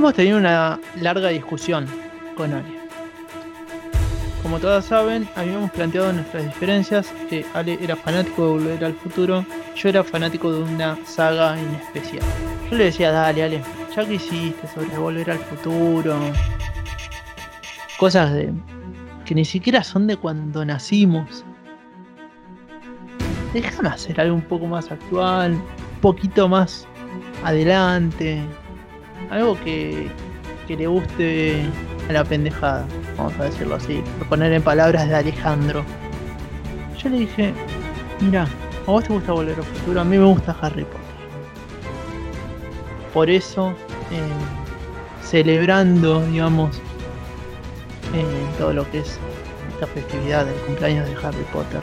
hemos 0.00 0.14
tenido 0.14 0.38
una 0.38 0.80
larga 0.98 1.28
discusión 1.28 1.86
con 2.34 2.54
Ale. 2.54 2.80
Como 4.42 4.58
todas 4.58 4.86
saben, 4.86 5.28
habíamos 5.36 5.70
planteado 5.72 6.10
nuestras 6.10 6.46
diferencias. 6.46 7.12
que 7.28 7.44
Ale 7.52 7.78
era 7.82 7.96
fanático 7.96 8.46
de 8.46 8.52
Volver 8.52 8.84
al 8.86 8.94
Futuro, 8.94 9.44
yo 9.76 9.88
era 9.90 10.02
fanático 10.02 10.50
de 10.50 10.62
una 10.62 10.96
saga 11.04 11.60
en 11.60 11.68
especial. 11.74 12.24
Yo 12.70 12.78
le 12.78 12.84
decía, 12.84 13.12
dale 13.12 13.44
Ale, 13.44 13.62
ya 13.94 14.06
que 14.06 14.14
hiciste 14.14 14.66
sobre 14.68 14.96
Volver 14.96 15.32
al 15.32 15.38
Futuro, 15.38 16.18
cosas 17.98 18.32
de 18.32 18.54
que 19.26 19.34
ni 19.34 19.44
siquiera 19.44 19.84
son 19.84 20.06
de 20.06 20.16
cuando 20.16 20.64
nacimos. 20.64 21.44
Déjame 23.52 23.90
hacer 23.90 24.18
algo 24.18 24.36
un 24.36 24.42
poco 24.42 24.64
más 24.64 24.90
actual, 24.90 25.52
un 25.52 26.00
poquito 26.00 26.48
más 26.48 26.88
adelante, 27.44 28.42
algo 29.30 29.58
que, 29.62 30.08
que 30.66 30.76
le 30.76 30.86
guste 30.86 31.64
a 32.08 32.12
la 32.12 32.24
pendejada, 32.24 32.84
vamos 33.16 33.32
a 33.38 33.44
decirlo 33.44 33.76
así, 33.76 34.02
por 34.18 34.28
poner 34.28 34.52
en 34.52 34.62
palabras 34.62 35.08
de 35.08 35.14
Alejandro. 35.14 35.84
Yo 36.98 37.08
le 37.08 37.20
dije, 37.20 37.54
mira, 38.20 38.46
a 38.86 38.90
vos 38.90 39.04
te 39.04 39.12
gusta 39.12 39.32
Volver 39.32 39.56
al 39.56 39.64
Futuro, 39.64 40.00
a 40.00 40.04
mí 40.04 40.18
me 40.18 40.24
gusta 40.24 40.56
Harry 40.60 40.84
Potter. 40.84 41.00
Por 43.14 43.30
eso, 43.30 43.70
eh, 44.10 45.24
celebrando, 45.24 46.24
digamos, 46.26 46.76
eh, 48.14 48.24
todo 48.58 48.72
lo 48.72 48.90
que 48.90 49.00
es 49.00 49.18
esta 49.72 49.86
festividad 49.86 50.44
del 50.44 50.54
cumpleaños 50.66 51.08
de 51.08 51.14
Harry 51.26 51.44
Potter. 51.52 51.80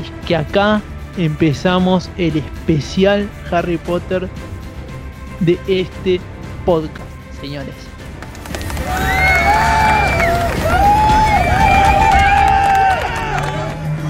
Es 0.00 0.26
que 0.26 0.36
acá 0.36 0.80
empezamos 1.16 2.10
el 2.16 2.36
especial 2.36 3.28
Harry 3.50 3.76
Potter 3.78 4.28
de 5.40 5.58
este 5.66 6.20
podcast, 6.64 7.06
señores. 7.40 7.74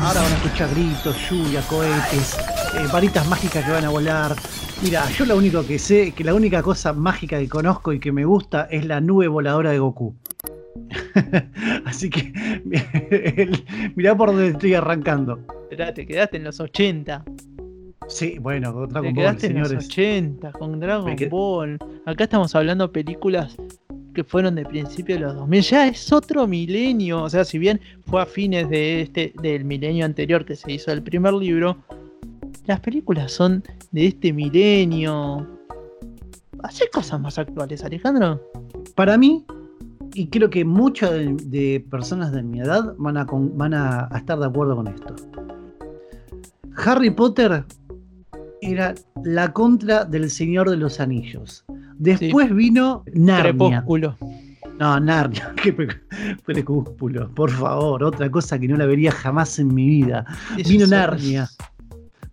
Ahora 0.02 0.22
van 0.22 0.32
a 0.32 0.36
escuchar 0.36 0.70
gritos, 0.70 1.16
lluvia, 1.30 1.60
cohetes, 1.62 2.36
eh, 2.74 2.86
varitas 2.92 3.26
mágicas 3.28 3.64
que 3.64 3.70
van 3.70 3.84
a 3.84 3.90
volar. 3.90 4.34
Mira, 4.82 5.08
yo 5.10 5.24
lo 5.24 5.36
único 5.36 5.64
que 5.64 5.78
sé, 5.78 6.12
que 6.12 6.24
la 6.24 6.34
única 6.34 6.62
cosa 6.62 6.92
mágica 6.92 7.38
que 7.38 7.48
conozco 7.48 7.92
y 7.92 8.00
que 8.00 8.12
me 8.12 8.24
gusta 8.24 8.66
es 8.70 8.84
la 8.86 9.00
nube 9.00 9.28
voladora 9.28 9.70
de 9.70 9.78
Goku. 9.78 10.16
Así 11.84 12.10
que 12.10 12.32
mirá 13.94 14.16
por 14.16 14.28
donde 14.28 14.48
estoy 14.48 14.74
arrancando. 14.74 15.38
Esperá, 15.70 15.94
te 15.94 16.04
quedaste 16.06 16.36
en 16.36 16.44
los 16.44 16.58
80. 16.58 17.24
Sí, 18.08 18.38
bueno, 18.40 18.72
con 18.72 18.88
Te 18.88 18.92
Dragon 18.94 19.14
Ball, 19.14 19.22
quedaste 19.22 19.46
en 19.46 19.52
señores. 19.52 19.72
los 19.72 19.84
80 19.84 20.52
con 20.52 20.80
Dragon 20.80 21.16
qued- 21.16 21.30
Ball. 21.30 21.78
Acá 22.06 22.24
estamos 22.24 22.54
hablando 22.56 22.88
de 22.88 22.92
películas 22.92 23.56
que 24.12 24.24
fueron 24.24 24.56
de 24.56 24.64
principio 24.64 25.14
de 25.14 25.20
los 25.20 25.36
2000. 25.36 25.62
Ya 25.62 25.86
es 25.86 26.12
otro 26.12 26.46
milenio. 26.48 27.22
O 27.22 27.30
sea, 27.30 27.44
si 27.44 27.58
bien 27.58 27.80
fue 28.06 28.20
a 28.20 28.26
fines 28.26 28.68
de 28.68 29.02
este 29.02 29.32
del 29.40 29.64
milenio 29.64 30.04
anterior 30.04 30.44
que 30.44 30.56
se 30.56 30.72
hizo 30.72 30.90
el 30.90 31.02
primer 31.04 31.34
libro, 31.34 31.76
las 32.66 32.80
películas 32.80 33.30
son 33.30 33.62
de 33.92 34.06
este 34.08 34.32
milenio. 34.32 35.46
Hace 36.64 36.90
cosas 36.92 37.20
más 37.20 37.38
actuales, 37.38 37.84
Alejandro. 37.84 38.40
Para 38.96 39.16
mí, 39.16 39.44
y 40.14 40.26
creo 40.26 40.50
que 40.50 40.64
muchas 40.64 41.12
de, 41.12 41.36
de 41.44 41.84
personas 41.88 42.32
de 42.32 42.42
mi 42.42 42.58
edad 42.60 42.92
van, 42.98 43.16
a, 43.16 43.24
con- 43.24 43.56
van 43.56 43.72
a, 43.74 44.08
a 44.10 44.18
estar 44.18 44.36
de 44.36 44.46
acuerdo 44.46 44.74
con 44.74 44.88
esto. 44.88 45.14
Harry 46.84 47.10
Potter 47.10 47.64
era 48.62 48.94
la 49.24 49.52
contra 49.52 50.04
del 50.04 50.30
Señor 50.30 50.70
de 50.70 50.76
los 50.76 51.00
Anillos. 51.00 51.64
Después 51.98 52.54
vino 52.54 53.04
Narnia. 53.12 53.52
Crepúsculo. 53.52 54.16
No, 54.78 54.98
Narnia, 54.98 55.54
qué 55.62 55.74
crepúsculo, 56.44 57.30
por 57.34 57.50
favor, 57.50 58.02
otra 58.02 58.30
cosa 58.30 58.58
que 58.58 58.66
no 58.66 58.76
la 58.76 58.86
vería 58.86 59.12
jamás 59.12 59.58
en 59.58 59.74
mi 59.74 59.86
vida. 59.86 60.24
Vino 60.66 60.86
Narnia. 60.86 61.48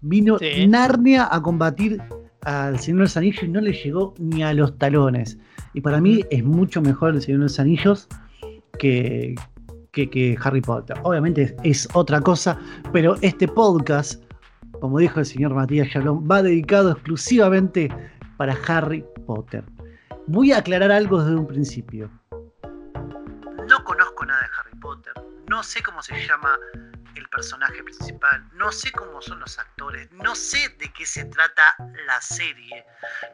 Vino 0.02 0.38
Sí. 0.40 0.66
Narnia 0.68 1.28
a 1.30 1.42
combatir 1.42 2.02
al 2.44 2.80
Señor 2.80 3.00
de 3.00 3.04
los 3.04 3.18
Anillos 3.18 3.44
y 3.44 3.48
no 3.50 3.60
le 3.60 3.74
llegó 3.74 4.14
ni 4.20 4.44
a 4.44 4.54
los 4.54 4.78
talones. 4.78 5.38
Y 5.74 5.82
para 5.82 6.00
mí 6.00 6.24
es 6.32 6.44
mucho 6.46 6.82
mejor 6.82 7.16
el 7.16 7.22
Señor 7.22 7.40
de 7.40 7.46
los 7.46 7.60
Anillos 7.60 8.08
que, 8.80 9.36
que, 9.92 10.10
que 10.10 10.38
Harry 10.42 10.62
Potter. 10.62 10.98
Obviamente 11.04 11.42
es, 11.42 11.56
es 11.64 11.90
otra 11.94 12.22
cosa, 12.22 12.58
pero 12.94 13.16
este 13.22 13.48
podcast, 13.50 14.24
como 14.80 15.00
dijo 15.00 15.20
el 15.20 15.26
señor 15.26 15.54
Matías 15.54 15.88
Shalom, 15.88 16.28
va 16.30 16.42
dedicado 16.42 16.92
exclusivamente 16.92 17.90
para 18.38 18.56
Harry 18.68 19.06
Potter. 19.26 19.64
Voy 20.28 20.52
a 20.52 20.60
aclarar 20.60 20.92
algo 20.92 21.22
desde 21.22 21.36
un 21.36 21.48
principio. 21.48 22.10
No 23.68 23.84
conozco 23.84 24.26
nada 24.26 24.42
de 24.42 24.48
Harry 24.60 24.80
Potter, 24.80 25.14
no 25.50 25.64
sé 25.64 25.82
cómo 25.82 26.02
se 26.02 26.16
llama 26.26 26.58
el 27.16 27.28
personaje 27.30 27.84
principal, 27.84 28.48
no 28.54 28.72
sé 28.72 28.92
cómo 28.92 29.22
son 29.22 29.40
los 29.40 29.58
actores, 29.58 30.12
no 30.12 30.36
sé 30.36 30.70
de 30.80 30.92
qué 30.94 31.06
se 31.06 31.26
trata 31.26 31.76
la 32.06 32.22
serie, 32.22 32.86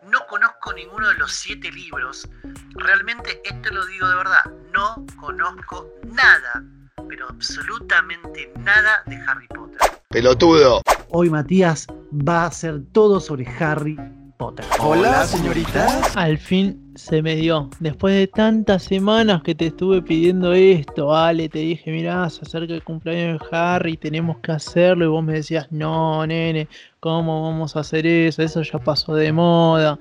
no 0.04 0.26
conozco 0.28 0.74
ninguno 0.74 1.10
de 1.10 1.16
los 1.16 1.34
siete 1.34 1.72
libros. 1.72 2.28
Realmente 2.76 3.42
esto 3.44 3.74
lo 3.74 3.86
digo 3.86 4.08
de 4.08 4.16
verdad, 4.16 4.46
no 4.74 5.06
conozco 5.20 5.90
nada, 6.06 6.64
pero 7.10 7.28
absolutamente 7.30 8.52
nada 8.58 9.04
de 9.06 9.18
Harry 9.18 9.48
Potter. 9.48 10.03
Pelotudo. 10.14 10.84
Hoy 11.10 11.32
Matías 11.32 11.88
va 12.12 12.44
a 12.44 12.46
hacer 12.46 12.84
todo 12.92 13.20
sobre 13.20 13.48
Harry 13.60 13.98
Potter. 14.38 14.64
Hola, 14.80 15.26
señorita. 15.26 15.88
Al 16.14 16.38
fin 16.38 16.94
se 16.94 17.24
me 17.24 17.36
dio. 17.36 17.72
Después 17.80 18.14
de 18.14 18.28
tantas 18.28 18.84
semanas 18.84 19.42
que 19.42 19.56
te 19.56 19.66
estuve 19.66 20.04
pidiendo 20.04 20.54
esto, 20.54 21.16
Ale, 21.16 21.50
te 21.50 21.58
dije, 21.58 21.90
mirá, 21.90 22.30
se 22.30 22.42
acerca 22.44 22.76
el 22.76 22.84
cumpleaños 22.84 23.40
de 23.40 23.58
Harry, 23.58 23.98
tenemos 23.98 24.38
que 24.44 24.52
hacerlo. 24.52 25.06
Y 25.06 25.08
vos 25.08 25.24
me 25.24 25.34
decías, 25.34 25.66
no, 25.72 26.28
nene, 26.28 26.68
¿cómo 27.00 27.50
vamos 27.50 27.76
a 27.76 27.80
hacer 27.80 28.06
eso? 28.06 28.44
Eso 28.44 28.62
ya 28.62 28.78
pasó 28.78 29.16
de 29.16 29.34
moda. 29.34 29.98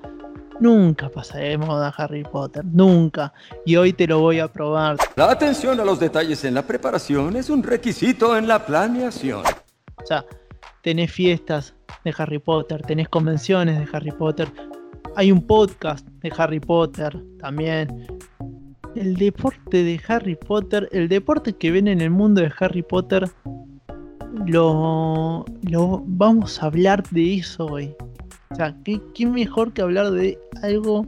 Nunca 0.59 1.09
pasa 1.09 1.39
de 1.39 1.57
moda 1.57 1.91
Harry 1.97 2.23
Potter, 2.23 2.63
nunca. 2.63 3.33
Y 3.65 3.77
hoy 3.77 3.93
te 3.93 4.05
lo 4.05 4.19
voy 4.19 4.37
a 4.37 4.47
probar. 4.47 4.97
La 5.15 5.31
atención 5.31 5.79
a 5.79 5.83
los 5.83 5.99
detalles 5.99 6.43
en 6.45 6.53
la 6.53 6.61
preparación 6.61 7.35
es 7.35 7.49
un 7.49 7.63
requisito 7.63 8.37
en 8.37 8.47
la 8.47 8.63
planeación. 8.63 9.41
O 10.01 10.05
sea, 10.05 10.25
tenés 10.81 11.11
fiestas 11.11 11.75
de 12.03 12.13
Harry 12.17 12.39
Potter, 12.39 12.81
tenés 12.81 13.09
convenciones 13.09 13.79
de 13.79 13.87
Harry 13.95 14.11
Potter, 14.11 14.47
hay 15.15 15.31
un 15.31 15.41
podcast 15.45 16.07
de 16.21 16.31
Harry 16.37 16.59
Potter 16.59 17.17
también. 17.39 18.07
El 18.95 19.15
deporte 19.15 19.83
de 19.83 19.99
Harry 20.07 20.35
Potter, 20.35 20.87
el 20.91 21.07
deporte 21.07 21.53
que 21.53 21.71
ven 21.71 21.87
en 21.87 22.01
el 22.01 22.09
mundo 22.09 22.41
de 22.41 22.51
Harry 22.59 22.83
Potter, 22.83 23.29
lo, 24.45 25.45
lo 25.63 26.03
vamos 26.05 26.61
a 26.61 26.67
hablar 26.67 27.03
de 27.09 27.35
eso 27.35 27.65
hoy. 27.65 27.95
O 28.51 28.55
sea, 28.55 28.75
¿qué, 28.83 29.01
qué 29.15 29.25
mejor 29.25 29.73
que 29.73 29.81
hablar 29.81 30.11
de 30.11 30.37
algo 30.61 31.07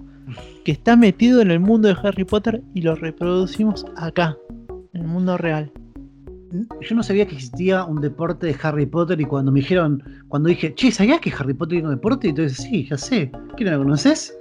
que 0.63 0.71
está 0.71 0.95
metido 0.95 1.41
en 1.41 1.51
el 1.51 1.59
mundo 1.59 1.87
de 1.87 1.95
Harry 2.01 2.23
Potter 2.23 2.61
y 2.73 2.81
lo 2.81 2.95
reproducimos 2.95 3.85
acá, 3.95 4.37
en 4.93 5.01
el 5.01 5.07
mundo 5.07 5.37
real. 5.37 5.71
Yo 6.81 6.95
no 6.95 7.03
sabía 7.03 7.25
que 7.27 7.35
existía 7.35 7.83
un 7.85 8.01
deporte 8.01 8.47
de 8.47 8.55
Harry 8.61 8.85
Potter 8.85 9.19
y 9.19 9.25
cuando 9.25 9.51
me 9.51 9.59
dijeron, 9.59 10.03
cuando 10.27 10.49
dije, 10.49 10.73
che, 10.75 10.91
¿sabías 10.91 11.19
que 11.19 11.33
Harry 11.37 11.53
Potter 11.53 11.77
tiene 11.77 11.87
un 11.87 11.95
deporte? 11.95 12.27
Y 12.27 12.29
entonces, 12.31 12.57
sí, 12.57 12.87
ya 12.87 12.97
sé. 12.97 13.31
¿Qué 13.57 13.65
no 13.65 13.71
lo 13.71 13.79
conoces? 13.79 14.37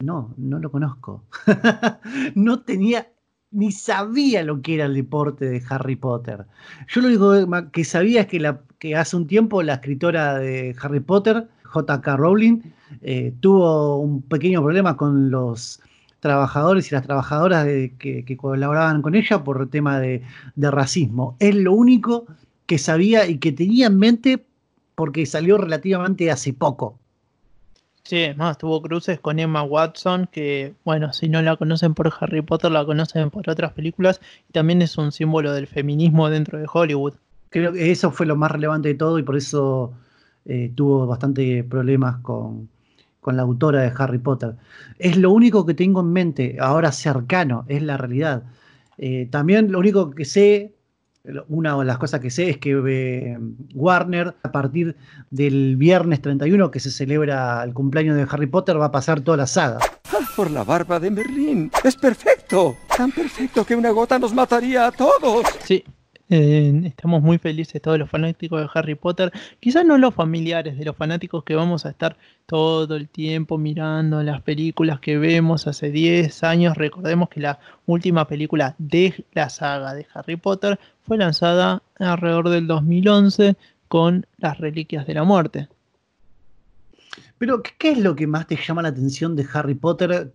No, 0.00 0.34
no 0.36 0.58
lo 0.58 0.70
conozco. 0.70 1.24
no 2.34 2.60
tenía, 2.60 3.08
ni 3.50 3.72
sabía 3.72 4.42
lo 4.42 4.60
que 4.60 4.74
era 4.74 4.86
el 4.86 4.94
deporte 4.94 5.46
de 5.46 5.62
Harry 5.68 5.96
Potter. 5.96 6.46
Yo 6.88 7.00
lo 7.00 7.08
único 7.08 7.70
que 7.70 7.84
sabía 7.84 8.22
es 8.22 8.28
que 8.78 8.96
hace 8.96 9.16
un 9.16 9.26
tiempo 9.26 9.62
la 9.62 9.74
escritora 9.74 10.38
de 10.38 10.76
Harry 10.80 11.00
Potter, 11.00 11.48
J.K. 11.64 12.16
Rowling, 12.16 12.60
eh, 13.02 13.34
tuvo 13.40 13.98
un 13.98 14.22
pequeño 14.22 14.62
problema 14.62 14.96
con 14.96 15.30
los 15.30 15.80
trabajadores 16.26 16.90
y 16.90 16.94
las 16.94 17.04
trabajadoras 17.04 17.64
de, 17.64 17.94
que, 17.98 18.24
que, 18.24 18.36
colaboraban 18.36 19.00
con 19.02 19.14
ella 19.14 19.44
por 19.44 19.68
tema 19.68 20.00
de, 20.00 20.22
de, 20.56 20.70
racismo. 20.70 21.36
Es 21.38 21.54
lo 21.54 21.72
único 21.72 22.26
que 22.66 22.78
sabía 22.78 23.26
y 23.26 23.38
que 23.38 23.52
tenía 23.52 23.86
en 23.86 23.98
mente 23.98 24.44
porque 24.96 25.24
salió 25.26 25.56
relativamente 25.58 26.30
hace 26.30 26.52
poco. 26.52 26.98
Sí, 28.02 28.28
más 28.36 28.56
tuvo 28.58 28.80
cruces 28.82 29.18
con 29.20 29.38
Emma 29.38 29.62
Watson, 29.62 30.28
que 30.30 30.74
bueno, 30.84 31.12
si 31.12 31.28
no 31.28 31.42
la 31.42 31.56
conocen 31.56 31.94
por 31.94 32.12
Harry 32.20 32.42
Potter, 32.42 32.70
la 32.70 32.84
conocen 32.84 33.30
por 33.30 33.48
otras 33.48 33.72
películas, 33.72 34.20
y 34.48 34.52
también 34.52 34.80
es 34.82 34.96
un 34.96 35.10
símbolo 35.10 35.52
del 35.52 35.66
feminismo 35.66 36.28
dentro 36.30 36.58
de 36.58 36.66
Hollywood. 36.72 37.14
Creo 37.50 37.72
que 37.72 37.90
eso 37.90 38.10
fue 38.10 38.26
lo 38.26 38.36
más 38.36 38.50
relevante 38.52 38.88
de 38.88 38.94
todo 38.94 39.18
y 39.18 39.22
por 39.22 39.36
eso 39.36 39.92
eh, 40.44 40.70
tuvo 40.74 41.06
bastante 41.06 41.64
problemas 41.64 42.18
con, 42.22 42.68
con 43.26 43.36
la 43.36 43.42
autora 43.42 43.80
de 43.80 43.92
Harry 43.98 44.18
Potter. 44.18 44.54
Es 45.00 45.16
lo 45.16 45.32
único 45.32 45.66
que 45.66 45.74
tengo 45.74 46.00
en 46.00 46.12
mente 46.12 46.58
ahora 46.60 46.92
cercano, 46.92 47.64
es 47.66 47.82
la 47.82 47.96
realidad. 47.96 48.44
Eh, 48.98 49.26
también 49.32 49.72
lo 49.72 49.80
único 49.80 50.10
que 50.12 50.24
sé 50.24 50.72
Una 51.48 51.76
de 51.76 51.84
las 51.84 51.98
cosas 51.98 52.20
que 52.20 52.30
sé 52.30 52.50
es 52.50 52.58
que 52.58 52.70
eh, 52.86 53.36
Warner, 53.74 54.36
a 54.44 54.52
partir 54.52 54.94
del 55.32 55.74
viernes 55.76 56.22
31, 56.22 56.70
que 56.70 56.78
se 56.78 56.92
celebra 56.92 57.64
el 57.64 57.74
cumpleaños 57.74 58.14
de 58.14 58.28
Harry 58.30 58.46
Potter, 58.46 58.80
va 58.80 58.86
a 58.86 58.92
pasar 58.92 59.20
toda 59.20 59.38
la 59.38 59.48
saga. 59.48 59.78
Ah, 60.12 60.20
por 60.36 60.48
la 60.52 60.62
barba 60.62 61.00
de 61.00 61.10
Merlín. 61.10 61.72
Es 61.82 61.96
perfecto. 61.96 62.76
Tan 62.96 63.10
perfecto 63.10 63.66
que 63.66 63.74
una 63.74 63.90
gota 63.90 64.20
nos 64.20 64.32
mataría 64.32 64.86
a 64.86 64.92
todos. 64.92 65.48
Sí, 65.64 65.82
estamos 66.28 67.22
muy 67.22 67.38
felices 67.38 67.80
todos 67.80 67.98
los 67.98 68.10
fanáticos 68.10 68.60
de 68.60 68.68
Harry 68.74 68.94
Potter. 68.94 69.32
Quizás 69.60 69.84
no 69.84 69.96
los 69.98 70.14
familiares 70.14 70.76
de 70.76 70.84
los 70.84 70.96
fanáticos 70.96 71.44
que 71.44 71.54
vamos 71.54 71.86
a 71.86 71.90
estar 71.90 72.16
todo 72.46 72.96
el 72.96 73.08
tiempo 73.08 73.58
mirando 73.58 74.22
las 74.22 74.42
películas 74.42 75.00
que 75.00 75.18
vemos 75.18 75.66
hace 75.66 75.90
10 75.90 76.42
años. 76.44 76.76
Recordemos 76.76 77.28
que 77.28 77.40
la 77.40 77.58
última 77.86 78.26
película 78.26 78.74
de 78.78 79.24
la 79.32 79.48
saga 79.48 79.94
de 79.94 80.06
Harry 80.14 80.36
Potter 80.36 80.78
fue 81.02 81.16
lanzada 81.18 81.82
alrededor 81.98 82.48
del 82.48 82.66
2011 82.66 83.56
con 83.88 84.26
Las 84.38 84.58
Reliquias 84.58 85.06
de 85.06 85.14
la 85.14 85.24
Muerte. 85.24 85.68
Pero, 87.38 87.62
¿qué 87.62 87.90
es 87.90 87.98
lo 87.98 88.16
que 88.16 88.26
más 88.26 88.46
te 88.46 88.56
llama 88.56 88.82
la 88.82 88.88
atención 88.88 89.36
de 89.36 89.46
Harry 89.52 89.74
Potter? 89.74 90.32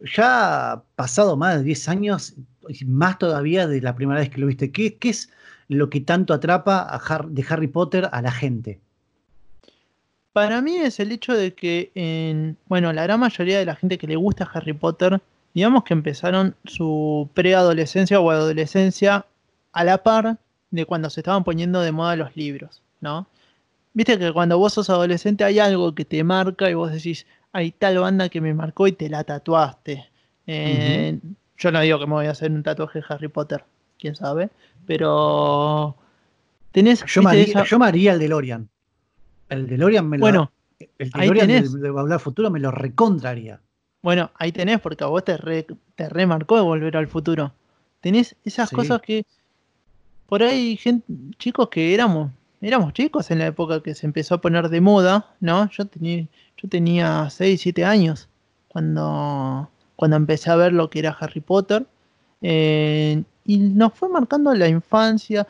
Ya 0.00 0.82
pasado 0.96 1.36
más 1.36 1.58
de 1.58 1.62
10 1.64 1.88
años, 1.88 2.34
más 2.86 3.18
todavía 3.18 3.66
de 3.66 3.80
la 3.80 3.94
primera 3.94 4.20
vez 4.20 4.30
que 4.30 4.40
lo 4.40 4.46
viste, 4.46 4.70
¿qué, 4.70 4.96
qué 4.96 5.10
es 5.10 5.30
lo 5.68 5.90
que 5.90 6.00
tanto 6.00 6.34
atrapa 6.34 7.00
de 7.28 7.44
Harry 7.48 7.68
Potter 7.68 8.08
a 8.12 8.22
la 8.22 8.30
gente? 8.30 8.80
Para 10.32 10.60
mí 10.60 10.76
es 10.76 10.98
el 10.98 11.12
hecho 11.12 11.34
de 11.34 11.54
que, 11.54 11.92
en, 11.94 12.56
bueno, 12.66 12.92
la 12.92 13.04
gran 13.04 13.20
mayoría 13.20 13.58
de 13.58 13.66
la 13.66 13.76
gente 13.76 13.98
que 13.98 14.08
le 14.08 14.16
gusta 14.16 14.50
Harry 14.52 14.72
Potter, 14.72 15.20
digamos 15.54 15.84
que 15.84 15.94
empezaron 15.94 16.56
su 16.64 17.30
preadolescencia 17.34 18.18
o 18.18 18.30
adolescencia 18.30 19.26
a 19.72 19.84
la 19.84 20.02
par 20.02 20.38
de 20.70 20.84
cuando 20.86 21.08
se 21.08 21.20
estaban 21.20 21.44
poniendo 21.44 21.80
de 21.80 21.92
moda 21.92 22.16
los 22.16 22.34
libros, 22.36 22.82
¿no? 23.00 23.28
Viste 23.92 24.18
que 24.18 24.32
cuando 24.32 24.58
vos 24.58 24.72
sos 24.72 24.90
adolescente 24.90 25.44
hay 25.44 25.60
algo 25.60 25.94
que 25.94 26.04
te 26.04 26.24
marca 26.24 26.68
y 26.68 26.74
vos 26.74 26.90
decís, 26.90 27.26
hay 27.52 27.70
tal 27.70 27.98
banda 27.98 28.28
que 28.28 28.40
me 28.40 28.52
marcó 28.52 28.88
y 28.88 28.92
te 28.92 29.08
la 29.08 29.22
tatuaste. 29.22 30.04
Eh, 30.48 31.20
yo 31.64 31.72
no 31.72 31.80
digo 31.80 31.98
que 31.98 32.06
me 32.06 32.12
voy 32.12 32.26
a 32.26 32.32
hacer 32.32 32.52
un 32.52 32.62
tatuaje 32.62 32.98
de 32.98 33.06
Harry 33.08 33.28
Potter, 33.28 33.64
quién 33.98 34.14
sabe, 34.14 34.50
pero 34.86 35.96
tenés. 36.72 37.02
Yo, 37.06 37.22
me 37.22 37.30
haría, 37.30 37.64
yo 37.64 38.12
el 38.12 38.18
DeLorean. 38.18 38.68
El 39.48 39.66
DeLorean 39.66 40.06
me 40.06 40.18
lo. 40.18 40.20
Bueno, 40.20 40.52
el 40.98 41.08
DeLorean 41.08 41.48
de, 41.48 41.88
Hablar 41.88 42.20
Futuro 42.20 42.50
me 42.50 42.60
lo 42.60 42.70
recontraría. 42.70 43.60
Bueno, 44.02 44.30
ahí 44.34 44.52
tenés, 44.52 44.78
porque 44.80 45.04
a 45.04 45.06
vos 45.06 45.24
te, 45.24 45.38
te 45.94 46.08
remarcó 46.10 46.56
de 46.56 46.62
volver 46.62 46.98
al 46.98 47.08
futuro. 47.08 47.54
Tenés 48.02 48.36
esas 48.44 48.68
cosas 48.68 49.00
que. 49.00 49.24
Por 50.26 50.42
ahí, 50.42 50.76
gente, 50.76 51.06
chicos 51.38 51.70
que 51.70 51.94
éramos 51.94 52.30
éramos 52.60 52.94
chicos 52.94 53.30
en 53.30 53.38
la 53.38 53.46
época 53.46 53.82
que 53.82 53.94
se 53.94 54.06
empezó 54.06 54.34
a 54.34 54.40
poner 54.40 54.68
de 54.68 54.80
moda, 54.80 55.34
¿no? 55.40 55.68
Yo 55.70 55.86
tenía, 55.86 56.26
yo 56.56 56.68
tenía 56.68 57.28
6, 57.30 57.60
7 57.60 57.84
años 57.84 58.28
cuando, 58.68 59.70
cuando 59.96 60.16
empecé 60.16 60.50
a 60.50 60.56
ver 60.56 60.72
lo 60.72 60.90
que 60.90 61.00
era 61.00 61.16
Harry 61.18 61.40
Potter. 61.40 61.86
Eh, 62.42 63.22
y 63.44 63.58
nos 63.58 63.94
fue 63.94 64.08
marcando 64.08 64.54
la 64.54 64.68
infancia 64.68 65.46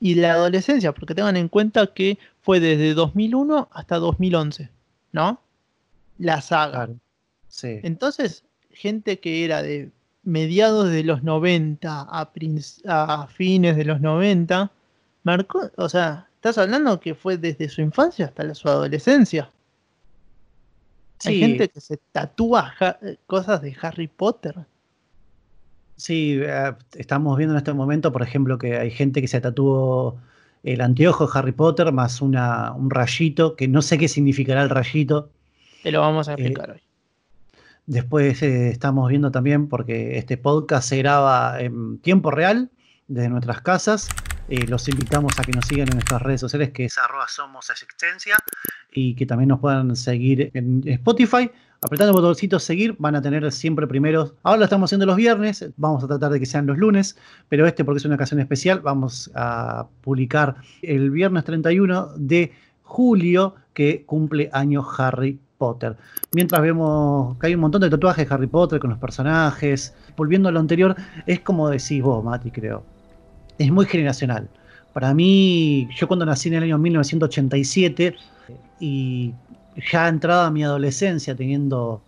y 0.00 0.16
la 0.16 0.32
adolescencia, 0.32 0.92
porque 0.92 1.14
tengan 1.14 1.36
en 1.36 1.48
cuenta 1.48 1.86
que 1.86 2.18
fue 2.40 2.60
desde 2.60 2.94
2001 2.94 3.68
hasta 3.72 3.98
2011, 3.98 4.68
¿no? 5.12 5.40
La 6.18 6.40
saga. 6.40 6.88
Sí. 7.48 7.80
Entonces, 7.82 8.44
gente 8.70 9.20
que 9.20 9.44
era 9.44 9.62
de 9.62 9.90
mediados 10.24 10.90
de 10.90 11.04
los 11.04 11.22
90 11.22 12.06
a, 12.08 12.30
a 12.86 13.26
fines 13.28 13.76
de 13.76 13.84
los 13.84 14.00
90, 14.00 14.70
marcó, 15.22 15.70
o 15.76 15.88
sea, 15.88 16.28
estás 16.34 16.58
hablando 16.58 16.98
que 17.00 17.14
fue 17.14 17.36
desde 17.36 17.68
su 17.68 17.80
infancia 17.80 18.26
hasta 18.26 18.54
su 18.54 18.68
adolescencia. 18.68 19.50
Hay 21.24 21.38
gente 21.38 21.68
que 21.68 21.80
se 21.80 21.98
tatúa 22.12 22.74
cosas 23.26 23.62
de 23.62 23.76
Harry 23.80 24.08
Potter. 24.08 24.54
Sí, 25.96 26.40
eh, 26.42 26.72
estamos 26.96 27.36
viendo 27.36 27.54
en 27.54 27.58
este 27.58 27.72
momento, 27.72 28.12
por 28.12 28.22
ejemplo, 28.22 28.58
que 28.58 28.76
hay 28.76 28.90
gente 28.90 29.20
que 29.20 29.28
se 29.28 29.40
tatuó 29.40 30.18
el 30.62 30.80
anteojo 30.80 31.26
de 31.26 31.38
Harry 31.38 31.52
Potter 31.52 31.92
más 31.92 32.20
una, 32.20 32.72
un 32.72 32.90
rayito, 32.90 33.56
que 33.56 33.68
no 33.68 33.82
sé 33.82 33.98
qué 33.98 34.08
significará 34.08 34.62
el 34.62 34.70
rayito. 34.70 35.30
Te 35.82 35.92
lo 35.92 36.00
vamos 36.00 36.28
a 36.28 36.32
explicar 36.32 36.70
eh, 36.70 36.72
hoy. 36.72 36.80
Después 37.86 38.42
eh, 38.42 38.70
estamos 38.70 39.08
viendo 39.08 39.30
también, 39.30 39.68
porque 39.68 40.18
este 40.18 40.36
podcast 40.36 40.88
se 40.88 40.98
graba 40.98 41.60
en 41.60 41.98
tiempo 41.98 42.30
real, 42.30 42.70
desde 43.08 43.28
nuestras 43.28 43.60
casas. 43.60 44.08
Los 44.48 44.88
invitamos 44.88 45.38
a 45.38 45.42
que 45.42 45.52
nos 45.52 45.66
sigan 45.66 45.88
en 45.88 45.94
nuestras 45.94 46.22
redes 46.22 46.40
sociales, 46.40 46.70
que 46.70 46.86
es 46.86 46.98
arroba 46.98 47.26
somos 47.28 47.70
existencia, 47.70 48.36
y 48.92 49.14
que 49.14 49.26
también 49.26 49.48
nos 49.48 49.60
puedan 49.60 49.96
seguir 49.96 50.50
en 50.54 50.82
Spotify 50.86 51.50
apretando 51.82 52.10
el 52.10 52.22
botoncito 52.22 52.60
seguir, 52.60 52.94
van 52.98 53.16
a 53.16 53.22
tener 53.22 53.50
siempre 53.50 53.86
primeros. 53.86 54.34
Ahora 54.44 54.58
lo 54.58 54.64
estamos 54.64 54.88
haciendo 54.88 55.04
los 55.04 55.16
viernes, 55.16 55.68
vamos 55.76 56.04
a 56.04 56.06
tratar 56.06 56.30
de 56.30 56.38
que 56.38 56.46
sean 56.46 56.66
los 56.66 56.78
lunes, 56.78 57.16
pero 57.48 57.66
este, 57.66 57.84
porque 57.84 57.98
es 57.98 58.04
una 58.04 58.14
ocasión 58.14 58.40
especial, 58.40 58.80
vamos 58.80 59.30
a 59.34 59.88
publicar 60.00 60.56
el 60.80 61.10
viernes 61.10 61.44
31 61.44 62.12
de 62.16 62.52
julio, 62.82 63.56
que 63.74 64.04
cumple 64.06 64.48
año 64.52 64.86
Harry 64.96 65.40
Potter. 65.58 65.96
Mientras 66.32 66.62
vemos 66.62 67.36
que 67.38 67.48
hay 67.48 67.54
un 67.54 67.62
montón 67.62 67.80
de 67.80 67.90
tatuajes 67.90 68.28
de 68.28 68.34
Harry 68.34 68.46
Potter 68.46 68.78
con 68.78 68.90
los 68.90 68.98
personajes. 68.98 69.94
Volviendo 70.16 70.48
a 70.48 70.52
lo 70.52 70.60
anterior, 70.60 70.94
es 71.26 71.40
como 71.40 71.70
decís 71.70 72.02
vos, 72.02 72.22
Mati, 72.22 72.50
creo. 72.50 72.91
Es 73.62 73.70
muy 73.70 73.86
generacional. 73.86 74.48
Para 74.92 75.14
mí, 75.14 75.88
yo 75.96 76.08
cuando 76.08 76.26
nací 76.26 76.48
en 76.48 76.54
el 76.56 76.64
año 76.64 76.78
1987 76.78 78.16
y 78.80 79.32
ya 79.92 80.08
entrada 80.08 80.50
mi 80.50 80.64
adolescencia, 80.64 81.36
teniendo 81.36 82.02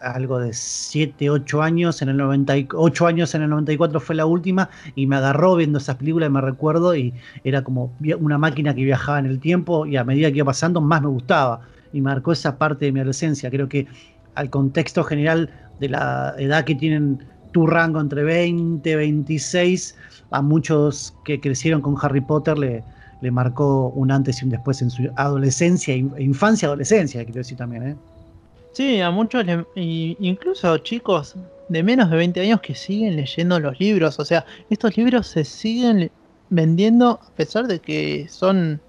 algo 0.00 0.38
de 0.38 0.52
7, 0.52 1.28
8 1.28 1.60
años, 1.60 2.02
en 2.02 2.10
el 2.10 2.18
98 2.18 3.06
años 3.08 3.34
en 3.34 3.42
el 3.42 3.50
94 3.50 3.98
fue 3.98 4.14
la 4.14 4.26
última, 4.26 4.70
y 4.94 5.08
me 5.08 5.16
agarró 5.16 5.56
viendo 5.56 5.78
esas 5.78 5.96
películas, 5.96 6.30
me 6.30 6.40
recuerdo, 6.40 6.94
y 6.94 7.12
era 7.42 7.64
como 7.64 7.92
una 8.20 8.38
máquina 8.38 8.76
que 8.76 8.84
viajaba 8.84 9.18
en 9.18 9.26
el 9.26 9.40
tiempo, 9.40 9.86
y 9.86 9.96
a 9.96 10.04
medida 10.04 10.30
que 10.30 10.38
iba 10.38 10.46
pasando, 10.46 10.80
más 10.80 11.02
me 11.02 11.08
gustaba, 11.08 11.62
y 11.92 12.00
marcó 12.00 12.30
esa 12.30 12.58
parte 12.58 12.84
de 12.84 12.92
mi 12.92 13.00
adolescencia. 13.00 13.50
Creo 13.50 13.68
que 13.68 13.88
al 14.36 14.50
contexto 14.50 15.02
general 15.02 15.50
de 15.80 15.88
la 15.88 16.34
edad 16.38 16.64
que 16.64 16.76
tienen 16.76 17.24
tu 17.54 17.66
rango 17.68 18.00
entre 18.00 18.24
20, 18.24 18.96
26, 18.96 19.96
a 20.32 20.42
muchos 20.42 21.14
que 21.24 21.40
crecieron 21.40 21.80
con 21.80 21.96
Harry 22.02 22.20
Potter 22.20 22.58
le, 22.58 22.82
le 23.20 23.30
marcó 23.30 23.90
un 23.90 24.10
antes 24.10 24.42
y 24.42 24.44
un 24.44 24.50
después 24.50 24.82
en 24.82 24.90
su 24.90 25.08
adolescencia, 25.14 25.94
infancia, 25.94 26.66
adolescencia, 26.66 27.24
quiero 27.24 27.38
decir 27.38 27.56
también. 27.56 27.88
¿eh? 27.90 27.96
Sí, 28.72 29.00
a 29.00 29.12
muchos, 29.12 29.44
incluso 29.76 30.76
chicos 30.78 31.36
de 31.68 31.82
menos 31.84 32.10
de 32.10 32.16
20 32.16 32.40
años 32.40 32.60
que 32.60 32.74
siguen 32.74 33.14
leyendo 33.14 33.60
los 33.60 33.78
libros. 33.78 34.18
O 34.18 34.24
sea, 34.24 34.44
estos 34.68 34.96
libros 34.96 35.28
se 35.28 35.44
siguen 35.44 36.10
vendiendo 36.50 37.20
a 37.22 37.30
pesar 37.36 37.68
de 37.68 37.78
que 37.78 38.26
son, 38.28 38.80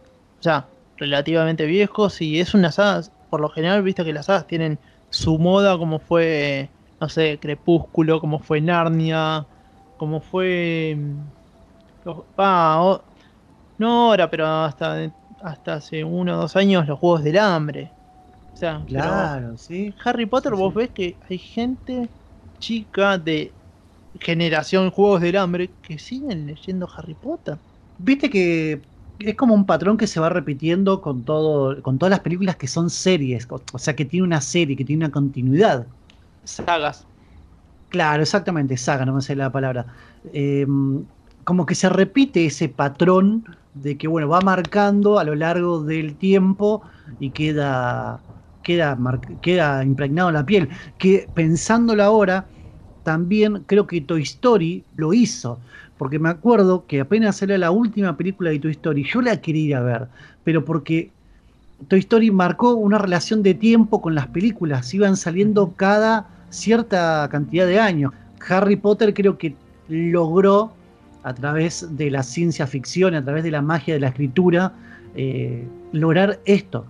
ya, 0.42 0.66
relativamente 0.98 1.68
viejos 1.68 2.20
y 2.20 2.40
es 2.40 2.56
una 2.56 2.72
saga, 2.72 3.08
por 3.30 3.42
lo 3.42 3.50
general, 3.50 3.84
visto 3.84 4.04
que 4.04 4.12
las 4.12 4.26
sagas 4.26 4.48
tienen 4.48 4.80
su 5.12 5.38
moda 5.38 5.78
como 5.78 6.00
fue, 6.00 6.70
no 7.00 7.10
sé, 7.10 7.40
Crepúsculo, 7.40 8.20
como 8.20 8.40
fue 8.40 8.62
Narnia, 8.62 9.46
como 9.98 10.22
fue... 10.22 10.98
Ah, 12.38 13.02
no 13.78 14.08
ahora, 14.10 14.30
pero 14.30 14.46
hasta, 14.46 15.12
hasta 15.42 15.74
hace 15.76 16.04
uno 16.04 16.36
o 16.36 16.42
dos 16.42 16.56
años 16.56 16.88
los 16.88 17.00
Juegos 17.00 17.24
del 17.24 17.38
Hambre. 17.38 17.92
O 18.54 18.58
sea, 18.58 18.82
claro, 18.88 19.58
sí. 19.58 19.94
Harry 20.04 20.26
Potter, 20.26 20.54
vos 20.54 20.74
ves 20.74 20.92
que 20.92 21.18
hay 21.28 21.38
gente 21.38 22.10
chica 22.60 23.18
de 23.18 23.52
generación 24.20 24.92
Juegos 24.92 25.22
del 25.22 25.38
Hambre 25.38 25.72
que 25.82 26.00
siguen 26.00 26.46
leyendo 26.46 26.88
Harry 26.96 27.16
Potter. 27.16 27.58
Viste 27.98 28.30
que 28.30 28.82
es 29.20 29.36
como 29.36 29.54
un 29.56 29.66
patrón 29.66 29.98
que 29.98 30.08
se 30.08 30.20
va 30.20 30.30
repitiendo 30.30 31.02
con 31.02 31.24
todo, 31.24 31.82
con 31.82 31.98
todas 31.98 32.12
las 32.12 32.20
películas 32.22 32.56
que 32.56 32.68
son 32.68 32.90
series, 32.90 33.48
o 33.50 33.80
sea 33.80 33.96
que 33.96 34.06
tiene 34.06 34.26
una 34.26 34.42
serie, 34.42 34.76
que 34.76 34.86
tiene 34.86 35.06
una 35.06 35.12
continuidad. 35.12 35.88
Sagas. 36.46 37.08
Claro, 37.90 38.24
exactamente, 38.24 38.78
saga, 38.78 39.06
no 39.06 39.14
me 39.14 39.22
sé 39.22 39.36
la 39.36 39.52
palabra. 39.52 39.86
Em, 40.34 41.06
como 41.44 41.66
que 41.66 41.76
se 41.76 41.90
repite 41.90 42.46
ese 42.46 42.68
patrón 42.70 43.46
de 43.74 43.98
que 43.98 44.08
bueno, 44.08 44.28
va 44.30 44.42
marcando 44.42 45.20
a 45.20 45.24
lo 45.24 45.36
largo 45.36 45.84
del 45.84 46.18
tiempo 46.18 46.84
y 47.20 47.32
queda, 47.32 48.24
queda, 48.64 48.98
queda 49.42 49.84
impregnado 49.84 50.30
en 50.30 50.36
la 50.36 50.46
piel. 50.46 50.70
Que 50.98 51.30
pensándolo 51.34 52.04
ahora, 52.04 52.50
también 53.04 53.64
creo 53.66 53.88
que 53.88 54.02
Toy 54.02 54.24
Story 54.24 54.86
lo 54.96 55.14
hizo. 55.14 55.60
Porque 55.98 56.20
me 56.20 56.30
acuerdo 56.30 56.86
que 56.88 57.00
apenas 57.02 57.42
era 57.42 57.58
la 57.58 57.72
última 57.72 58.18
película 58.18 58.50
de 58.50 58.60
Toy 58.60 58.72
Story, 58.72 59.06
yo 59.06 59.22
la 59.22 59.40
quería 59.42 59.80
ver, 59.82 60.10
pero 60.44 60.66
porque 60.66 61.14
Toy 61.88 62.00
Story 62.00 62.32
marcó 62.32 62.74
una 62.76 62.98
relación 62.98 63.44
de 63.44 63.54
tiempo 63.54 64.02
con 64.02 64.16
las 64.16 64.28
películas, 64.28 64.94
iban 64.94 65.18
saliendo 65.18 65.76
cada 65.76 66.35
cierta 66.56 67.28
cantidad 67.32 67.68
de 67.68 67.80
años. 67.80 68.12
Harry 68.48 68.76
Potter 68.76 69.14
creo 69.14 69.38
que 69.38 69.56
logró 69.88 70.74
a 71.24 71.34
través 71.34 71.98
de 71.98 72.12
la 72.12 72.24
ciencia 72.24 72.68
ficción, 72.68 73.16
a 73.16 73.24
través 73.24 73.44
de 73.44 73.52
la 73.52 73.62
magia 73.62 73.96
de 73.96 74.00
la 74.00 74.10
escritura, 74.10 74.74
eh, 75.16 75.68
lograr 75.92 76.40
esto. 76.46 76.86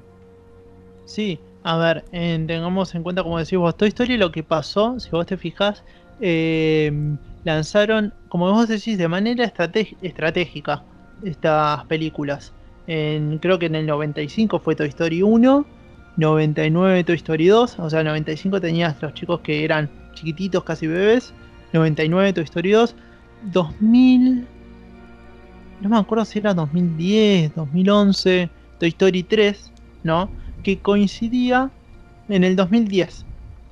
Sí, 1.06 1.40
a 1.64 1.78
ver, 1.78 2.04
tengamos 2.12 2.94
en 2.96 3.04
cuenta, 3.04 3.24
como 3.24 3.40
decís 3.40 3.58
vos, 3.58 3.78
Toy 3.78 3.88
Story 3.90 4.18
lo 4.18 4.32
que 4.32 4.44
pasó, 4.44 5.00
si 5.00 5.10
vos 5.10 5.26
te 5.26 5.38
fijas, 5.38 5.84
em, 6.20 7.18
lanzaron, 7.44 8.14
como 8.28 8.52
vos 8.52 8.68
decís, 8.68 8.98
de 8.98 9.08
manera 9.08 9.46
estratégica 9.46 10.84
estas 11.24 11.86
películas. 11.86 12.54
creo 12.86 13.58
que 13.58 13.66
en 13.66 13.76
el 13.76 13.88
95 13.88 14.60
fue 14.60 14.76
Toy 14.76 14.90
Story 14.90 15.24
1, 15.24 15.66
99 16.18 17.04
Toy 17.04 17.16
Story 17.16 17.48
2, 17.48 17.80
o 17.80 17.90
sea, 17.90 18.04
95 18.04 18.62
tenías 18.62 19.02
los 19.02 19.14
chicos 19.14 19.42
que 19.42 19.64
eran 19.64 19.90
chiquititos, 20.14 20.64
casi 20.64 20.88
bebés, 20.88 21.34
99 21.74 22.34
Toy 22.34 22.44
Story 22.44 22.72
2, 22.72 22.96
2000, 23.44 24.48
no 25.82 25.90
me 25.90 25.98
acuerdo 25.98 26.26
si 26.26 26.40
era 26.40 26.54
2010, 26.54 27.56
2011, 27.56 28.50
Toy 28.80 28.90
Story 28.90 29.24
3, 29.24 29.72
¿no? 30.04 30.30
Que 30.64 30.80
coincidía 30.80 31.70
en 32.30 32.44
el 32.44 32.56
2010, 32.56 33.26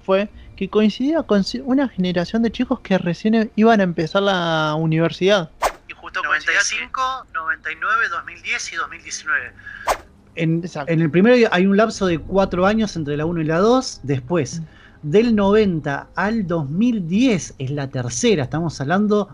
fue 0.05 0.29
que 0.55 0.69
coincidía 0.69 1.23
con 1.23 1.43
una 1.63 1.87
generación 1.87 2.43
de 2.43 2.51
chicos 2.51 2.79
que 2.81 2.97
recién 2.97 3.51
iban 3.55 3.79
a 3.79 3.83
empezar 3.83 4.21
la 4.21 4.75
universidad. 4.77 5.49
Y 5.87 5.93
justo 5.93 6.21
95, 6.21 7.27
99, 7.33 8.09
2010 8.09 8.73
y 8.73 8.75
2019. 8.75 9.51
En, 10.35 10.63
en, 10.87 11.01
el 11.01 11.11
primero 11.11 11.47
hay 11.51 11.65
un 11.65 11.77
lapso 11.77 12.07
de 12.07 12.17
cuatro 12.19 12.65
años 12.65 12.95
entre 12.95 13.17
la 13.17 13.25
1 13.25 13.41
y 13.41 13.45
la 13.45 13.59
2. 13.59 14.01
Después, 14.03 14.61
mm. 14.61 15.09
del 15.09 15.35
90 15.35 16.07
al 16.15 16.47
2010 16.47 17.55
es 17.57 17.71
la 17.71 17.89
tercera. 17.89 18.43
Estamos 18.43 18.79
hablando 18.81 19.29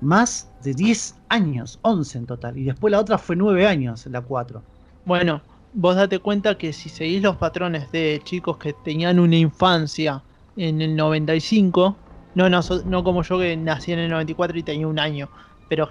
más 0.00 0.50
de 0.62 0.74
10 0.74 1.16
años, 1.28 1.78
11 1.82 2.18
en 2.18 2.26
total. 2.26 2.58
Y 2.58 2.64
después 2.64 2.90
la 2.90 3.00
otra 3.00 3.18
fue 3.18 3.36
9 3.36 3.66
años, 3.66 4.06
la 4.06 4.20
4. 4.20 4.62
Bueno, 5.04 5.40
vos 5.72 5.96
date 5.96 6.18
cuenta 6.18 6.58
que 6.58 6.72
si 6.72 6.88
seguís 6.88 7.22
los 7.22 7.36
patrones 7.36 7.90
de 7.92 8.20
chicos 8.24 8.58
que 8.58 8.74
tenían 8.84 9.18
una 9.18 9.36
infancia 9.36 10.22
en 10.56 10.82
el 10.82 10.96
95, 10.96 11.96
no, 12.34 12.48
no, 12.50 12.60
no 12.84 13.04
como 13.04 13.22
yo 13.22 13.38
que 13.38 13.56
nací 13.56 13.92
en 13.92 14.00
el 14.00 14.10
94 14.10 14.58
y 14.58 14.62
tenía 14.62 14.86
un 14.86 14.98
año, 14.98 15.28
pero 15.72 15.88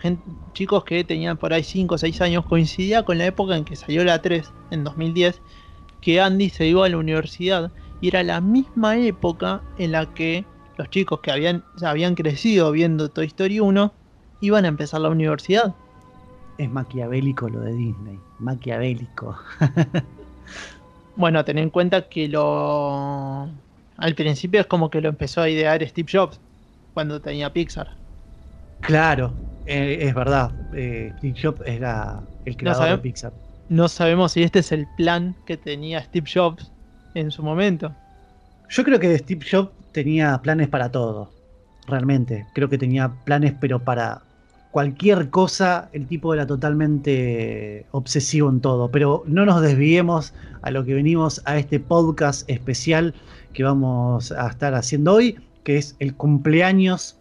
chicos 0.53 0.83
que 0.83 1.03
tenían 1.03 1.38
por 1.38 1.53
ahí 1.53 1.63
5 1.63 1.95
o 1.95 1.97
6 1.97 2.21
años, 2.21 2.45
coincidía 2.45 3.01
con 3.01 3.17
la 3.17 3.25
época 3.25 3.57
en 3.57 3.65
que 3.65 3.75
salió 3.75 4.03
la 4.03 4.21
3, 4.21 4.53
en 4.69 4.83
2010, 4.83 5.41
que 6.01 6.21
Andy 6.21 6.51
se 6.51 6.67
iba 6.67 6.85
a 6.85 6.89
la 6.89 6.97
universidad 6.97 7.71
y 8.00 8.09
era 8.09 8.21
la 8.21 8.41
misma 8.41 8.95
época 9.00 9.63
en 9.79 9.93
la 9.93 10.13
que 10.13 10.45
los 10.77 10.88
chicos 10.91 11.21
que 11.21 11.31
habían, 11.31 11.63
habían 11.81 12.13
crecido 12.13 12.71
viendo 12.71 13.09
Toy 13.09 13.25
Story 13.25 13.59
1 13.59 13.91
iban 14.41 14.65
a 14.65 14.67
empezar 14.67 15.01
la 15.01 15.09
universidad. 15.09 15.73
Es 16.59 16.69
maquiavélico 16.69 17.50
lo 17.50 17.61
de 17.61 17.73
Disney, 17.73 18.19
maquiavélico. 18.38 19.35
bueno, 21.15 21.43
ten 21.43 21.57
en 21.57 21.71
cuenta 21.71 22.07
que 22.07 22.27
lo... 22.27 23.50
Al 23.97 24.13
principio 24.13 24.61
es 24.61 24.67
como 24.67 24.91
que 24.91 25.01
lo 25.01 25.09
empezó 25.09 25.41
a 25.41 25.50
idear 25.50 25.83
Steve 25.88 26.07
Jobs 26.13 26.39
cuando 26.93 27.19
tenía 27.19 27.51
Pixar. 27.51 27.95
Claro, 28.81 29.33
eh, 29.72 30.08
es 30.08 30.13
verdad. 30.13 30.51
Eh, 30.74 31.13
Steve 31.18 31.36
Jobs 31.42 31.62
era 31.66 32.22
el 32.46 32.58
creador 32.58 32.90
de 32.90 32.98
Pixar. 32.98 33.34
No 33.70 33.88
sabemos 33.88 34.34
si 34.34 34.44
este 34.44 34.60
es 34.60 34.72
el 34.72 34.86
plan 34.98 35.36
que 35.46 35.56
tenía 35.56 36.04
Steve 36.04 36.30
Jobs 36.32 36.72
en 37.13 37.32
su 37.32 37.42
momento. 37.42 37.96
Yo 38.70 38.84
creo 38.84 39.00
que 39.00 39.18
Steve 39.18 39.46
Jobs 39.50 39.72
tenía 39.94 40.38
planes 40.42 40.68
para 40.68 40.92
todo. 40.92 41.32
Realmente. 41.88 42.46
Creo 42.54 42.70
que 42.70 42.78
tenía 42.78 43.12
planes, 43.24 43.54
pero 43.60 43.80
para 43.80 44.22
cualquier 44.72 45.30
cosa, 45.30 45.90
el 45.94 46.06
tipo 46.06 46.34
era 46.34 46.46
totalmente 46.46 47.86
obsesivo 47.92 48.50
en 48.50 48.60
todo. 48.60 48.92
Pero 48.92 49.24
no 49.25 49.46
nos 49.46 49.62
desviemos 49.62 50.34
a 50.62 50.72
lo 50.72 50.84
que 50.84 50.94
venimos 50.94 51.42
a 51.46 51.58
este 51.58 51.80
podcast 51.80 52.50
especial 52.50 53.13
que 53.54 53.63
vamos 53.63 54.34
a 54.34 54.48
estar 54.48 54.75
haciendo 54.75 55.13
hoy, 55.13 55.38
que 55.63 55.78
es 55.78 55.96
el 56.00 56.13
cumpleaños 56.16 57.18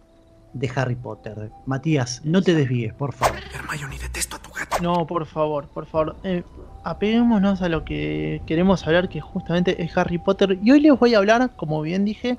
de 0.53 0.71
Harry 0.75 0.95
Potter. 0.95 1.49
Matías, 1.65 2.21
no 2.23 2.41
te 2.41 2.53
desvíes, 2.53 2.93
por 2.93 3.13
favor. 3.13 3.37
Hermione, 3.53 3.97
detesto 3.99 4.35
a 4.35 4.39
tu 4.39 4.51
gato. 4.51 4.77
No, 4.81 5.05
por 5.07 5.25
favor, 5.25 5.67
por 5.67 5.85
favor. 5.85 6.15
Eh, 6.23 6.43
apeguémonos 6.83 7.61
a 7.61 7.69
lo 7.69 7.85
que 7.85 8.41
queremos 8.45 8.85
hablar, 8.85 9.09
que 9.09 9.21
justamente 9.21 9.81
es 9.81 9.97
Harry 9.97 10.17
Potter. 10.17 10.57
Y 10.63 10.71
hoy 10.71 10.81
les 10.81 10.97
voy 10.97 11.13
a 11.15 11.19
hablar, 11.19 11.55
como 11.55 11.81
bien 11.81 12.05
dije, 12.05 12.37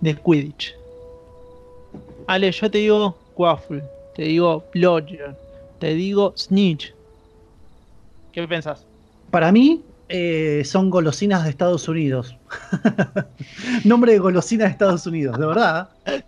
de 0.00 0.16
Quidditch. 0.16 0.74
Ale, 2.26 2.50
yo 2.52 2.70
te 2.70 2.78
digo 2.78 3.18
Quaffle 3.34 3.82
te 4.14 4.22
digo 4.22 4.64
Blodger, 4.72 5.34
te 5.78 5.94
digo 5.94 6.34
Snitch. 6.36 6.94
¿Qué 8.32 8.46
pensás? 8.46 8.84
Para 9.30 9.52
mí 9.52 9.82
eh, 10.08 10.62
son 10.64 10.90
golosinas 10.90 11.44
de 11.44 11.50
Estados 11.50 11.88
Unidos. 11.88 12.36
Nombre 13.84 14.12
de 14.12 14.18
golosinas 14.18 14.68
de 14.68 14.72
Estados 14.72 15.06
Unidos, 15.06 15.38
de 15.38 15.46
verdad. 15.46 15.88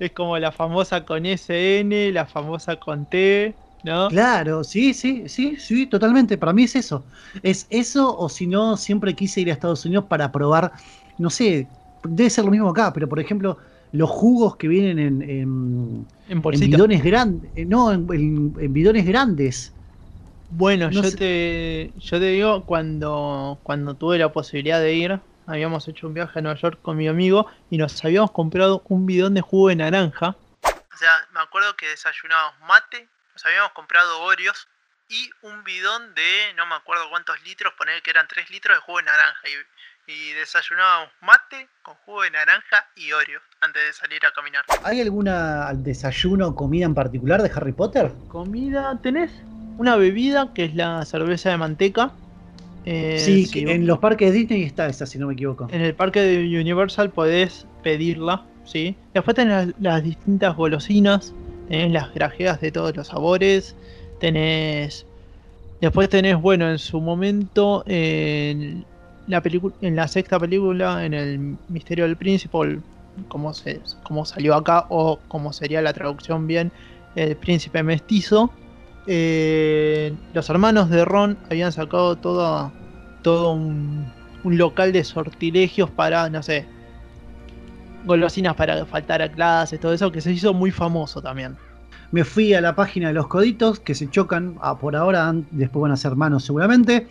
es 0.00 0.12
como 0.12 0.38
la 0.38 0.50
famosa 0.50 1.04
con 1.04 1.26
SN, 1.26 2.12
la 2.12 2.26
famosa 2.26 2.76
con 2.76 3.06
T, 3.06 3.54
¿no? 3.84 4.08
Claro, 4.08 4.64
sí, 4.64 4.94
sí, 4.94 5.28
sí, 5.28 5.56
sí, 5.58 5.86
totalmente. 5.86 6.38
Para 6.38 6.52
mí 6.52 6.64
es 6.64 6.74
eso. 6.74 7.04
Es 7.42 7.66
eso 7.70 8.16
o 8.16 8.28
si 8.28 8.46
no, 8.46 8.76
siempre 8.76 9.14
quise 9.14 9.42
ir 9.42 9.50
a 9.50 9.52
Estados 9.52 9.84
Unidos 9.84 10.06
para 10.08 10.32
probar, 10.32 10.72
no 11.18 11.30
sé, 11.30 11.68
debe 12.02 12.30
ser 12.30 12.44
lo 12.44 12.50
mismo 12.50 12.70
acá, 12.70 12.92
pero 12.92 13.08
por 13.08 13.20
ejemplo, 13.20 13.58
los 13.92 14.08
jugos 14.08 14.56
que 14.56 14.68
vienen 14.68 14.98
en, 14.98 15.22
en, 15.22 16.06
bidones 16.42 17.02
grandes. 17.02 17.50
Eh, 17.54 17.66
no, 17.66 17.92
en, 17.92 18.72
bidones 18.72 19.06
grandes. 19.06 19.74
Bueno, 20.48 20.90
yo, 20.90 21.02
te, 21.02 21.92
yo 21.96 22.18
te 22.18 22.26
digo, 22.26 22.64
cuando, 22.64 23.60
cuando 23.62 23.94
tuve 23.94 24.18
la 24.18 24.32
posibilidad 24.32 24.80
de 24.80 24.94
ir, 24.94 25.20
habíamos 25.50 25.86
hecho 25.88 26.06
un 26.06 26.14
viaje 26.14 26.38
a 26.38 26.42
Nueva 26.42 26.58
York 26.58 26.80
con 26.82 26.96
mi 26.96 27.08
amigo 27.08 27.50
y 27.70 27.78
nos 27.78 28.04
habíamos 28.04 28.30
comprado 28.30 28.82
un 28.88 29.06
bidón 29.06 29.34
de 29.34 29.40
jugo 29.40 29.68
de 29.68 29.76
naranja. 29.76 30.36
O 30.62 30.96
sea, 30.96 31.28
me 31.32 31.40
acuerdo 31.40 31.76
que 31.76 31.88
desayunábamos 31.88 32.60
mate, 32.60 33.08
nos 33.32 33.44
habíamos 33.46 33.72
comprado 33.72 34.22
Oreos 34.22 34.68
y 35.08 35.30
un 35.42 35.64
bidón 35.64 36.14
de 36.14 36.54
no 36.56 36.66
me 36.66 36.74
acuerdo 36.74 37.10
cuántos 37.10 37.42
litros, 37.42 37.74
poner 37.74 38.00
que 38.02 38.10
eran 38.10 38.28
3 38.28 38.50
litros 38.50 38.76
de 38.76 38.80
jugo 38.80 38.98
de 38.98 39.04
naranja. 39.04 39.48
Y 39.48 39.52
y 40.10 40.32
desayunábamos 40.32 41.10
mate 41.20 41.68
con 41.82 41.94
jugo 42.04 42.22
de 42.22 42.30
naranja 42.30 42.86
y 42.96 43.12
Oreo 43.12 43.40
antes 43.60 43.82
de 43.86 43.92
salir 43.92 44.24
a 44.26 44.32
caminar. 44.32 44.64
¿Hay 44.82 45.00
alguna 45.00 45.72
desayuno 45.74 46.48
o 46.48 46.54
comida 46.54 46.84
en 46.86 46.94
particular 46.94 47.42
de 47.42 47.50
Harry 47.54 47.72
Potter? 47.72 48.10
Comida, 48.28 48.98
tenés 49.02 49.30
una 49.78 49.96
bebida 49.96 50.52
que 50.54 50.64
es 50.64 50.74
la 50.74 51.04
cerveza 51.04 51.50
de 51.50 51.58
manteca. 51.58 52.10
Eh, 52.84 53.18
sí, 53.18 53.48
en 53.60 53.86
los 53.86 53.98
parques 53.98 54.32
de 54.32 54.38
Disney 54.38 54.62
está 54.62 54.86
esa, 54.88 55.06
si 55.06 55.18
no 55.18 55.26
me 55.26 55.34
equivoco. 55.34 55.68
En 55.70 55.82
el 55.82 55.94
parque 55.94 56.20
de 56.20 56.60
Universal 56.60 57.10
podés 57.10 57.66
pedirla, 57.82 58.44
¿sí? 58.64 58.96
Después 59.14 59.34
tenés 59.34 59.74
las, 59.78 60.02
distintas 60.02 60.56
golosinas, 60.56 61.34
tenés 61.68 61.92
las 61.92 62.12
grajeas 62.14 62.60
de 62.60 62.72
todos 62.72 62.96
los 62.96 63.08
sabores, 63.08 63.76
tenés... 64.18 65.06
Después 65.80 66.10
tenés, 66.10 66.40
bueno, 66.40 66.70
en 66.70 66.78
su 66.78 67.00
momento, 67.00 67.84
la 67.86 69.42
en 69.80 69.96
la 69.96 70.08
sexta 70.08 70.38
película, 70.38 71.06
en 71.06 71.14
el 71.14 71.56
Misterio 71.68 72.04
del 72.04 72.16
Príncipe, 72.16 72.80
como, 73.28 73.54
se, 73.54 73.80
como 74.02 74.26
salió 74.26 74.54
acá, 74.54 74.86
o 74.90 75.18
como 75.28 75.54
sería 75.54 75.80
la 75.80 75.94
traducción 75.94 76.46
bien, 76.46 76.70
el 77.14 77.34
príncipe 77.36 77.82
mestizo, 77.82 78.50
eh, 79.06 80.14
los 80.34 80.48
hermanos 80.50 80.90
de 80.90 81.04
Ron 81.04 81.38
habían 81.50 81.72
sacado 81.72 82.16
todo, 82.16 82.72
todo 83.22 83.52
un, 83.52 84.10
local 84.44 84.92
de 84.92 85.04
sortilegios 85.04 85.90
para, 85.90 86.28
no 86.30 86.42
sé, 86.42 86.66
golosinas 88.04 88.54
para 88.54 88.84
faltar 88.86 89.22
a 89.22 89.30
clases, 89.30 89.78
todo 89.78 89.92
eso, 89.92 90.10
que 90.10 90.20
se 90.20 90.32
hizo 90.32 90.54
muy 90.54 90.70
famoso 90.70 91.20
también 91.20 91.56
me 92.12 92.24
fui 92.24 92.54
a 92.54 92.60
la 92.60 92.74
página 92.74 93.08
de 93.08 93.14
los 93.14 93.26
coditos 93.28 93.80
que 93.80 93.94
se 93.94 94.10
chocan 94.10 94.56
ah, 94.60 94.78
por 94.78 94.94
ahora, 94.96 95.32
después 95.50 95.80
van 95.82 95.92
a 95.92 95.96
ser 95.96 96.14
manos 96.16 96.44
seguramente. 96.44 97.08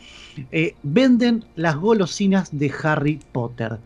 Eh, 0.51 0.75
venden 0.83 1.45
las 1.55 1.77
golosinas 1.77 2.55
de 2.57 2.71
Harry 2.83 3.19
Potter. 3.31 3.79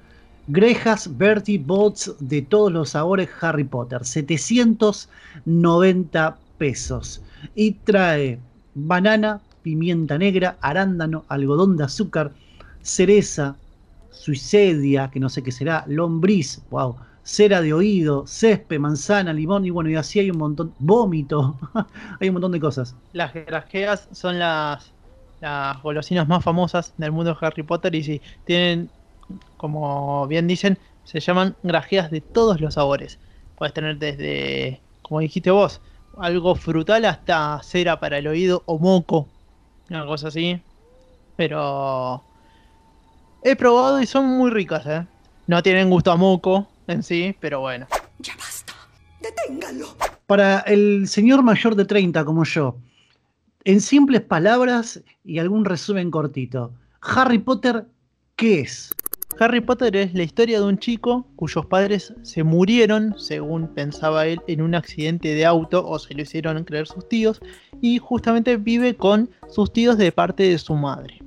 Grejas, 0.47 1.17
Bertie, 1.17 1.57
Bots 1.57 2.13
de 2.19 2.41
todos 2.41 2.69
los 2.71 2.89
sabores 2.89 3.29
Harry 3.41 3.63
Potter. 3.63 4.05
790 4.05 6.37
pesos. 6.57 7.21
Y 7.55 7.71
trae 7.71 8.39
banana, 8.73 9.41
pimienta 9.61 10.17
negra, 10.17 10.57
arándano, 10.61 11.23
algodón 11.27 11.77
de 11.77 11.85
azúcar, 11.85 12.31
cereza, 12.81 13.55
suicedia, 14.11 15.09
que 15.11 15.19
no 15.19 15.29
sé 15.29 15.43
qué 15.43 15.51
será, 15.51 15.85
lombriz, 15.87 16.61
wow, 16.69 16.95
cera 17.23 17.61
de 17.61 17.73
oído, 17.73 18.25
césped, 18.27 18.79
manzana, 18.79 19.33
limón 19.33 19.65
y 19.65 19.69
bueno, 19.69 19.89
y 19.89 19.95
así 19.95 20.19
hay 20.19 20.29
un 20.29 20.37
montón, 20.37 20.73
vómito, 20.79 21.57
hay 22.19 22.29
un 22.29 22.33
montón 22.33 22.51
de 22.51 22.59
cosas. 22.59 22.95
Las 23.13 23.33
grajeas 23.33 24.07
son 24.11 24.39
las, 24.39 24.93
las 25.39 25.81
golosinas 25.81 26.27
más 26.27 26.43
famosas 26.43 26.93
del 26.97 27.11
mundo 27.11 27.31
de 27.31 27.45
Harry 27.45 27.63
Potter 27.63 27.95
y 27.95 28.03
si 28.03 28.21
tienen, 28.45 28.89
como 29.57 30.27
bien 30.27 30.47
dicen, 30.47 30.77
se 31.03 31.19
llaman 31.19 31.55
grajeas 31.63 32.11
de 32.11 32.21
todos 32.21 32.61
los 32.61 32.75
sabores. 32.75 33.19
Puedes 33.55 33.73
tener 33.73 33.97
desde, 33.97 34.81
como 35.01 35.19
dijiste 35.19 35.51
vos, 35.51 35.81
algo 36.17 36.55
frutal 36.55 37.05
hasta 37.05 37.61
cera 37.63 37.99
para 37.99 38.17
el 38.17 38.27
oído 38.27 38.63
o 38.65 38.79
moco, 38.79 39.27
una 39.89 40.05
cosa 40.05 40.27
así. 40.27 40.59
Pero 41.35 42.23
he 43.43 43.55
probado 43.55 44.01
y 44.01 44.05
son 44.05 44.25
muy 44.25 44.51
ricas, 44.51 44.85
¿eh? 44.85 45.05
No 45.47 45.61
tienen 45.63 45.89
gusto 45.89 46.11
a 46.11 46.15
moco 46.15 46.67
en 46.87 47.03
sí, 47.03 47.35
pero 47.39 47.59
bueno. 47.61 47.87
Ya 48.19 48.35
basta. 48.37 48.73
Deténgalo. 49.21 49.87
Para 50.27 50.59
el 50.61 51.07
señor 51.07 51.43
mayor 51.43 51.75
de 51.75 51.85
30 51.85 52.23
como 52.25 52.43
yo, 52.43 52.77
en 53.63 53.81
simples 53.81 54.21
palabras 54.21 55.01
y 55.23 55.39
algún 55.39 55.65
resumen 55.65 56.11
cortito, 56.11 56.73
Harry 57.01 57.39
Potter, 57.39 57.85
¿qué 58.35 58.61
es? 58.61 58.93
Harry 59.39 59.61
Potter 59.61 59.95
es 59.95 60.13
la 60.13 60.23
historia 60.23 60.59
de 60.59 60.65
un 60.65 60.77
chico 60.77 61.25
cuyos 61.35 61.65
padres 61.65 62.13
se 62.21 62.43
murieron, 62.43 63.15
según 63.17 63.67
pensaba 63.67 64.27
él, 64.27 64.39
en 64.47 64.61
un 64.61 64.75
accidente 64.75 65.33
de 65.33 65.45
auto 65.45 65.85
o 65.87 65.97
se 65.97 66.13
lo 66.13 66.21
hicieron 66.21 66.63
creer 66.63 66.87
sus 66.87 67.07
tíos, 67.09 67.41
y 67.81 67.97
justamente 67.97 68.57
vive 68.57 68.95
con 68.95 69.29
sus 69.49 69.73
tíos 69.73 69.97
de 69.97 70.11
parte 70.11 70.43
de 70.43 70.57
su 70.57 70.75
madre. 70.75 71.19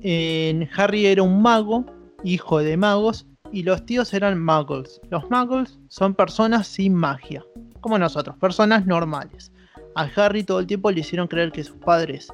En 0.00 0.68
Harry 0.76 1.06
era 1.06 1.22
un 1.22 1.42
mago, 1.42 1.84
hijo 2.22 2.58
de 2.58 2.76
magos, 2.76 3.26
y 3.52 3.62
los 3.62 3.84
tíos 3.84 4.12
eran 4.14 4.42
muggles. 4.42 5.00
Los 5.10 5.30
muggles 5.30 5.78
son 5.88 6.14
personas 6.14 6.66
sin 6.66 6.94
magia, 6.94 7.44
como 7.80 7.98
nosotros, 7.98 8.36
personas 8.38 8.86
normales. 8.86 9.52
A 9.94 10.08
Harry 10.16 10.42
todo 10.42 10.60
el 10.60 10.66
tiempo 10.66 10.90
le 10.90 11.00
hicieron 11.00 11.28
creer 11.28 11.52
que 11.52 11.64
sus 11.64 11.76
padres 11.76 12.32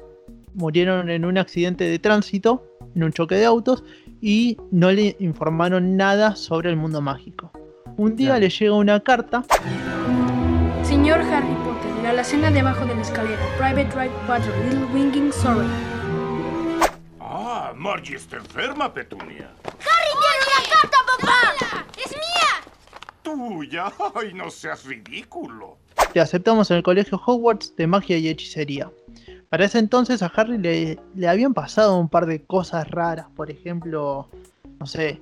murieron 0.53 1.09
en 1.09 1.25
un 1.25 1.37
accidente 1.37 1.83
de 1.83 1.99
tránsito, 1.99 2.65
en 2.95 3.03
un 3.03 3.11
choque 3.11 3.35
de 3.35 3.45
autos, 3.45 3.83
y 4.21 4.57
no 4.71 4.91
le 4.91 5.15
informaron 5.19 5.97
nada 5.97 6.35
sobre 6.35 6.69
el 6.69 6.75
mundo 6.77 7.01
mágico. 7.01 7.51
Un 7.97 8.15
día 8.15 8.29
Claro. 8.29 8.41
le 8.41 8.49
llega 8.49 8.73
una 8.75 8.99
carta 9.01 9.43
Señor 10.83 11.19
Harry 11.21 11.53
Potter, 11.63 11.91
la 12.03 12.09
alacena 12.11 12.51
debajo 12.51 12.85
de 12.85 12.95
la 12.95 13.01
escalera. 13.01 13.41
Private 13.57 13.89
Ride 13.95 14.11
4, 14.27 14.51
Little 14.69 14.85
Winging 14.93 15.31
Sorry. 15.31 15.67
Ah, 17.19 17.73
Margie 17.75 18.15
está 18.15 18.37
enferma, 18.37 18.93
Petunia. 18.93 19.51
¡Harry 19.63 20.11
tiene 20.19 20.37
una 20.47 20.81
carta, 20.81 20.97
papá! 21.17 21.85
¡Es 21.97 22.11
mía! 22.11 22.73
Tuya. 23.23 23.91
Ay, 24.15 24.33
no 24.33 24.49
seas 24.49 24.83
ridículo. 24.85 25.77
te 26.13 26.19
aceptamos 26.19 26.69
en 26.71 26.77
el 26.77 26.83
colegio 26.83 27.21
Hogwarts 27.25 27.75
de 27.77 27.87
magia 27.87 28.17
y 28.17 28.27
hechicería. 28.27 28.91
Para 29.51 29.65
ese 29.65 29.79
entonces 29.79 30.23
a 30.23 30.27
Harry 30.27 30.57
le, 30.57 30.97
le 31.13 31.27
habían 31.27 31.53
pasado 31.53 31.99
un 31.99 32.07
par 32.07 32.25
de 32.25 32.41
cosas 32.41 32.89
raras. 32.89 33.25
Por 33.35 33.51
ejemplo, 33.51 34.29
no 34.79 34.85
sé, 34.85 35.21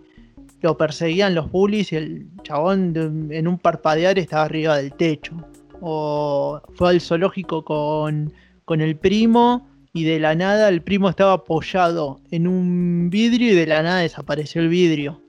lo 0.61 0.77
perseguían 0.77 1.33
los 1.33 1.49
bullies 1.49 1.91
y 1.93 1.95
el 1.95 2.27
chabón 2.43 2.93
en 3.31 3.47
un 3.47 3.57
parpadear 3.57 4.19
estaba 4.19 4.43
arriba 4.43 4.77
del 4.77 4.93
techo. 4.93 5.35
O 5.81 6.61
fue 6.75 6.91
al 6.91 7.01
zoológico 7.01 7.65
con, 7.65 8.31
con 8.65 8.81
el 8.81 8.97
primo 8.97 9.67
y 9.93 10.03
de 10.03 10.19
la 10.19 10.35
nada 10.35 10.69
el 10.69 10.83
primo 10.83 11.09
estaba 11.09 11.33
apoyado 11.33 12.19
en 12.29 12.47
un 12.47 13.09
vidrio 13.09 13.51
y 13.51 13.55
de 13.55 13.65
la 13.65 13.81
nada 13.81 14.01
desapareció 14.01 14.61
el 14.61 14.69
vidrio. 14.69 15.23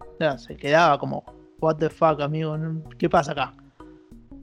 O 0.00 0.16
sea, 0.18 0.38
se 0.38 0.56
quedaba 0.56 0.98
como, 0.98 1.22
what 1.60 1.76
the 1.76 1.88
fuck, 1.88 2.20
amigo. 2.20 2.58
¿qué 2.98 3.08
pasa 3.08 3.30
acá? 3.30 3.54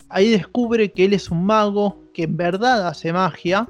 Ahí 0.10 0.30
descubre 0.30 0.92
que 0.92 1.06
él 1.06 1.14
es 1.14 1.30
un 1.30 1.46
mago, 1.46 1.98
que 2.14 2.24
en 2.24 2.38
verdad 2.38 2.88
hace 2.88 3.14
magia, 3.14 3.70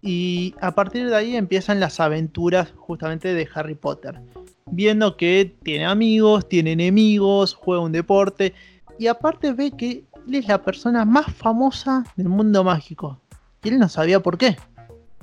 y 0.00 0.54
a 0.60 0.74
partir 0.74 1.08
de 1.08 1.16
ahí 1.16 1.36
empiezan 1.36 1.80
las 1.80 2.00
aventuras 2.00 2.72
justamente 2.76 3.34
de 3.34 3.48
Harry 3.54 3.74
Potter. 3.74 4.20
Viendo 4.66 5.16
que 5.16 5.54
tiene 5.62 5.86
amigos, 5.86 6.48
tiene 6.48 6.72
enemigos, 6.72 7.54
juega 7.54 7.82
un 7.82 7.92
deporte, 7.92 8.54
y 8.98 9.06
aparte 9.06 9.52
ve 9.52 9.70
que 9.70 10.04
él 10.26 10.34
es 10.34 10.48
la 10.48 10.62
persona 10.62 11.04
más 11.04 11.32
famosa 11.34 12.04
del 12.16 12.28
mundo 12.28 12.64
mágico. 12.64 13.18
Y 13.62 13.70
él 13.70 13.78
no 13.78 13.88
sabía 13.88 14.20
por 14.20 14.38
qué. 14.38 14.56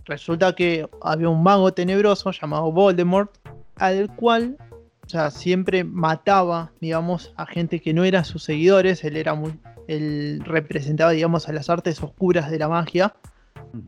Resulta 0.06 0.56
que 0.56 0.90
había 1.02 1.30
un 1.30 1.44
mago 1.44 1.72
tenebroso 1.74 2.32
llamado 2.32 2.72
Voldemort, 2.72 3.32
al 3.76 4.14
cual 4.16 4.58
o 5.10 5.12
sea, 5.12 5.32
siempre 5.32 5.84
mataba, 5.84 6.72
digamos, 6.80 7.34
a 7.36 7.48
gente 7.48 7.82
que 7.82 7.96
no 7.96 8.04
era 8.04 8.24
sus 8.24 8.44
seguidores. 8.44 9.04
Él 9.04 9.18
era 9.18 9.34
muy, 9.34 9.60
él 9.90 10.42
representaba, 10.46 11.12
digamos, 11.12 11.50
a 11.50 11.54
las 11.54 11.70
artes 11.70 12.02
oscuras 12.04 12.52
de 12.52 12.60
la 12.60 12.70
magia. 12.70 13.16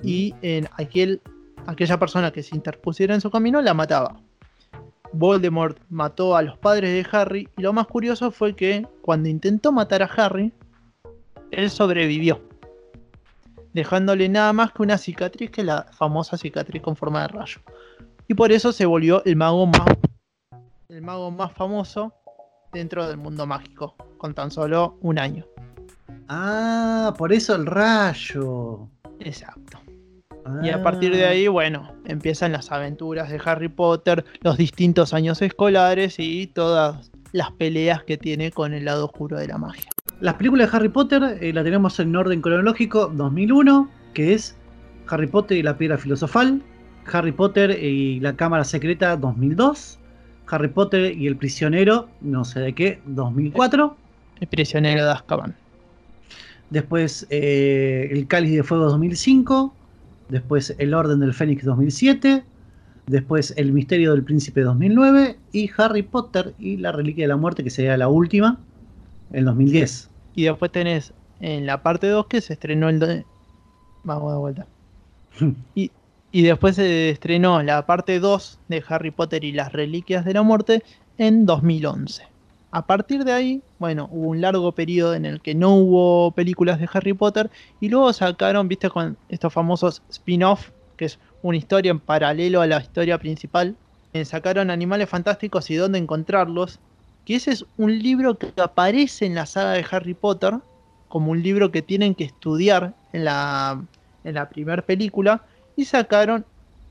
Y 0.03 0.33
en 0.41 0.67
aquel, 0.77 1.21
aquella 1.67 1.99
persona 1.99 2.31
que 2.31 2.41
se 2.41 2.55
interpusiera 2.55 3.13
en 3.13 3.21
su 3.21 3.29
camino 3.29 3.61
la 3.61 3.75
mataba. 3.75 4.19
Voldemort 5.13 5.77
mató 5.89 6.35
a 6.35 6.41
los 6.41 6.57
padres 6.57 6.91
de 6.91 7.07
Harry. 7.15 7.47
Y 7.55 7.61
lo 7.61 7.71
más 7.71 7.85
curioso 7.85 8.31
fue 8.31 8.55
que 8.55 8.87
cuando 9.01 9.29
intentó 9.29 9.71
matar 9.71 10.01
a 10.01 10.05
Harry, 10.05 10.51
él 11.51 11.69
sobrevivió. 11.69 12.41
Dejándole 13.73 14.27
nada 14.27 14.53
más 14.53 14.71
que 14.71 14.81
una 14.81 14.97
cicatriz, 14.97 15.51
que 15.51 15.63
la 15.63 15.83
famosa 15.91 16.35
cicatriz 16.35 16.81
con 16.81 16.95
forma 16.95 17.21
de 17.21 17.27
rayo. 17.27 17.61
Y 18.27 18.33
por 18.33 18.51
eso 18.51 18.71
se 18.71 18.87
volvió 18.87 19.23
el 19.23 19.35
mago 19.35 19.67
más 19.67 19.85
el 20.89 21.01
mago 21.01 21.31
más 21.31 21.53
famoso 21.53 22.13
dentro 22.73 23.07
del 23.07 23.17
mundo 23.17 23.45
mágico, 23.45 23.95
con 24.17 24.33
tan 24.33 24.51
solo 24.51 24.97
un 25.01 25.19
año. 25.19 25.45
Ah, 26.27 27.13
por 27.17 27.34
eso 27.34 27.55
el 27.55 27.65
rayo. 27.65 28.88
Exacto. 29.19 29.79
Y 30.63 30.69
a 30.69 30.81
partir 30.81 31.15
de 31.15 31.25
Ah. 31.25 31.29
ahí, 31.29 31.47
bueno, 31.47 31.93
empiezan 32.05 32.51
las 32.51 32.71
aventuras 32.71 33.29
de 33.29 33.39
Harry 33.45 33.69
Potter, 33.69 34.25
los 34.41 34.57
distintos 34.57 35.13
años 35.13 35.41
escolares 35.41 36.15
y 36.17 36.47
todas 36.47 37.12
las 37.31 37.51
peleas 37.51 38.03
que 38.03 38.17
tiene 38.17 38.51
con 38.51 38.73
el 38.73 38.86
lado 38.86 39.05
oscuro 39.05 39.38
de 39.38 39.47
la 39.47 39.57
magia. 39.57 39.86
Las 40.19 40.36
películas 40.36 40.71
de 40.71 40.77
Harry 40.77 40.89
Potter 40.89 41.38
eh, 41.41 41.53
la 41.53 41.63
tenemos 41.63 41.99
en 41.99 42.15
orden 42.15 42.41
cronológico 42.41 43.07
2001, 43.07 43.89
que 44.13 44.34
es 44.34 44.57
Harry 45.07 45.27
Potter 45.27 45.57
y 45.57 45.63
la 45.63 45.77
piedra 45.77 45.97
filosofal, 45.97 46.62
Harry 47.12 47.31
Potter 47.31 47.71
y 47.84 48.19
la 48.19 48.36
cámara 48.36 48.63
secreta 48.63 49.15
2002, 49.17 49.99
Harry 50.47 50.67
Potter 50.69 51.15
y 51.15 51.27
el 51.27 51.38
prisionero, 51.38 52.10
no 52.19 52.43
sé 52.45 52.60
de 52.60 52.73
qué, 52.73 52.99
2004, 53.05 53.95
El 54.41 54.47
prisionero 54.47 55.05
de 55.05 55.12
Azkaban. 55.12 55.55
Después 56.71 57.27
eh, 57.31 58.10
el 58.12 58.27
cáliz 58.27 58.53
de 58.55 58.63
fuego 58.65 58.86
2005, 58.88 59.79
después 60.29 60.75
el 60.79 60.95
orden 60.95 61.21
del 61.21 61.36
Fénix 61.36 61.65
2007, 61.65 62.49
después 63.07 63.53
el 63.57 63.73
misterio 63.73 64.13
del 64.13 64.25
príncipe 64.25 64.62
2009 64.63 65.43
y 65.51 65.71
Harry 65.77 66.03
Potter 66.03 66.55
y 66.60 66.77
la 66.77 66.93
reliquia 66.93 67.25
de 67.25 67.29
la 67.29 67.38
muerte, 67.38 67.63
que 67.65 67.71
sería 67.71 67.97
la 67.97 68.10
última, 68.10 68.67
en 69.31 69.45
2010. 69.45 70.12
Y 70.34 70.45
después 70.45 70.71
tenés 70.71 71.15
en 71.39 71.65
la 71.67 71.84
parte 71.84 72.07
2 72.10 72.27
que 72.29 72.41
se 72.41 72.53
estrenó 72.53 72.89
el... 72.89 72.99
do- 72.99 73.07
Vamos 74.03 74.31
de 74.34 74.39
vuelta. 74.39 74.69
Y, 75.75 75.93
y 76.31 76.43
después 76.43 76.75
se 76.77 77.10
estrenó 77.12 77.62
la 77.63 77.86
parte 77.86 78.19
2 78.19 78.62
de 78.67 78.84
Harry 78.88 79.12
Potter 79.12 79.43
y 79.43 79.51
las 79.53 79.73
Reliquias 79.73 80.25
de 80.25 80.34
la 80.34 80.43
Muerte 80.43 80.84
en 81.17 81.45
2011. 81.45 82.31
A 82.73 82.86
partir 82.86 83.25
de 83.25 83.34
ahí, 83.34 83.62
bueno, 83.79 84.07
hubo 84.12 84.29
un 84.29 84.39
largo 84.39 84.71
periodo 84.71 85.13
en 85.13 85.25
el 85.25 85.41
que 85.41 85.53
no 85.53 85.75
hubo 85.75 86.31
películas 86.31 86.79
de 86.79 86.88
Harry 86.93 87.12
Potter 87.13 87.51
y 87.81 87.89
luego 87.89 88.13
sacaron, 88.13 88.69
viste, 88.69 88.89
con 88.89 89.17
estos 89.27 89.51
famosos 89.51 90.01
spin-off, 90.10 90.69
que 90.95 91.05
es 91.05 91.19
una 91.41 91.57
historia 91.57 91.91
en 91.91 91.99
paralelo 91.99 92.62
a 92.62 92.67
la 92.67 92.79
historia 92.79 93.17
principal. 93.17 93.75
Eh, 94.13 94.23
sacaron 94.23 94.71
Animales 94.71 95.10
Fantásticos 95.10 95.69
y 95.69 95.75
dónde 95.75 95.99
encontrarlos, 95.99 96.79
que 97.25 97.36
ese 97.36 97.51
es 97.51 97.65
un 97.77 97.99
libro 97.99 98.38
que 98.38 98.53
aparece 98.62 99.25
en 99.25 99.36
la 99.36 99.45
saga 99.45 99.73
de 99.73 99.86
Harry 99.91 100.13
Potter 100.13 100.53
como 101.10 101.31
un 101.31 101.43
libro 101.43 101.71
que 101.71 101.81
tienen 101.81 102.15
que 102.15 102.23
estudiar 102.23 102.93
en 103.12 103.25
la, 103.25 103.84
en 104.23 104.34
la 104.34 104.47
primera 104.47 104.81
película 104.81 105.43
y 105.75 105.84
sacaron 105.84 106.45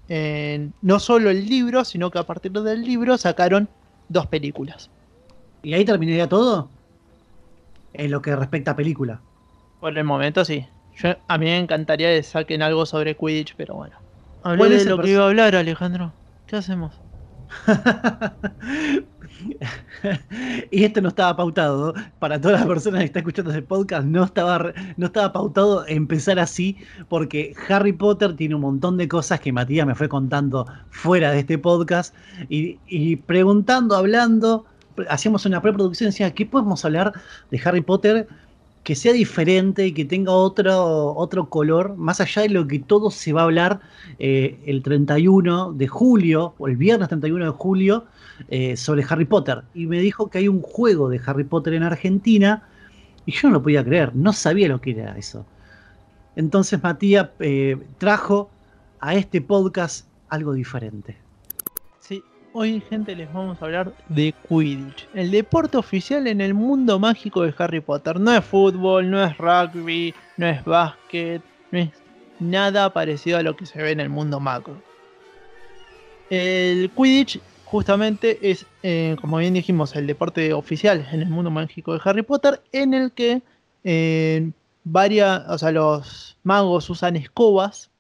eh, 0.09 0.69
no 0.83 1.01
solo 1.01 1.31
el 1.31 1.49
libro, 1.49 1.87
sino 1.87 2.11
que 2.11 2.19
a 2.19 2.25
partir 2.25 2.53
del 2.53 2.83
libro 2.83 3.17
sacaron 3.17 3.71
dos 4.09 4.27
películas. 4.27 4.91
¿Y 5.63 5.75
ahí 5.75 5.85
terminaría 5.85 6.29
todo? 6.29 6.69
En 7.93 8.11
lo 8.11 8.23
que 8.23 8.35
respecta 8.37 8.73
a 8.73 8.77
película. 8.77 9.21
Por 9.81 9.97
el 9.97 10.05
momento 10.05 10.45
sí. 10.45 10.67
Yo, 10.97 11.15
a 11.29 11.39
mí 11.39 11.47
me 11.47 11.59
encantaría 11.59 12.11
que 12.11 12.23
saquen 12.23 12.63
algo 12.63 12.87
sobre 12.87 13.17
Quidditch, 13.17 13.55
pero 13.57 13.75
bueno. 13.75 13.97
Hablé 14.43 14.59
¿Cuál 14.59 14.71
de 14.71 14.85
lo 14.85 14.99
que 14.99 15.11
iba 15.11 15.25
a 15.25 15.29
hablar, 15.29 15.57
Alejandro. 15.57 16.13
¿Qué 16.47 16.57
hacemos? 16.57 16.95
y 20.71 20.85
esto 20.85 21.01
no 21.01 21.09
estaba 21.09 21.37
pautado. 21.37 21.95
Para 22.19 22.41
todas 22.41 22.61
las 22.61 22.69
personas 22.69 23.01
que 23.01 23.07
están 23.07 23.21
escuchando 23.21 23.51
este 23.51 23.63
podcast, 23.63 24.07
no 24.07 24.25
estaba, 24.25 24.73
no 24.97 25.07
estaba 25.07 25.33
pautado 25.33 25.87
empezar 25.87 26.39
así, 26.39 26.77
porque 27.09 27.55
Harry 27.69 27.93
Potter 27.93 28.37
tiene 28.37 28.55
un 28.55 28.63
montón 28.63 28.97
de 28.97 29.09
cosas 29.09 29.41
que 29.41 29.53
Matías 29.53 29.87
me 29.87 29.95
fue 29.95 30.09
contando 30.09 30.67
fuera 30.91 31.33
de 31.33 31.41
este 31.41 31.59
podcast. 31.59 32.15
Y, 32.49 32.79
y 32.87 33.17
preguntando, 33.17 33.97
hablando, 33.97 34.65
hacíamos 35.09 35.47
una 35.47 35.63
preproducción, 35.63 36.11
decía, 36.11 36.33
¿qué 36.33 36.47
podemos 36.47 36.85
hablar 36.85 37.13
de 37.51 37.61
Harry 37.65 37.81
Potter? 37.81 38.29
que 38.83 38.95
sea 38.95 39.13
diferente 39.13 39.87
y 39.87 39.93
que 39.93 40.05
tenga 40.05 40.33
otro, 40.33 41.15
otro 41.15 41.51
color, 41.51 41.97
más 41.97 42.21
allá 42.21 42.43
de 42.43 42.49
lo 42.49 42.67
que 42.67 42.79
todo 42.79 43.11
se 43.11 43.33
va 43.33 43.43
a 43.43 43.45
hablar 43.45 43.81
eh, 44.19 44.59
el 44.65 44.83
31 44.83 45.73
de 45.75 45.87
julio, 45.87 46.55
o 46.59 46.67
el 46.67 46.77
viernes 46.77 47.09
31 47.09 47.45
de 47.45 47.51
julio, 47.51 48.07
eh, 48.49 48.77
sobre 48.77 49.05
Harry 49.09 49.27
Potter. 49.27 49.63
Y 49.75 49.87
me 49.87 50.01
dijo 50.01 50.31
que 50.31 50.39
hay 50.39 50.49
un 50.49 50.63
juego 50.63 51.11
de 51.11 51.21
Harry 51.27 51.45
Potter 51.45 51.75
en 51.75 51.83
Argentina 51.83 52.67
Y 53.27 53.33
yo 53.33 53.49
no 53.49 53.55
lo 53.55 53.63
podía 53.63 53.85
creer, 53.85 54.15
no 54.15 54.33
sabía 54.33 54.69
lo 54.69 54.81
que 54.81 54.93
era 54.93 55.17
eso. 55.19 55.45
Entonces 56.37 56.83
Matías 56.83 57.29
eh, 57.41 57.77
trajo 57.99 58.51
a 58.99 59.15
este 59.15 59.43
podcast 59.43 60.07
algo 60.31 60.55
diferente. 60.55 61.17
Hoy 62.53 62.83
gente 62.91 63.15
les 63.15 63.33
vamos 63.33 63.63
a 63.63 63.65
hablar 63.65 63.93
de 64.09 64.35
Quidditch, 64.49 65.07
el 65.15 65.31
deporte 65.31 65.77
oficial 65.77 66.27
en 66.27 66.41
el 66.41 66.53
mundo 66.53 66.99
mágico 66.99 67.43
de 67.43 67.55
Harry 67.57 67.81
Potter. 67.81 68.19
No 68.19 68.33
es 68.37 68.45
fútbol, 68.45 69.09
no 69.09 69.23
es 69.23 69.39
rugby, 69.39 70.13
no 70.37 70.49
es 70.49 70.65
básquet, 70.65 71.43
no 71.71 71.79
es 71.79 71.91
nada 72.41 72.93
parecido 72.93 73.39
a 73.39 73.45
lo 73.45 73.55
que 73.55 73.67
se 73.67 73.81
ve 73.81 73.93
en 73.93 74.01
el 74.01 74.09
mundo 74.09 74.41
macro. 74.41 74.83
El 76.29 76.91
Quidditch 76.91 77.41
justamente 77.67 78.51
es, 78.51 78.67
eh, 78.83 79.17
como 79.21 79.37
bien 79.37 79.55
dijimos, 79.55 79.95
el 79.95 80.09
deporte 80.09 80.53
oficial 80.53 81.07
en 81.13 81.23
el 81.23 81.29
mundo 81.29 81.53
mágico 81.53 81.93
de 81.93 82.01
Harry 82.05 82.23
Potter, 82.23 82.61
en 82.73 82.95
el 82.95 83.13
que 83.13 83.43
eh, 83.85 84.51
varias, 84.83 85.49
o 85.49 85.57
sea, 85.57 85.71
los 85.71 86.37
magos 86.43 86.91
usan 86.91 87.15
escobas 87.15 87.91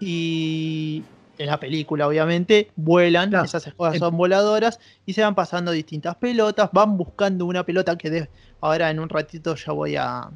y 0.00 1.02
en 1.38 1.46
la 1.46 1.58
película 1.58 2.06
obviamente 2.08 2.70
vuelan, 2.76 3.30
Claro. 3.30 3.44
esas 3.44 3.66
escobas 3.66 3.98
son 3.98 4.16
voladoras 4.16 4.78
y 5.06 5.12
se 5.14 5.22
van 5.22 5.34
pasando 5.34 5.70
distintas 5.72 6.16
pelotas, 6.16 6.70
van 6.72 6.96
buscando 6.96 7.46
una 7.46 7.64
pelota 7.64 7.96
que 7.98 8.10
de- 8.10 8.28
ahora 8.60 8.90
en 8.90 9.00
un 9.00 9.08
ratito 9.08 9.54
ya 9.56 9.72
voy 9.72 9.96
a 9.96 10.30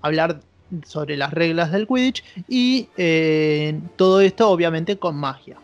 hablar 0.00 0.40
sobre 0.86 1.16
las 1.16 1.32
reglas 1.32 1.72
del 1.72 1.86
Quidditch 1.86 2.22
y 2.48 2.88
eh, 2.96 3.80
todo 3.96 4.20
esto 4.20 4.50
obviamente 4.50 4.98
con 4.98 5.16
magia. 5.16 5.56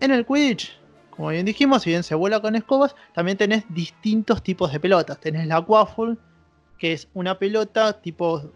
En 0.00 0.10
el 0.12 0.24
Quidditch, 0.26 0.72
como 1.10 1.28
bien 1.28 1.44
dijimos, 1.46 1.82
si 1.82 1.90
bien 1.90 2.02
se 2.02 2.14
vuela 2.14 2.40
con 2.40 2.54
escobas, 2.56 2.94
también 3.14 3.36
tenés 3.36 3.64
distintos 3.68 4.42
tipos 4.42 4.72
de 4.72 4.80
pelotas. 4.80 5.18
Tenés 5.20 5.46
la 5.46 5.60
Quaffle, 5.60 6.16
que 6.78 6.92
es 6.92 7.08
una 7.14 7.38
pelota 7.38 7.92
tipo, 8.00 8.50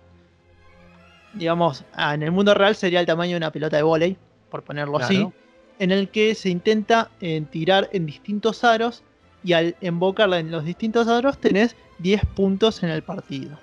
digamos, 1.34 1.84
en 1.96 2.22
el 2.22 2.30
mundo 2.30 2.54
real 2.54 2.74
sería 2.76 3.00
el 3.00 3.06
tamaño 3.06 3.32
de 3.32 3.36
una 3.38 3.50
pelota 3.52 3.76
de 3.76 3.82
vóley, 3.82 4.16
por 4.52 4.62
ponerlo 4.62 4.98
así, 4.98 5.26
en 5.78 5.90
el 5.90 6.10
que 6.10 6.34
se 6.34 6.50
intenta 6.50 7.10
eh, 7.22 7.42
tirar 7.50 7.88
en 7.92 8.04
distintos 8.04 8.64
aros 8.64 9.02
y 9.42 9.54
al 9.54 9.76
invocarla 9.80 10.38
en 10.38 10.50
los 10.50 10.66
distintos 10.66 11.08
aros 11.08 11.38
tenés 11.38 11.74
10 12.00 12.26
puntos 12.36 12.82
en 12.82 12.90
el 12.90 13.02
partido. 13.02 13.58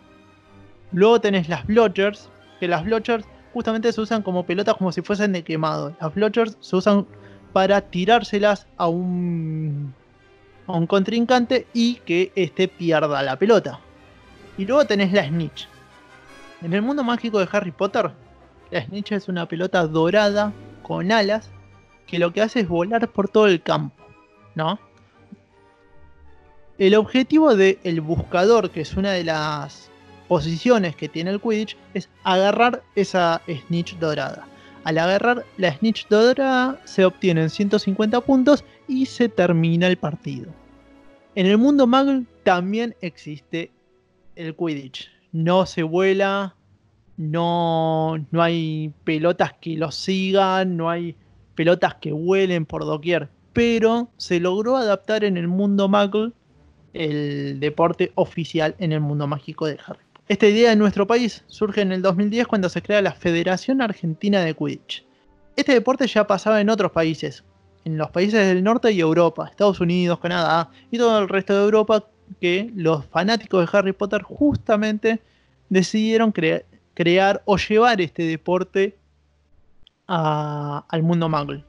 Luego 0.91 1.21
tenés 1.21 1.47
las 1.47 1.65
Blotchers, 1.67 2.27
que 2.59 2.67
las 2.67 2.83
Blotchers 2.83 3.23
justamente 3.53 3.93
se 3.93 4.01
usan 4.01 4.23
como 4.23 4.47
pelotas 4.47 4.75
como 4.77 4.91
si 4.91 5.03
fuesen 5.03 5.31
de 5.31 5.43
quemado. 5.43 5.95
Las 6.01 6.13
Blotchers 6.15 6.57
se 6.59 6.75
usan 6.75 7.05
para 7.53 7.81
tirárselas 7.81 8.65
a 8.77 8.87
un, 8.87 9.93
a 10.65 10.73
un 10.73 10.87
contrincante 10.87 11.67
y 11.71 11.95
que 11.97 12.31
éste 12.35 12.67
pierda 12.67 13.21
la 13.21 13.37
pelota. 13.37 13.79
Y 14.57 14.65
luego 14.65 14.85
tenés 14.85 15.13
la 15.13 15.27
Snitch. 15.27 15.67
En 16.63 16.73
el 16.73 16.81
mundo 16.81 17.03
mágico 17.03 17.37
de 17.37 17.47
Harry 17.51 17.71
Potter, 17.71 18.09
la 18.71 18.83
Snitch 18.83 19.11
es 19.11 19.27
una 19.29 19.45
pelota 19.45 19.85
dorada 19.85 20.51
con 20.89 21.11
alas 21.11 21.51
que 22.07 22.17
lo 22.17 22.33
que 22.33 22.41
hace 22.41 22.61
es 22.61 22.67
volar 22.67 23.07
por 23.09 23.29
todo 23.29 23.45
el 23.45 23.61
campo, 23.61 24.03
¿no? 24.55 24.79
El 26.79 26.95
objetivo 26.95 27.55
del 27.55 28.01
buscador, 28.01 28.71
que 28.71 28.81
es 28.81 28.95
una 28.95 29.11
de 29.11 29.23
las 29.23 29.91
posiciones 30.27 30.95
que 30.95 31.07
tiene 31.07 31.29
el 31.29 31.39
Quidditch, 31.39 31.77
es 31.93 32.09
agarrar 32.23 32.81
esa 32.95 33.43
Snitch 33.47 33.99
dorada. 33.99 34.47
Al 34.83 34.97
agarrar 34.97 35.45
la 35.57 35.77
Snitch 35.77 36.07
dorada 36.07 36.81
se 36.85 37.05
obtienen 37.05 37.51
150 37.51 38.21
puntos 38.21 38.63
y 38.87 39.05
se 39.05 39.29
termina 39.29 39.85
el 39.85 39.97
partido. 39.97 40.51
En 41.35 41.45
el 41.45 41.59
mundo 41.59 41.85
Muggle 41.85 42.25
también 42.43 42.95
existe 43.01 43.69
el 44.35 44.55
Quidditch. 44.55 45.07
No 45.33 45.67
se 45.67 45.83
vuela, 45.83 46.55
no, 47.19 48.17
no 48.31 48.41
hay 48.41 48.93
pelotas 49.03 49.51
que 49.59 49.75
lo 49.75 49.91
sigan, 49.91 50.77
no 50.77 50.89
hay 50.89 51.17
pelotas 51.53 51.95
que 51.95 52.13
vuelen 52.13 52.65
por 52.65 52.85
doquier. 52.85 53.27
Pero 53.51 54.09
se 54.15 54.39
logró 54.39 54.77
adaptar 54.77 55.25
en 55.25 55.35
el 55.35 55.49
mundo 55.49 55.89
Muggle 55.89 56.31
el 56.93 57.59
deporte 57.59 58.13
oficial 58.15 58.73
en 58.79 58.93
el 58.93 59.01
mundo 59.01 59.27
mágico 59.27 59.65
de 59.67 59.77
Harry. 59.85 59.99
Esta 60.29 60.47
idea 60.47 60.71
en 60.71 60.79
nuestro 60.79 61.07
país 61.07 61.43
surge 61.47 61.81
en 61.81 61.91
el 61.91 62.01
2010 62.01 62.47
cuando 62.47 62.69
se 62.69 62.81
crea 62.81 63.01
la 63.01 63.11
Federación 63.11 63.81
Argentina 63.81 64.39
de 64.39 64.53
Quidditch. 64.53 65.05
Este 65.57 65.73
deporte 65.73 66.07
ya 66.07 66.25
pasaba 66.25 66.61
en 66.61 66.69
otros 66.69 66.93
países, 66.93 67.43
en 67.83 67.97
los 67.97 68.11
países 68.11 68.47
del 68.47 68.63
norte 68.63 68.93
y 68.93 69.01
Europa, 69.01 69.45
Estados 69.49 69.81
Unidos, 69.81 70.19
Canadá 70.19 70.69
y 70.89 70.97
todo 70.97 71.19
el 71.19 71.27
resto 71.27 71.53
de 71.53 71.65
Europa, 71.65 72.05
que 72.39 72.71
los 72.75 73.05
fanáticos 73.07 73.69
de 73.69 73.77
Harry 73.77 73.91
Potter 73.91 74.21
justamente 74.21 75.19
decidieron 75.67 76.31
crea- 76.31 76.63
crear 76.99 77.41
o 77.45 77.55
llevar 77.55 78.01
este 78.01 78.23
deporte 78.23 78.97
a- 80.05 80.83
al 80.89 81.01
mundo 81.01 81.29
muggle. 81.29 81.63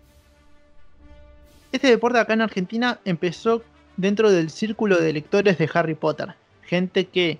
Este 1.71 1.87
deporte 1.87 2.19
acá 2.19 2.33
en 2.33 2.41
Argentina 2.41 2.99
empezó 3.05 3.63
dentro 3.97 4.33
del 4.33 4.51
círculo 4.51 4.99
de 4.99 5.13
lectores 5.13 5.57
de 5.57 5.71
Harry 5.73 5.95
Potter. 5.95 6.35
Gente 6.65 7.07
que 7.07 7.39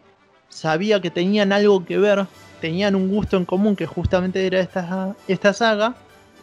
sabía 0.49 1.01
que 1.01 1.11
tenían 1.11 1.51
algo 1.53 1.85
que 1.85 1.99
ver, 1.99 2.27
tenían 2.61 2.95
un 2.95 3.09
gusto 3.09 3.37
en 3.37 3.45
común 3.45 3.75
que 3.75 3.87
justamente 3.87 4.47
era 4.47 4.61
esta, 4.61 5.17
esta 5.27 5.53
saga, 5.53 5.97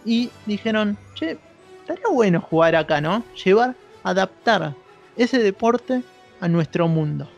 y 0.03 0.29
dijeron, 0.45 0.97
che, 1.13 1.38
estaría 1.79 2.07
bueno 2.12 2.41
jugar 2.41 2.75
acá, 2.75 2.99
¿no? 2.99 3.23
Llevar, 3.45 3.73
adaptar 4.03 4.75
ese 5.15 5.39
deporte 5.39 6.03
a 6.41 6.49
nuestro 6.49 6.89
mundo. 6.89 7.29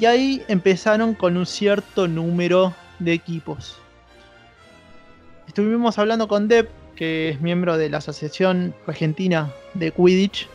Y 0.00 0.06
ahí 0.06 0.42
empezaron 0.48 1.14
con 1.14 1.36
un 1.36 1.46
cierto 1.46 2.08
número 2.08 2.74
de 2.98 3.12
equipos. 3.12 3.78
Estuvimos 5.46 5.98
hablando 5.98 6.26
con 6.26 6.48
Deb, 6.48 6.68
que 6.96 7.30
es 7.30 7.40
miembro 7.40 7.76
de 7.76 7.90
la 7.90 7.98
Asociación 7.98 8.74
Argentina 8.86 9.52
de 9.74 9.92
Quidditch. 9.92 10.48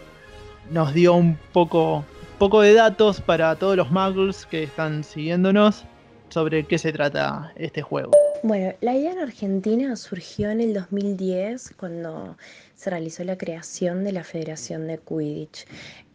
Nos 0.72 0.94
dio 0.94 1.14
un 1.14 1.38
poco, 1.54 2.04
poco 2.38 2.62
de 2.62 2.74
datos 2.74 3.22
para 3.22 3.56
todos 3.56 3.78
los 3.78 3.92
muggles 3.92 4.46
que 4.46 4.64
están 4.64 5.04
siguiéndonos 5.04 5.86
sobre 6.30 6.66
qué 6.66 6.78
se 6.78 6.92
trata 6.92 7.52
este 7.56 7.82
juego. 7.82 8.12
Bueno, 8.44 8.74
la 8.82 8.96
idea 8.96 9.12
en 9.12 9.20
Argentina 9.20 9.96
surgió 9.96 10.50
en 10.50 10.62
el 10.62 10.74
2010 10.74 11.74
cuando 11.78 12.38
se 12.80 12.90
realizó 12.90 13.26
la 13.26 13.38
creación 13.38 14.06
de 14.06 14.14
la 14.14 14.24
Federación 14.24 14.88
de 14.88 15.00
Quidditch. 15.00 15.66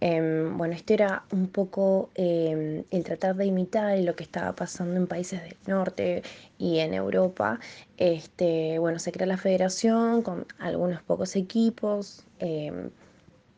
Em, 0.01 0.57
bueno, 0.57 0.73
esto 0.75 0.95
era 0.95 1.25
un 1.31 1.49
poco 1.49 2.09
em, 2.15 2.85
el 2.91 3.05
tratar 3.05 3.37
de 3.37 3.45
imitar 3.45 3.99
lo 3.99 4.17
que 4.17 4.25
estaba 4.25 4.55
pasando 4.55 4.97
en 4.97 5.07
países 5.07 5.43
del 5.43 5.59
norte 5.67 6.23
y 6.57 6.79
en 6.79 6.95
Europa. 6.95 7.61
Este, 7.99 8.79
bueno, 8.79 8.99
se 8.99 9.13
crea 9.13 9.27
la 9.27 9.37
federación 9.37 10.23
con 10.23 10.47
algunos 10.59 11.03
pocos 11.03 11.37
equipos. 11.37 12.25
em, 12.39 12.91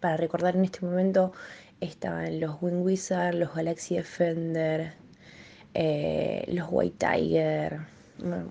para 0.00 0.16
recordar 0.16 0.56
en 0.56 0.64
este 0.64 0.84
momento 0.84 1.32
estaban 1.80 2.40
los 2.40 2.56
Wing 2.60 2.82
Wizards, 2.82 3.38
los 3.38 3.54
Galaxy 3.54 3.96
Defender, 3.96 4.94
eh, 5.74 6.44
los 6.48 6.66
White 6.70 6.96
Tiger, 6.98 7.80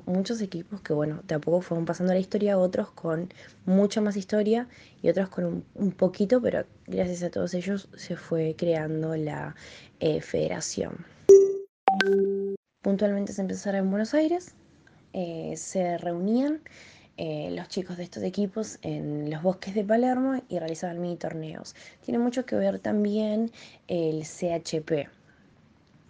muchos 0.05 0.41
equipos 0.41 0.81
que 0.81 0.93
bueno, 0.93 1.21
tampoco 1.25 1.61
fueron 1.61 1.85
pasando 1.85 2.13
la 2.13 2.19
historia, 2.19 2.57
otros 2.57 2.91
con 2.91 3.33
mucha 3.65 4.01
más 4.01 4.15
historia 4.17 4.67
y 5.01 5.09
otros 5.09 5.29
con 5.29 5.63
un, 5.73 5.91
poquito, 5.91 6.41
pero 6.41 6.65
gracias 6.87 7.23
a 7.23 7.29
todos 7.29 7.53
ellos 7.53 7.89
se 7.95 8.15
fue 8.15 8.55
creando 8.57 9.15
la 9.15 9.55
eh, 9.99 10.21
federación. 10.21 11.05
Puntualmente 12.81 13.33
se 13.33 13.41
empezará 13.41 13.79
en 13.79 13.89
Buenos 13.89 14.13
Aires, 14.13 14.53
eh, 15.13 15.53
se 15.57 15.97
reunían 15.97 16.61
eh, 17.17 17.49
los 17.51 17.69
chicos 17.69 17.95
de 17.95 18.03
estos 18.03 18.23
equipos 18.23 18.77
en 18.81 19.29
los 19.31 19.41
bosques 19.41 19.73
de 19.73 19.85
Palermo 19.85 20.41
y 20.49 20.59
realizaban 20.59 20.99
mini 20.99 21.15
torneos. 21.15 21.73
Tiene 22.01 22.19
mucho 22.19 22.45
que 22.45 22.57
ver 22.57 22.79
también 22.79 23.51
el 23.87 24.23
CHP, 24.23 25.07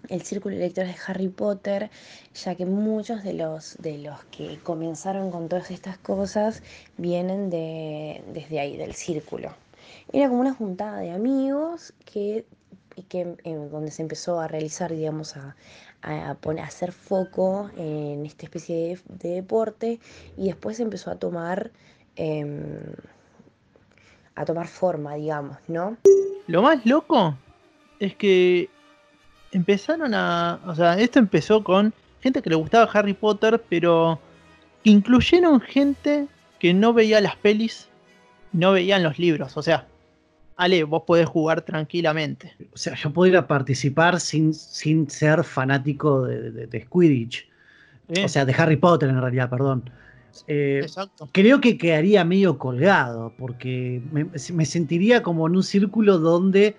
el 0.09 0.21
círculo 0.21 0.55
de 0.55 0.61
lectores 0.61 0.95
de 0.95 1.01
Harry 1.07 1.27
Potter, 1.27 1.89
ya 2.33 2.55
que 2.55 2.65
muchos 2.65 3.23
de 3.23 3.33
los, 3.33 3.77
de 3.79 3.97
los 3.97 4.23
que 4.25 4.59
comenzaron 4.63 5.31
con 5.31 5.49
todas 5.49 5.71
estas 5.71 5.97
cosas 5.97 6.63
vienen 6.97 7.49
de, 7.49 8.23
desde 8.33 8.59
ahí, 8.59 8.77
del 8.77 8.93
círculo. 8.93 9.53
Era 10.11 10.29
como 10.29 10.41
una 10.41 10.53
juntada 10.53 10.99
de 10.99 11.11
amigos 11.11 11.93
que, 12.05 12.45
que 13.09 13.35
en 13.43 13.69
donde 13.69 13.91
se 13.91 14.01
empezó 14.01 14.39
a 14.39 14.47
realizar, 14.47 14.91
digamos, 14.91 15.35
a, 15.37 15.55
a, 16.01 16.35
poner, 16.35 16.63
a 16.63 16.67
hacer 16.67 16.91
foco 16.91 17.69
en 17.77 18.25
esta 18.25 18.45
especie 18.45 18.75
de, 18.75 19.27
de 19.27 19.35
deporte 19.35 19.99
y 20.37 20.47
después 20.47 20.79
empezó 20.79 21.11
a 21.11 21.15
tomar, 21.15 21.71
eh, 22.15 22.95
a 24.35 24.45
tomar 24.45 24.67
forma, 24.67 25.15
digamos, 25.15 25.57
¿no? 25.67 25.97
Lo 26.47 26.61
más 26.61 26.85
loco 26.85 27.35
es 27.99 28.15
que 28.15 28.69
empezaron 29.55 30.13
a. 30.13 30.59
O 30.65 30.75
sea, 30.75 30.99
esto 30.99 31.19
empezó 31.19 31.63
con 31.63 31.93
gente 32.21 32.41
que 32.41 32.49
le 32.49 32.55
gustaba 32.55 32.89
Harry 32.93 33.13
Potter, 33.13 33.63
pero 33.69 34.19
incluyeron 34.83 35.61
gente 35.61 36.27
que 36.59 36.73
no 36.73 36.93
veía 36.93 37.21
las 37.21 37.35
pelis, 37.37 37.87
no 38.51 38.73
veían 38.73 39.01
los 39.01 39.17
libros. 39.17 39.55
O 39.55 39.61
sea, 39.61 39.87
Ale, 40.57 40.83
vos 40.83 41.03
podés 41.07 41.27
jugar 41.27 41.61
tranquilamente. 41.61 42.53
O 42.73 42.77
sea, 42.77 42.95
yo 42.95 43.11
podría 43.11 43.47
participar 43.47 44.19
sin, 44.19 44.53
sin 44.53 45.09
ser 45.09 45.43
fanático 45.43 46.25
de, 46.25 46.51
de, 46.51 46.67
de 46.67 46.87
Quidditch. 46.87 47.47
¿sí? 48.13 48.23
O 48.23 48.27
sea, 48.27 48.45
de 48.45 48.53
Harry 48.53 48.77
Potter 48.77 49.09
en 49.09 49.21
realidad, 49.21 49.49
perdón. 49.49 49.89
Eh, 50.47 50.81
Exacto. 50.83 51.29
creo 51.31 51.61
que 51.61 51.77
quedaría 51.77 52.25
medio 52.25 52.57
colgado, 52.57 53.33
porque 53.37 54.01
me, 54.11 54.25
me 54.25 54.65
sentiría 54.65 55.23
como 55.23 55.47
en 55.47 55.55
un 55.55 55.63
círculo 55.63 56.19
donde 56.19 56.75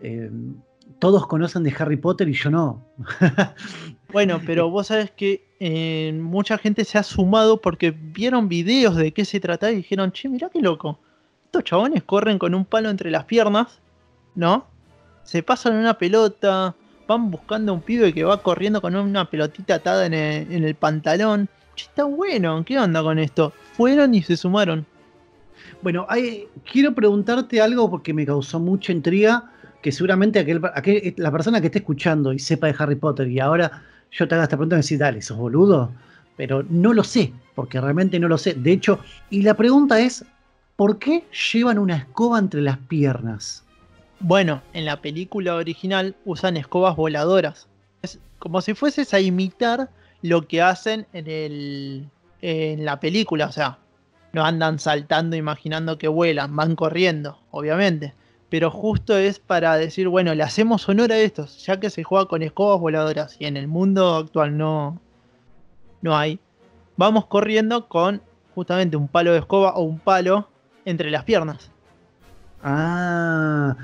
eh, 0.00 0.30
todos 0.98 1.26
conocen 1.26 1.62
de 1.62 1.74
Harry 1.78 1.96
Potter 1.96 2.28
y 2.28 2.34
yo 2.34 2.50
no. 2.50 2.84
Bueno, 4.12 4.40
pero 4.44 4.68
vos 4.68 4.88
sabés 4.88 5.12
que 5.12 5.46
eh, 5.60 6.12
mucha 6.20 6.58
gente 6.58 6.84
se 6.84 6.98
ha 6.98 7.04
sumado 7.04 7.60
porque 7.60 7.92
vieron 7.92 8.48
videos 8.48 8.96
de 8.96 9.12
qué 9.12 9.24
se 9.24 9.38
trataba 9.38 9.70
y 9.70 9.76
dijeron, 9.76 10.10
che, 10.10 10.28
mirá 10.28 10.48
qué 10.48 10.60
loco. 10.60 10.98
Estos 11.44 11.62
chabones 11.62 12.02
corren 12.02 12.36
con 12.36 12.52
un 12.56 12.64
palo 12.64 12.90
entre 12.90 13.08
las 13.12 13.22
piernas, 13.24 13.78
¿no? 14.34 14.66
Se 15.22 15.44
pasan 15.44 15.76
una 15.76 15.94
pelota, 15.96 16.74
van 17.06 17.30
buscando 17.30 17.70
a 17.70 17.74
un 17.76 17.82
pibe 17.82 18.12
que 18.12 18.24
va 18.24 18.42
corriendo 18.42 18.80
con 18.80 18.96
una 18.96 19.30
pelotita 19.30 19.76
atada 19.76 20.06
en 20.06 20.14
el, 20.14 20.52
en 20.52 20.64
el 20.64 20.74
pantalón. 20.74 21.48
Che, 21.76 21.84
está 21.84 22.02
bueno, 22.02 22.64
¿qué 22.64 22.80
onda 22.80 23.04
con 23.04 23.20
esto? 23.20 23.52
Fueron 23.74 24.12
y 24.16 24.22
se 24.24 24.36
sumaron. 24.36 24.84
Bueno, 25.82 26.04
hay- 26.08 26.48
quiero 26.70 26.92
preguntarte 26.96 27.60
algo 27.60 27.88
porque 27.88 28.12
me 28.12 28.26
causó 28.26 28.58
mucha 28.58 28.90
intriga, 28.90 29.52
que 29.82 29.92
seguramente 29.92 30.38
aquel, 30.38 30.60
aquel- 30.74 31.14
la 31.16 31.30
persona 31.30 31.60
que 31.60 31.66
esté 31.68 31.78
escuchando 31.78 32.32
y 32.32 32.38
sepa 32.38 32.66
de 32.66 32.74
Harry 32.78 32.96
Potter 32.96 33.28
y 33.28 33.40
ahora 33.40 33.82
yo 34.12 34.26
te 34.28 34.34
haga 34.34 34.44
esta 34.44 34.56
pregunta 34.56 34.74
y 34.76 34.78
me 34.78 34.82
decís, 34.82 34.98
dale, 34.98 35.22
sos 35.22 35.38
boludo, 35.38 35.92
pero 36.36 36.64
no 36.68 36.92
lo 36.92 37.04
sé, 37.04 37.32
porque 37.54 37.80
realmente 37.80 38.18
no 38.18 38.28
lo 38.28 38.38
sé. 38.38 38.54
De 38.54 38.72
hecho, 38.72 38.98
y 39.30 39.42
la 39.42 39.54
pregunta 39.54 40.00
es, 40.00 40.24
¿por 40.76 40.98
qué 40.98 41.24
llevan 41.52 41.78
una 41.78 41.96
escoba 41.96 42.38
entre 42.38 42.60
las 42.62 42.78
piernas? 42.78 43.64
Bueno, 44.18 44.62
en 44.74 44.84
la 44.84 45.00
película 45.00 45.54
original 45.54 46.14
usan 46.24 46.56
escobas 46.56 46.96
voladoras. 46.96 47.68
Es 48.02 48.18
como 48.38 48.60
si 48.60 48.74
fueses 48.74 49.14
a 49.14 49.20
imitar 49.20 49.88
lo 50.22 50.46
que 50.46 50.60
hacen 50.60 51.06
en, 51.14 51.26
el, 51.28 52.06
en 52.42 52.84
la 52.84 53.00
película. 53.00 53.46
O 53.46 53.52
sea, 53.52 53.78
no 54.32 54.44
andan 54.44 54.78
saltando 54.78 55.36
imaginando 55.36 55.96
que 55.98 56.08
vuelan, 56.08 56.54
van 56.54 56.76
corriendo, 56.76 57.38
obviamente. 57.50 58.12
Pero 58.50 58.70
justo 58.70 59.16
es 59.16 59.38
para 59.38 59.76
decir, 59.76 60.08
bueno, 60.08 60.34
le 60.34 60.42
hacemos 60.42 60.88
honor 60.88 61.12
a 61.12 61.18
estos, 61.18 61.64
ya 61.64 61.78
que 61.78 61.88
se 61.88 62.02
juega 62.02 62.26
con 62.26 62.42
escobas 62.42 62.80
voladoras 62.80 63.36
y 63.38 63.46
en 63.46 63.56
el 63.56 63.68
mundo 63.68 64.16
actual 64.16 64.58
no, 64.58 65.00
no 66.02 66.16
hay. 66.16 66.40
Vamos 66.96 67.26
corriendo 67.26 67.88
con 67.88 68.20
justamente 68.54 68.96
un 68.96 69.08
palo 69.08 69.32
de 69.32 69.38
escoba 69.38 69.74
o 69.74 69.82
un 69.82 70.00
palo 70.00 70.48
entre 70.84 71.10
las 71.10 71.24
piernas. 71.24 71.70
Ah, 72.62 73.76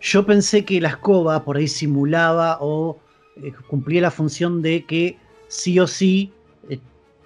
yo 0.00 0.26
pensé 0.26 0.64
que 0.64 0.80
la 0.80 0.88
escoba 0.88 1.42
por 1.44 1.56
ahí 1.56 1.68
simulaba 1.68 2.58
o 2.60 2.98
eh, 3.36 3.52
cumplía 3.68 4.02
la 4.02 4.10
función 4.10 4.60
de 4.60 4.84
que 4.84 5.18
sí 5.48 5.78
o 5.80 5.86
sí 5.86 6.32
eh, 6.68 6.78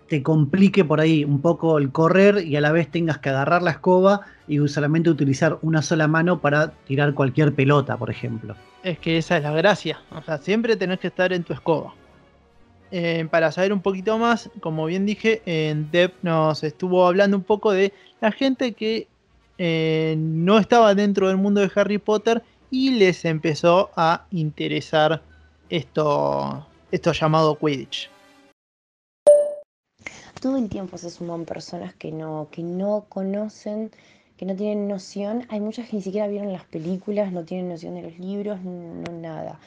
te 0.09 0.23
complique 0.23 0.85
por 0.85 1.01
ahí 1.01 1.25
un 1.25 1.41
poco 1.41 1.79
el 1.79 1.91
correr 1.91 2.45
y 2.47 2.57
a 2.57 2.61
la 2.61 2.73
vez 2.73 2.91
tengas 2.91 3.19
que 3.19 3.31
agarrar 3.31 3.63
la 3.63 3.73
escoba 3.73 4.23
y 4.47 4.59
solamente 4.69 5.11
utilizar 5.11 5.59
una 5.63 5.83
sola 5.83 6.09
mano 6.09 6.41
para 6.41 6.73
tirar 6.87 7.15
cualquier 7.15 7.55
pelota, 7.55 7.97
por 7.97 8.11
ejemplo. 8.11 8.55
Es 8.83 8.99
que 8.99 9.17
esa 9.17 9.39
es 9.39 9.43
la 9.43 9.53
gracia. 9.53 10.01
O 10.15 10.23
sea, 10.23 10.39
siempre 10.39 10.77
tenés 10.77 11.01
que 11.01 11.07
estar 11.07 11.33
en 11.33 11.43
tu 11.43 11.53
escoba. 11.53 11.95
Eh, 12.91 13.27
para 13.31 13.51
saber 13.51 13.73
un 13.73 13.81
poquito 13.81 14.19
más, 14.19 14.51
como 14.61 14.87
bien 14.87 15.07
dije, 15.07 15.43
en 15.47 15.91
Dev 15.91 16.13
nos 16.23 16.63
estuvo 16.63 17.07
hablando 17.07 17.37
un 17.37 17.43
poco 17.43 17.73
de 17.73 17.93
la 18.21 18.31
gente 18.31 18.73
que 18.73 19.09
eh, 19.59 20.15
no 20.19 20.59
estaba 20.59 20.95
dentro 20.95 21.29
del 21.29 21.39
mundo 21.39 21.61
de 21.61 21.71
Harry 21.75 21.99
Potter 21.99 22.43
y 22.71 22.91
les 22.91 23.25
empezó 23.25 23.91
a 23.97 24.27
interesar 24.31 25.23
esto, 25.71 26.67
esto 26.93 27.13
llamado 27.13 27.59
Quidditch. 27.59 28.14
Todo 30.45 30.59
el 30.59 30.69
tiempo 30.69 30.99
se 30.99 31.09
suman 31.09 31.47
personas 31.47 31.95
que 31.95 32.13
no, 32.13 32.49
que 32.51 32.63
no 32.63 33.07
conocen, 33.09 33.91
que 34.37 34.45
no 34.45 34.55
tienen 34.55 34.89
noción. 34.89 35.47
Hay 35.49 35.59
muchas 35.59 35.89
que 35.89 35.97
ni 35.97 36.03
siquiera 36.03 36.29
vieron 36.29 36.53
las 36.53 36.67
películas, 36.67 37.33
no 37.33 37.47
tienen 37.47 37.71
noción 37.71 37.95
de 37.95 38.03
los 38.03 38.19
libros, 38.19 38.61
no 38.61 39.11
nada. 39.11 39.59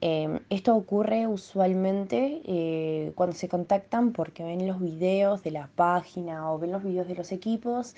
Eh, 0.00 0.38
esto 0.48 0.76
ocurre 0.76 1.26
usualmente 1.26 2.42
eh, 2.44 3.10
cuando 3.16 3.34
se 3.34 3.48
contactan 3.48 4.12
porque 4.12 4.44
ven 4.44 4.68
los 4.68 4.80
videos 4.80 5.42
de 5.42 5.50
la 5.50 5.68
página 5.74 6.52
o 6.52 6.60
ven 6.60 6.70
los 6.70 6.84
videos 6.84 7.08
de 7.08 7.16
los 7.16 7.32
equipos 7.32 7.96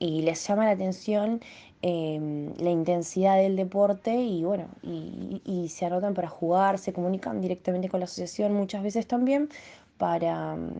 y 0.00 0.22
les 0.22 0.44
llama 0.48 0.64
la 0.64 0.72
atención 0.72 1.40
eh, 1.82 2.52
la 2.58 2.70
intensidad 2.70 3.36
del 3.36 3.54
deporte 3.54 4.16
y 4.16 4.42
bueno, 4.42 4.66
y, 4.82 5.42
y 5.44 5.68
se 5.68 5.86
anotan 5.86 6.14
para 6.14 6.26
jugar, 6.28 6.76
se 6.80 6.92
comunican 6.92 7.40
directamente 7.40 7.88
con 7.88 8.00
la 8.00 8.06
asociación 8.06 8.52
muchas 8.52 8.82
veces 8.82 9.06
también 9.06 9.48
para, 9.96 10.56
mm, 10.56 10.72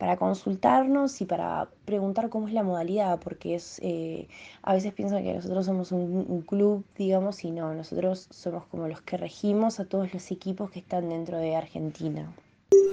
para 0.00 0.16
consultarnos 0.16 1.20
y 1.20 1.26
para 1.26 1.68
preguntar 1.84 2.30
cómo 2.30 2.48
es 2.48 2.54
la 2.54 2.62
modalidad, 2.62 3.20
porque 3.20 3.54
es 3.54 3.78
eh, 3.82 4.28
a 4.62 4.72
veces 4.72 4.94
piensan 4.94 5.22
que 5.22 5.34
nosotros 5.34 5.66
somos 5.66 5.92
un, 5.92 6.40
club, 6.40 6.82
digamos, 6.96 7.44
y 7.44 7.50
no, 7.50 7.74
nosotros 7.74 8.26
somos 8.30 8.64
como 8.68 8.88
los 8.88 9.02
que 9.02 9.18
regimos 9.18 9.78
a 9.78 9.84
todos 9.84 10.12
los 10.14 10.30
equipos 10.30 10.70
que 10.70 10.78
están 10.78 11.10
dentro 11.10 11.36
de 11.36 11.54
Argentina. 11.54 12.32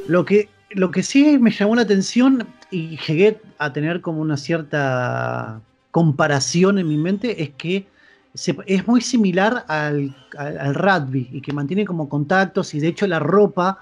Lo 0.09 0.25
que, 0.25 0.49
lo 0.71 0.91
que 0.91 1.01
sí 1.01 1.37
me 1.39 1.51
llamó 1.51 1.75
la 1.75 1.83
atención 1.83 2.45
y 2.71 2.97
llegué 2.97 3.39
a 3.57 3.71
tener 3.71 4.01
como 4.01 4.19
una 4.19 4.35
cierta 4.35 5.61
comparación 5.91 6.77
en 6.77 6.89
mi 6.89 6.97
mente 6.97 7.41
es 7.41 7.51
que 7.51 7.87
se- 8.33 8.57
es 8.65 8.85
muy 8.85 8.99
similar 8.99 9.63
al, 9.69 10.13
al- 10.37 10.59
al 10.59 10.75
rugby 10.75 11.29
y 11.31 11.39
que 11.39 11.53
mantiene 11.53 11.85
como 11.85 12.09
contactos 12.09 12.73
y 12.73 12.81
de 12.81 12.89
hecho 12.89 13.07
la 13.07 13.19
ropa, 13.19 13.79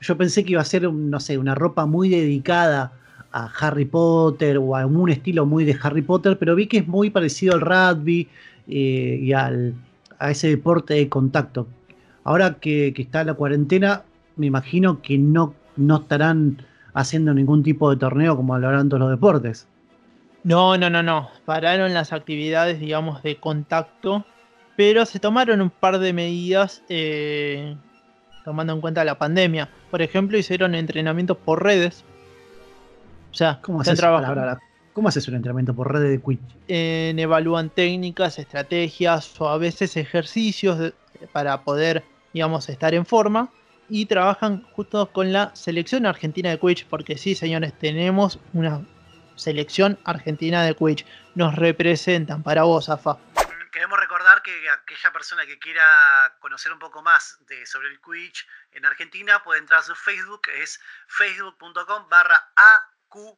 yo 0.00 0.16
pensé 0.16 0.44
que 0.44 0.52
iba 0.52 0.60
a 0.60 0.64
ser, 0.64 0.90
no 0.92 1.20
sé, 1.20 1.38
una 1.38 1.54
ropa 1.54 1.86
muy 1.86 2.08
dedicada 2.08 2.92
a 3.32 3.46
Harry 3.60 3.84
Potter 3.84 4.58
o 4.58 4.76
a 4.76 4.86
un 4.86 5.10
estilo 5.10 5.46
muy 5.46 5.64
de 5.64 5.76
Harry 5.82 6.02
Potter, 6.02 6.38
pero 6.38 6.54
vi 6.54 6.66
que 6.66 6.78
es 6.78 6.88
muy 6.88 7.10
parecido 7.10 7.54
al 7.54 7.60
rugby 7.60 8.28
eh, 8.66 9.18
y 9.22 9.32
al, 9.32 9.74
a 10.18 10.30
ese 10.30 10.48
deporte 10.48 10.94
de 10.94 11.08
contacto. 11.08 11.68
Ahora 12.24 12.54
que, 12.54 12.92
que 12.94 13.02
está 13.02 13.24
la 13.24 13.34
cuarentena, 13.34 14.02
me 14.36 14.46
imagino 14.46 15.00
que 15.02 15.18
no, 15.18 15.54
no 15.76 15.98
estarán 15.98 16.64
haciendo 16.94 17.34
ningún 17.34 17.62
tipo 17.62 17.90
de 17.90 17.96
torneo 17.96 18.36
como 18.36 18.58
lo 18.58 18.68
harán 18.68 18.88
todos 18.88 19.00
los 19.00 19.10
deportes. 19.10 19.66
No, 20.42 20.76
no, 20.76 20.88
no, 20.88 21.02
no. 21.02 21.28
Pararon 21.44 21.92
las 21.94 22.12
actividades, 22.12 22.80
digamos, 22.80 23.22
de 23.22 23.36
contacto, 23.36 24.24
pero 24.76 25.04
se 25.04 25.18
tomaron 25.18 25.60
un 25.60 25.70
par 25.70 25.98
de 25.98 26.12
medidas 26.12 26.82
eh, 26.88 27.76
tomando 28.44 28.72
en 28.72 28.80
cuenta 28.80 29.04
la 29.04 29.16
pandemia. 29.18 29.68
Por 29.90 30.02
ejemplo, 30.02 30.36
hicieron 30.38 30.74
entrenamientos 30.74 31.36
por 31.36 31.62
redes. 31.62 32.04
O 33.30 33.34
sea, 33.34 33.60
¿Cómo 33.62 33.80
haces, 33.80 33.98
trabajando- 33.98 34.34
pará, 34.34 34.54
pará, 34.56 34.62
¿cómo 34.92 35.08
haces 35.08 35.26
un 35.28 35.34
entrenamiento 35.36 35.74
por 35.74 35.92
red 35.92 36.02
de 36.02 36.20
Quidditch? 36.20 36.40
en- 36.68 37.18
evalúan 37.18 37.70
técnicas, 37.70 38.38
estrategias 38.38 39.40
o 39.40 39.48
a 39.48 39.58
veces 39.58 39.96
ejercicios 39.96 40.78
de- 40.78 40.92
para 41.32 41.62
poder, 41.62 42.02
digamos, 42.32 42.68
estar 42.68 42.94
en 42.94 43.06
forma 43.06 43.50
y 43.88 44.06
trabajan 44.06 44.62
justo 44.72 45.10
con 45.12 45.32
la 45.32 45.50
selección 45.54 46.06
argentina 46.06 46.50
de 46.50 46.58
Quidditch, 46.58 46.86
porque 46.86 47.16
sí, 47.18 47.34
señores, 47.34 47.72
tenemos 47.74 48.38
una 48.52 48.80
selección 49.36 49.98
argentina 50.04 50.62
de 50.64 50.74
Quidditch. 50.74 51.06
Nos 51.34 51.54
representan 51.56 52.42
para 52.42 52.64
vos, 52.64 52.88
AFA. 52.88 53.18
Aquella 54.72 55.12
persona 55.12 55.46
que 55.46 55.58
quiera 55.58 56.36
conocer 56.40 56.72
un 56.72 56.78
poco 56.78 57.02
más 57.02 57.38
de, 57.46 57.66
sobre 57.66 57.88
el 57.88 58.00
Quidditch 58.00 58.46
en 58.72 58.84
Argentina 58.84 59.42
puede 59.42 59.60
entrar 59.60 59.80
a 59.80 59.82
su 59.82 59.94
Facebook, 59.94 60.42
es 60.56 60.80
facebook.com 61.08 62.08
barra 62.08 62.52
AQARG. 62.56 63.30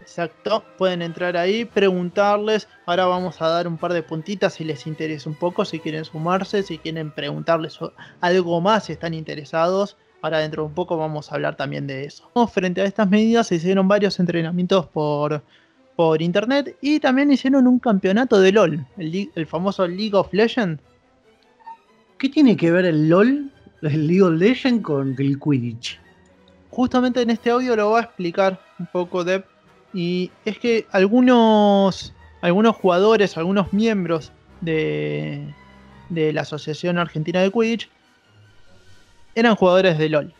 Exacto, 0.00 0.64
pueden 0.76 1.02
entrar 1.02 1.36
ahí, 1.36 1.64
preguntarles. 1.64 2.68
Ahora 2.86 3.06
vamos 3.06 3.40
a 3.40 3.48
dar 3.48 3.66
un 3.66 3.78
par 3.78 3.92
de 3.92 4.02
puntitas 4.02 4.54
si 4.54 4.64
les 4.64 4.86
interesa 4.86 5.30
un 5.30 5.36
poco, 5.36 5.64
si 5.64 5.80
quieren 5.80 6.04
sumarse, 6.04 6.62
si 6.62 6.78
quieren 6.78 7.10
preguntarles 7.10 7.78
algo 8.20 8.60
más, 8.60 8.84
si 8.86 8.92
están 8.92 9.14
interesados. 9.14 9.96
Ahora 10.20 10.38
dentro 10.38 10.62
de 10.62 10.68
un 10.68 10.74
poco 10.74 10.96
vamos 10.96 11.30
a 11.30 11.34
hablar 11.34 11.56
también 11.56 11.86
de 11.86 12.04
eso. 12.04 12.30
Frente 12.48 12.80
a 12.80 12.84
estas 12.84 13.08
medidas 13.08 13.46
se 13.46 13.56
hicieron 13.56 13.88
varios 13.88 14.18
entrenamientos 14.18 14.86
por, 14.86 15.42
por 15.96 16.20
internet 16.20 16.76
y 16.80 17.00
también 17.00 17.32
hicieron 17.32 17.66
un 17.66 17.78
campeonato 17.78 18.40
de 18.40 18.52
LOL, 18.52 18.86
el, 18.98 19.46
famoso 19.46 19.86
League 19.86 20.14
of 20.14 20.32
Legends. 20.32 20.82
¿Qué 22.18 22.28
tiene 22.28 22.56
que 22.56 22.70
ver 22.70 22.84
el 22.84 23.08
LOL, 23.08 23.50
el 23.82 24.06
League 24.06 24.22
of 24.22 24.32
Legends, 24.32 24.82
con 24.82 25.14
el 25.18 25.38
Quidditch? 25.38 26.00
Justamente 26.70 27.22
en 27.22 27.30
este 27.30 27.50
audio 27.50 27.76
lo 27.76 27.90
va 27.90 28.00
a 28.00 28.02
explicar 28.02 28.60
un 28.78 28.86
poco 28.86 29.24
Deb. 29.24 29.44
Y 29.92 30.30
es 30.44 30.58
que 30.58 30.86
algunos, 30.90 32.12
algunos 32.40 32.74
jugadores, 32.76 33.36
algunos 33.36 33.72
miembros 33.72 34.32
de, 34.60 35.46
de 36.08 36.32
la 36.32 36.40
Asociación 36.40 36.98
Argentina 36.98 37.40
de 37.40 37.52
Quidditch 37.52 37.88
eran 39.36 39.54
jugadores 39.54 39.98
de 39.98 40.08
LOL. 40.08 40.34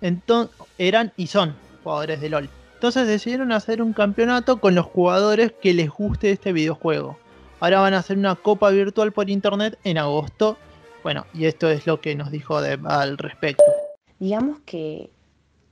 Entonces, 0.00 0.54
eran 0.78 1.12
y 1.16 1.28
son 1.28 1.54
jugadores 1.82 2.20
de 2.20 2.28
LOL. 2.28 2.50
Entonces 2.76 3.08
decidieron 3.08 3.52
hacer 3.52 3.80
un 3.80 3.94
campeonato 3.94 4.60
con 4.60 4.74
los 4.74 4.84
jugadores 4.84 5.50
que 5.62 5.72
les 5.72 5.88
guste 5.90 6.30
este 6.30 6.52
videojuego. 6.52 7.16
Ahora 7.58 7.80
van 7.80 7.94
a 7.94 7.98
hacer 7.98 8.18
una 8.18 8.34
copa 8.34 8.68
virtual 8.68 9.12
por 9.12 9.30
internet 9.30 9.78
en 9.82 9.96
agosto. 9.96 10.58
Bueno, 11.02 11.24
y 11.32 11.46
esto 11.46 11.70
es 11.70 11.86
lo 11.86 12.02
que 12.02 12.14
nos 12.14 12.30
dijo 12.30 12.58
al 12.58 13.16
respecto. 13.16 13.64
Digamos 14.18 14.60
que 14.66 15.08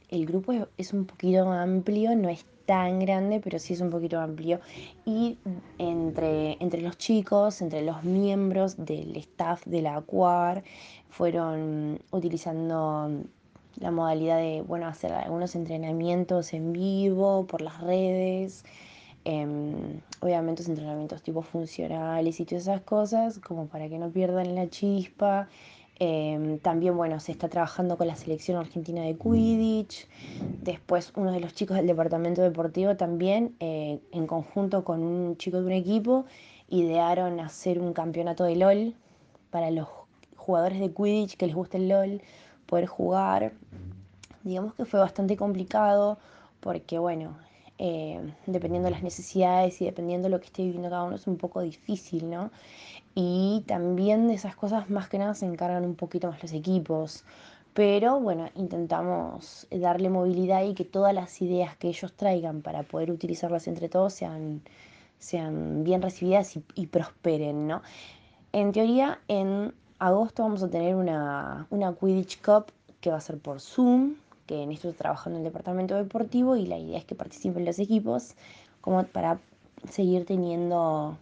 el 0.08 0.24
grupo 0.24 0.54
es- 0.78 0.94
un 0.94 1.04
poquito 1.04 1.50
amplio, 1.52 2.16
no 2.16 2.30
es 2.30 2.46
tan 2.64 3.00
grande, 3.00 3.38
pero 3.44 3.58
sí 3.58 3.74
es 3.74 3.82
un 3.82 3.90
poquito 3.90 4.18
amplio. 4.18 4.60
Y 5.04 5.36
entre, 5.76 6.56
entre 6.60 6.80
los 6.80 6.96
chicos, 6.96 7.60
entre 7.60 7.82
los 7.82 8.02
miembros 8.02 8.82
del 8.82 9.14
staff 9.16 9.62
de 9.66 9.82
la 9.82 9.96
ACUAR, 9.96 10.64
fueron 11.10 12.00
utilizando 12.12 13.10
la 13.76 13.90
modalidad 13.90 14.38
de, 14.38 14.62
bueno, 14.62 14.86
hacer 14.86 15.12
algunos 15.12 15.54
entrenamientos 15.54 16.52
en 16.54 16.72
vivo 16.72 17.46
por 17.46 17.60
las 17.60 17.80
redes. 17.80 18.64
em, 19.24 20.00
obviamente 20.20 20.62
los 20.62 20.68
entrenamientos 20.68 21.22
tipo 21.22 21.40
funcionales 21.42 22.40
y 22.40 22.44
todas 22.44 22.64
esas 22.64 22.82
cosas, 22.82 23.38
como 23.38 23.66
para 23.66 23.88
que 23.88 23.98
no 23.98 24.10
pierdan 24.10 24.54
la 24.54 24.68
chispa. 24.68 25.48
Em, 25.98 26.58
también, 26.58 26.96
bueno, 26.96 27.20
se 27.20 27.32
está 27.32 27.48
trabajando 27.48 27.96
con 27.96 28.06
la 28.08 28.16
selección 28.16 28.58
argentina 28.58 29.02
de 29.02 29.16
Quidditch. 29.16 30.08
Después, 30.62 31.12
uno 31.16 31.30
de 31.32 31.40
los 31.40 31.54
chicos 31.54 31.76
del 31.76 31.86
departamento 31.86 32.42
deportivo 32.42 32.96
también, 32.96 33.54
eh, 33.60 34.00
en 34.12 34.26
conjunto 34.26 34.84
con 34.84 35.02
un 35.02 35.36
chico 35.36 35.60
de 35.60 35.66
un 35.66 35.72
equipo, 35.72 36.26
idearon 36.68 37.40
hacer 37.40 37.80
un 37.80 37.92
campeonato 37.92 38.44
de 38.44 38.56
LOL 38.56 38.94
para 39.50 39.70
los 39.70 39.88
jugadores 40.36 40.80
de 40.80 40.92
Quidditch 40.92 41.36
que 41.36 41.46
les 41.46 41.54
guste 41.54 41.76
el 41.78 41.88
LOL, 41.88 42.22
poder 42.74 42.86
jugar. 42.86 43.52
Digamos 44.42 44.74
que 44.74 44.84
fue 44.84 44.98
bastante 44.98 45.36
complicado 45.36 46.18
porque, 46.58 46.98
bueno, 46.98 47.36
eh, 47.78 48.20
dependiendo 48.46 48.86
de 48.88 48.90
las 48.90 49.04
necesidades 49.04 49.80
y 49.80 49.84
dependiendo 49.84 50.26
de 50.26 50.30
lo 50.30 50.40
que 50.40 50.46
esté 50.46 50.64
viviendo 50.64 50.90
cada 50.90 51.04
uno, 51.04 51.14
es 51.14 51.28
un 51.28 51.36
poco 51.36 51.60
difícil, 51.60 52.28
¿no? 52.28 52.50
Y 53.14 53.62
también 53.68 54.26
de 54.26 54.34
esas 54.34 54.56
cosas 54.56 54.90
más 54.90 55.08
que 55.08 55.18
nada 55.18 55.34
se 55.34 55.46
encargan 55.46 55.84
un 55.84 55.94
poquito 55.94 56.26
más 56.28 56.42
los 56.42 56.52
equipos. 56.52 57.22
Pero 57.74 58.18
bueno, 58.18 58.48
intentamos 58.56 59.68
darle 59.70 60.10
movilidad 60.10 60.64
y 60.64 60.74
que 60.74 60.84
todas 60.84 61.14
las 61.14 61.40
ideas 61.42 61.76
que 61.76 61.86
ellos 61.86 62.12
traigan 62.14 62.60
para 62.60 62.82
poder 62.82 63.12
utilizarlas 63.12 63.68
entre 63.68 63.88
todos 63.88 64.14
sean, 64.14 64.62
sean 65.20 65.84
bien 65.84 66.02
recibidas 66.02 66.56
y, 66.56 66.64
y 66.74 66.88
prosperen, 66.88 67.68
¿no? 67.68 67.82
En 68.52 68.72
teoría, 68.72 69.20
en 69.28 69.74
agosto 69.98 70.42
vamos 70.42 70.62
a 70.62 70.68
tener 70.68 70.94
una, 70.94 71.66
una 71.70 71.94
Quidditch 71.94 72.40
Cup 72.42 72.66
que 73.00 73.10
va 73.10 73.16
a 73.16 73.20
ser 73.20 73.38
por 73.38 73.60
Zoom, 73.60 74.14
que 74.46 74.62
en 74.62 74.72
esto 74.72 74.88
está 74.88 75.04
trabajando 75.04 75.38
el 75.38 75.44
departamento 75.44 75.94
deportivo 75.94 76.56
y 76.56 76.66
la 76.66 76.78
idea 76.78 76.98
es 76.98 77.04
que 77.04 77.14
participen 77.14 77.64
los 77.64 77.78
equipos 77.78 78.34
como 78.80 79.04
para 79.04 79.38
seguir 79.90 80.26
teniendo 80.26 81.16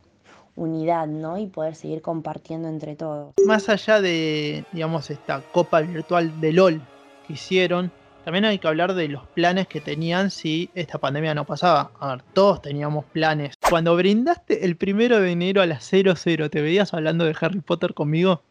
unidad, 0.57 1.07
¿no? 1.07 1.39
Y 1.39 1.47
poder 1.47 1.75
seguir 1.75 2.03
compartiendo 2.03 2.69
entre 2.69 2.95
todos. 2.97 3.33
Más 3.47 3.69
allá 3.69 4.01
de, 4.01 4.65
digamos, 4.73 5.11
esta 5.11 5.41
copa 5.41 5.81
virtual 5.81 6.41
de 6.41 6.53
LOL 6.53 6.83
que 7.27 7.35
hicieron, 7.35 7.91
también 8.25 8.45
hay 8.45 8.59
que 8.59 8.69
hablar 8.69 8.95
de 8.95 9.09
los 9.09 9.27
planes 9.29 9.67
que 9.67 9.81
tenían 9.81 10.31
si 10.31 10.71
esta 10.75 10.99
pandemia 10.99 11.35
no 11.35 11.45
pasaba. 11.45 11.91
A 11.99 12.09
ver, 12.09 12.23
todos 12.33 12.63
teníamos 12.63 13.05
planes. 13.07 13.57
Cuando 13.69 13.97
brindaste 13.97 14.65
el 14.65 14.77
primero 14.77 15.21
de 15.21 15.33
enero 15.33 15.63
a 15.63 15.67
las 15.67 15.85
00, 15.85 16.51
¿te 16.51 16.61
veías 16.61 16.95
hablando 16.95 17.25
de 17.25 17.35
Harry 17.41 17.61
Potter 17.61 17.95
conmigo? 17.95 18.43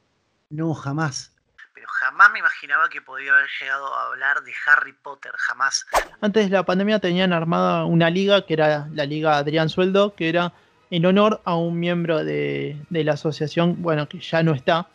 No, 0.52 0.74
jamás. 0.74 1.32
Pero 1.74 1.88
jamás 1.88 2.32
me 2.32 2.40
imaginaba 2.40 2.90
que 2.90 3.02
podía 3.02 3.32
haber 3.34 3.48
llegado 3.60 3.94
a 3.96 4.08
hablar 4.08 4.44
de 4.44 4.52
Harry 4.68 4.94
Potter, 4.94 5.32
jamás. 5.38 5.88
Antes 6.20 6.50
de 6.50 6.52
la 6.52 6.64
pandemia 6.64 7.00
tenían 7.00 7.34
armada 7.34 7.86
una 7.86 8.10
liga, 8.10 8.46
que 8.46 8.54
era 8.54 8.88
la 8.94 9.06
Liga 9.06 9.38
Adrián 9.38 9.70
Sueldo, 9.70 10.14
que 10.14 10.30
era 10.30 10.54
en 10.92 11.06
honor 11.06 11.42
a 11.46 11.56
un 11.56 11.80
miembro 11.80 12.24
de, 12.24 12.78
de 12.90 13.04
la 13.04 13.14
asociación, 13.14 13.82
bueno, 13.82 14.08
que 14.08 14.20
ya 14.20 14.44
no 14.44 14.54
está 14.54 14.88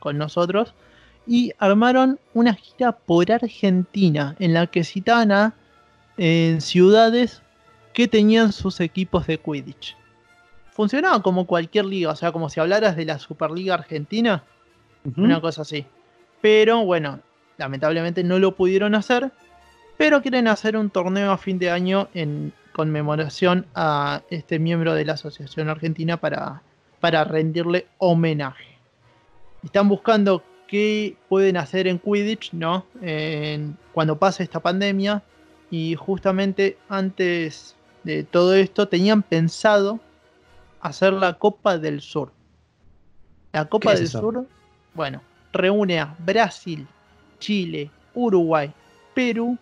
con 0.00 0.16
nosotros, 0.16 0.74
y 1.26 1.52
armaron 1.58 2.18
una 2.34 2.54
gira 2.54 2.92
por 2.92 3.30
Argentina 3.30 4.34
en 4.38 4.54
la 4.54 4.66
que 4.66 4.84
citaban 4.84 5.32
a 5.32 5.54
eh, 6.16 6.56
ciudades 6.60 7.42
que 7.92 8.08
tenían 8.08 8.52
sus 8.52 8.80
equipos 8.80 9.26
de 9.26 9.38
Quidditch. 9.38 9.96
Funcionaba 10.72 11.22
como 11.22 11.46
cualquier 11.46 11.84
liga, 11.86 12.10
o 12.10 12.16
sea, 12.16 12.32
como 12.32 12.48
si 12.48 12.60
hablaras 12.60 12.96
de 12.96 13.04
la 13.04 13.18
Superliga 13.18 13.74
Argentina, 13.74 14.44
Una 15.16 15.40
cosa 15.40 15.62
así. 15.62 15.86
Pero 16.40 16.84
bueno, 16.84 17.20
lamentablemente 17.58 18.24
no 18.24 18.38
lo 18.38 18.54
pudieron 18.56 18.94
hacer. 18.94 19.30
Pero 19.96 20.20
quieren 20.20 20.46
hacer 20.48 20.76
un 20.76 20.90
torneo 20.90 21.30
a 21.32 21.38
fin 21.38 21.58
de 21.58 21.70
año 21.70 22.08
en 22.12 22.52
conmemoración 22.74 23.66
a 23.74 24.22
este 24.30 24.58
miembro 24.58 24.94
de 24.94 25.04
la 25.06 25.14
Asociación 25.14 25.70
Argentina 25.70 26.18
para, 26.18 26.62
para 27.00 27.24
rendirle 27.24 27.86
homenaje. 27.98 28.76
Están 29.64 29.88
buscando 29.88 30.42
qué 30.68 31.16
pueden 31.28 31.56
hacer 31.56 31.86
en 31.86 31.98
Quidditch, 31.98 32.52
¿no? 32.52 32.84
En- 33.00 33.78
cuando 33.92 34.18
pase 34.18 34.42
esta 34.42 34.60
pandemia. 34.60 35.22
Y 35.70 35.94
justamente 35.94 36.76
antes 36.88 37.74
de 38.04 38.22
todo 38.22 38.54
esto 38.54 38.86
tenían 38.88 39.22
pensado 39.22 39.98
hacer 40.80 41.12
la 41.12 41.34
Copa 41.38 41.78
del 41.78 42.00
Sur. 42.00 42.32
La 43.52 43.64
Copa 43.64 43.90
¿Qué 43.90 43.94
es 43.94 44.00
del 44.00 44.08
eso? 44.08 44.20
Sur, 44.20 44.46
bueno, 44.96 45.20
reúne 45.52 46.00
a 46.00 46.14
Brasil, 46.18 46.86
Chile, 47.38 47.90
Uruguay, 48.14 48.72
Perú, 49.14 49.56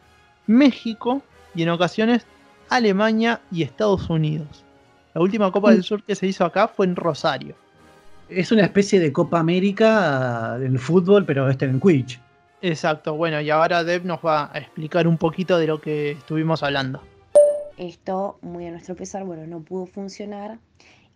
México 0.46 1.22
y 1.54 1.62
en 1.62 1.70
ocasiones 1.70 2.26
Alemania 2.70 3.40
y 3.50 3.62
Estados 3.62 4.08
Unidos. 4.08 4.64
La 5.12 5.20
última 5.20 5.50
Copa 5.52 5.70
Mm. 5.70 5.74
del 5.74 5.82
Sur 5.82 6.02
que 6.02 6.14
se 6.14 6.26
hizo 6.26 6.44
acá 6.44 6.68
fue 6.68 6.86
en 6.86 6.96
Rosario. 6.96 7.54
Es 8.28 8.50
una 8.52 8.62
especie 8.62 8.98
de 9.00 9.12
Copa 9.12 9.38
América 9.38 10.56
en 10.60 10.78
fútbol, 10.78 11.26
pero 11.26 11.48
este 11.50 11.66
en 11.66 11.78
Quidditch. 11.78 12.20
Exacto, 12.62 13.14
bueno, 13.14 13.40
y 13.42 13.50
ahora 13.50 13.84
Deb 13.84 14.06
nos 14.06 14.20
va 14.24 14.50
a 14.52 14.58
explicar 14.58 15.06
un 15.06 15.18
poquito 15.18 15.58
de 15.58 15.66
lo 15.66 15.80
que 15.80 16.12
estuvimos 16.12 16.62
hablando. 16.62 17.02
Esto, 17.76 18.38
muy 18.40 18.66
a 18.66 18.70
nuestro 18.70 18.94
pesar, 18.94 19.24
bueno, 19.24 19.46
no 19.46 19.60
pudo 19.60 19.86
funcionar 19.86 20.58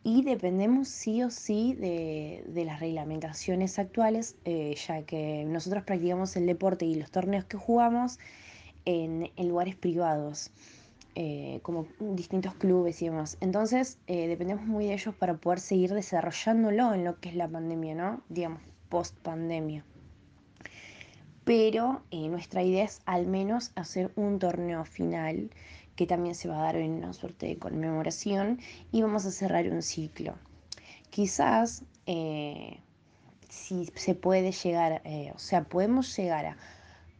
y 0.05 0.23
dependemos 0.23 0.89
sí 0.89 1.23
o 1.23 1.31
sí 1.31 1.75
de, 1.75 2.45
de 2.47 2.65
las 2.65 2.81
reglamentaciones 2.81 3.79
actuales, 3.79 4.37
eh, 4.45 4.75
ya 4.87 5.03
que 5.03 5.45
nosotros 5.45 5.85
practicamos 5.85 6.37
el 6.37 6.47
deporte 6.47 6.85
y 6.85 6.95
los 6.95 7.11
torneos 7.11 7.45
que 7.45 7.57
jugamos 7.57 8.19
en, 8.85 9.31
en 9.37 9.49
lugares 9.49 9.75
privados, 9.77 10.51
eh, 11.15 11.59
como 11.63 11.87
distintos 11.99 12.55
clubes 12.55 13.03
y 13.03 13.07
demás. 13.07 13.37
Entonces, 13.41 13.99
eh, 14.07 14.29
dependemos 14.29 14.65
muy 14.65 14.87
de 14.87 14.95
ellos 14.95 15.15
para 15.15 15.35
poder 15.35 15.59
seguir 15.59 15.93
desarrollándolo 15.93 16.95
en 16.95 17.05
lo 17.05 17.19
que 17.21 17.31
es 17.31 17.35
la 17.35 17.49
pandemia, 17.49 17.95
¿no? 17.95 18.23
Digamos, 18.29 18.63
post 18.89 19.17
pandemia. 19.19 19.85
Pero 21.45 22.03
nuestra 22.13 22.63
idea 22.63 22.85
es 22.85 23.01
al 23.07 23.27
menos 23.27 23.73
hacer 23.75 24.13
un 24.17 24.39
torneo 24.39 24.85
final 24.85 25.51
que 25.99 26.07
también 26.07 26.37
se 26.37 26.47
va 26.49 26.61
a 26.61 26.63
dar 26.63 26.77
en 26.77 26.93
una 26.93 27.13
suerte 27.13 27.47
de 27.47 27.59
conmemoración 27.59 28.61
y 28.93 29.03
vamos 29.03 29.27
a 29.27 29.33
cerrar 29.33 29.69
un 29.69 29.83
ciclo. 29.83 30.37
Quizás 31.11 31.83
eh, 32.07 32.79
si 33.49 33.87
se 33.97 34.15
puede 34.15 34.53
llegar, 34.53 35.03
eh, 35.05 35.33
o 35.35 35.39
sea, 35.41 35.65
podemos 35.65 36.17
llegar 36.17 36.47
a 36.47 36.57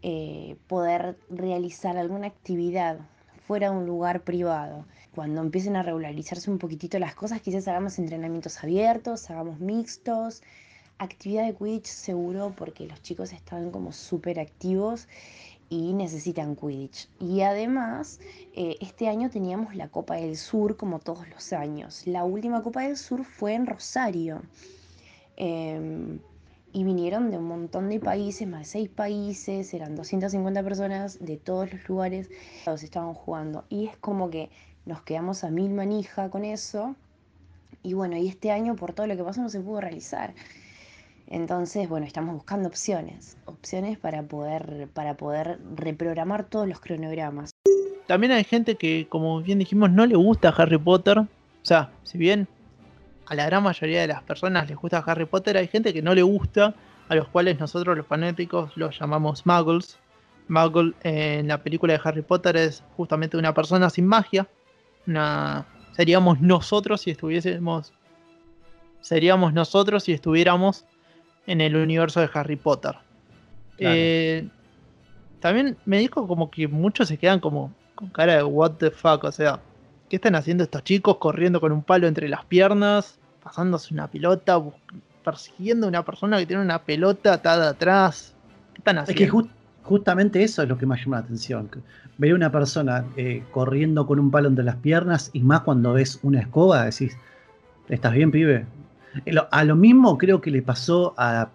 eh, 0.03 0.57
poder 0.69 1.19
realizar 1.29 1.97
alguna 1.97 2.29
actividad 2.29 3.01
fuera 3.49 3.69
de 3.71 3.79
un 3.79 3.85
lugar 3.85 4.23
privado. 4.23 4.87
Cuando 5.13 5.41
empiecen 5.41 5.75
a 5.75 5.83
regularizarse 5.83 6.49
un 6.49 6.59
poquitito 6.59 7.01
las 7.01 7.17
cosas, 7.17 7.41
quizás 7.41 7.67
hagamos 7.67 7.99
entrenamientos 7.99 8.63
abiertos, 8.63 9.29
hagamos 9.29 9.59
mixtos, 9.59 10.41
actividad 10.99 11.47
de 11.47 11.55
Quidditch 11.57 11.87
seguro 11.87 12.55
porque 12.57 12.87
los 12.87 13.03
chicos 13.03 13.33
están 13.33 13.73
como 13.73 13.93
súper 13.93 14.39
activos 14.39 15.09
y 15.69 15.93
necesitan 15.93 16.57
Quidditch. 16.57 17.09
Y 17.21 17.43
además, 17.43 18.21
eh, 18.55 18.77
este 18.81 19.09
año 19.09 19.31
teníamos 19.31 19.75
la 19.75 19.89
Copa 19.89 20.17
del 20.17 20.37
Sur 20.37 20.77
como 20.77 20.99
todos 20.99 21.29
los 21.29 21.53
años. 21.53 22.07
La 22.07 22.25
última 22.25 22.63
Copa 22.63 22.83
del 22.83 22.97
Sur 22.97 23.25
fue 23.25 23.55
en 23.55 23.67
Rosario. 23.67 24.43
Em, 25.37 26.19
y 26.73 26.85
vinieron 26.85 27.31
de 27.31 27.39
un 27.39 27.45
montón 27.45 27.89
de 27.89 28.01
países, 28.01 28.47
más 28.47 28.61
de 28.61 28.67
seis 28.67 28.89
países, 28.89 29.73
eran 29.73 29.95
250 29.95 30.63
personas 30.63 31.19
de 31.19 31.37
todos 31.37 31.73
los 31.73 31.89
lugares, 31.89 32.29
todos 32.65 32.83
estaban 32.83 33.15
jugando. 33.15 33.65
Y 33.69 33.87
es 33.87 33.97
como 33.97 34.31
que 34.31 34.51
nos 34.85 35.03
quedamos 35.03 35.45
a 35.45 35.51
mil 35.51 35.73
manija 35.73 36.31
con 36.31 36.45
eso. 36.45 36.95
Y 37.83 37.95
bueno, 37.95 38.17
y 38.17 38.29
este 38.29 38.51
año 38.51 38.75
por 38.77 38.93
todo 38.93 39.07
lo 39.07 39.17
que 39.17 39.25
pasó 39.25 39.41
no 39.43 39.49
se 39.49 39.61
pudo 39.61 39.81
realizar. 39.81 40.35
Entonces, 41.31 41.89
bueno, 41.89 42.07
estamos 42.07 42.35
buscando 42.35 42.69
opciones, 42.69 43.37
opciones 43.45 43.99
para 43.99 44.23
poder, 44.23 44.89
para 44.95 45.17
poder 45.17 45.59
reprogramar 45.77 46.45
todos 46.45 46.67
los 46.67 46.81
cronogramas. 46.81 47.51
También 48.07 48.33
hay 48.33 48.45
gente 48.45 48.77
que, 48.77 49.07
como 49.09 49.43
bien 49.43 49.59
dijimos, 49.59 49.91
no 49.91 50.07
le 50.07 50.17
gusta 50.17 50.49
Harry 50.57 50.79
Potter. 50.79 51.19
O 51.19 51.27
sea, 51.63 51.91
si 52.03 52.17
bien 52.17 52.49
a 53.27 53.35
la 53.35 53.45
gran 53.45 53.63
mayoría 53.63 54.01
de 54.01 54.07
las 54.07 54.23
personas 54.23 54.69
les 54.69 54.79
gusta 54.79 55.05
Harry 55.07 55.27
Potter, 55.27 55.59
hay 55.59 55.69
gente 55.69 55.93
que 55.93 56.01
no 56.01 56.15
le 56.15 56.23
gusta, 56.23 56.75
a 57.09 57.15
los 57.15 57.29
cuales 57.29 57.61
nosotros 57.61 57.97
los 57.97 58.07
fanáticos 58.07 58.75
los 58.77 58.99
llamamos 58.99 59.45
muggles, 59.45 59.99
Muggle 60.49 60.95
en 61.03 61.49
la 61.49 61.63
película 61.63 61.93
de 61.93 62.01
Harry 62.03 62.23
Potter 62.23 62.57
es 62.57 62.83
justamente 62.97 63.37
una 63.37 63.55
persona 63.55 63.91
sin 63.91 64.07
magia. 64.07 64.49
Una, 65.07 65.67
seríamos 65.93 66.41
nosotros 66.41 67.03
si 67.03 67.11
estuviésemos. 67.11 67.93
Seríamos 69.01 69.53
nosotros 69.53 70.05
si 70.05 70.13
estuviéramos 70.13 70.85
en 71.49 71.61
el 71.61 71.75
universo 71.77 72.21
de 72.21 72.31
Harry 72.33 72.57
Potter. 72.57 72.93
Claro. 73.77 73.95
Eh, 73.97 74.49
también 75.41 75.77
me 75.85 75.99
dijo 75.99 76.27
como 76.29 76.51
que 76.51 76.69
muchos 76.69 77.09
se 77.09 77.17
quedan 77.19 77.41
como 77.41 77.73
con 77.95 78.09
cara 78.11 78.37
de 78.37 78.43
what 78.45 78.73
the 78.79 78.91
fuck, 78.91 79.25
o 79.25 79.33
sea, 79.33 79.59
¿qué 80.09 80.17
están 80.17 80.35
haciendo 80.37 80.63
estos 80.65 80.85
chicos 80.85 81.17
corriendo 81.17 81.61
con 81.61 81.73
un 81.73 81.83
palo 81.83 82.07
entre 82.07 82.29
las 82.29 82.45
piernas, 82.45 83.19
pasándose 83.43 83.93
una 83.95 84.07
pelota, 84.09 84.61
persiguiendo 85.25 85.87
a 85.87 85.89
una 85.89 86.05
persona 86.05 86.39
que 86.39 86.47
tiene 86.47 86.63
una 86.63 86.79
pelota 86.81 87.33
atada 87.35 87.71
atrás? 87.71 88.35
¿Qué 88.75 88.79
están 88.81 88.99
Es 88.99 89.03
haciendo? 89.05 89.25
que 89.25 89.31
jus- 89.31 89.51
justamente 89.83 90.43
eso 90.43 90.63
es 90.63 90.69
lo 90.69 90.77
que 90.79 90.87
me 90.87 90.97
llama 90.97 91.17
la 91.19 91.23
atención. 91.25 91.69
que 91.69 91.81
Ver 92.19 92.33
a 92.33 92.35
una 92.35 92.53
persona 92.53 93.05
eh, 93.17 93.43
corriendo 93.53 94.07
con 94.07 94.19
un 94.21 94.31
palo 94.31 94.49
entre 94.49 94.65
las 94.65 94.77
piernas 94.77 95.31
y 95.33 95.41
más 95.41 95.61
cuando 95.63 95.93
ves 95.93 96.19
una 96.23 96.41
escoba, 96.41 96.85
decís, 96.85 97.17
¿estás 97.89 98.13
bien, 98.13 98.31
pibe? 98.31 98.67
Eh, 99.27 99.35
A 99.51 99.65
lo 99.65 99.77
mismo 99.77 100.19
creo 100.19 100.41
que 100.41 100.51
le 100.51 100.63
pasó 100.63 101.15
a, 101.17 101.49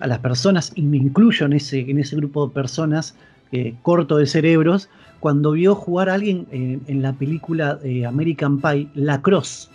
a 0.00 0.06
las 0.06 0.18
personas, 0.18 0.72
y 0.74 0.82
me 0.82 0.96
incluyo 0.96 1.46
en 1.46 1.54
ese, 1.54 1.80
en 1.80 1.98
ese 1.98 2.16
grupo 2.16 2.46
de 2.46 2.54
personas 2.54 3.14
eh, 3.52 3.74
corto 3.82 4.16
de 4.18 4.26
cerebros, 4.26 4.88
cuando 5.20 5.52
vio 5.52 5.74
jugar 5.74 6.08
a 6.10 6.14
alguien 6.14 6.46
en, 6.52 7.02
la 7.02 7.12
película 7.12 7.78
American 8.06 8.60
Pie, 8.60 8.88
Lacrosse. 8.94 9.68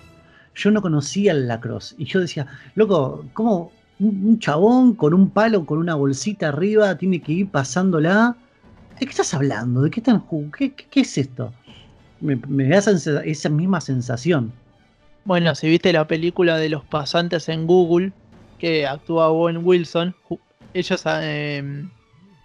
Yo 0.55 0.71
no 0.71 0.81
conocía 0.81 1.31
el 1.31 1.47
lacrosse 1.47 1.95
y 1.97 2.05
yo 2.05 2.19
decía, 2.19 2.45
loco, 2.75 3.25
¿cómo 3.33 3.71
un, 3.99 4.37
chabón 4.39 4.93
con 4.93 5.13
un 5.13 5.29
palo, 5.31 5.65
con 5.65 5.79
una 5.79 5.95
bolsita 5.95 6.49
arriba, 6.49 6.95
tiene 6.97 7.19
que 7.21 7.33
ir 7.33 7.49
pasándola? 7.49 8.37
¿De 8.99 9.05
qué 9.05 9.09
estás 9.09 9.33
hablando? 9.33 9.81
¿De 9.81 9.89
qué 9.89 9.99
están? 9.99 10.23
¿Qué, 10.55 10.73
qué- 10.73 10.85
qué 10.89 10.99
es 11.01 11.17
esto? 11.17 11.51
Me, 12.21 12.35
me 12.47 12.69
da 12.69 12.77
esa 12.77 13.49
misma 13.49 13.81
sensación. 13.81 14.51
Bueno, 15.25 15.55
si 15.55 15.69
viste 15.69 15.93
la 15.93 16.05
película 16.05 16.57
de 16.57 16.67
los 16.67 16.83
pasantes 16.83 17.47
en 17.47 17.65
Google, 17.65 18.11
que 18.59 18.85
actúa 18.85 19.29
Owen 19.29 19.61
Wilson, 19.63 20.13
ellos 20.73 21.03
eh, 21.05 21.85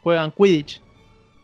juegan 0.03 0.31
Quidditch. 0.31 0.81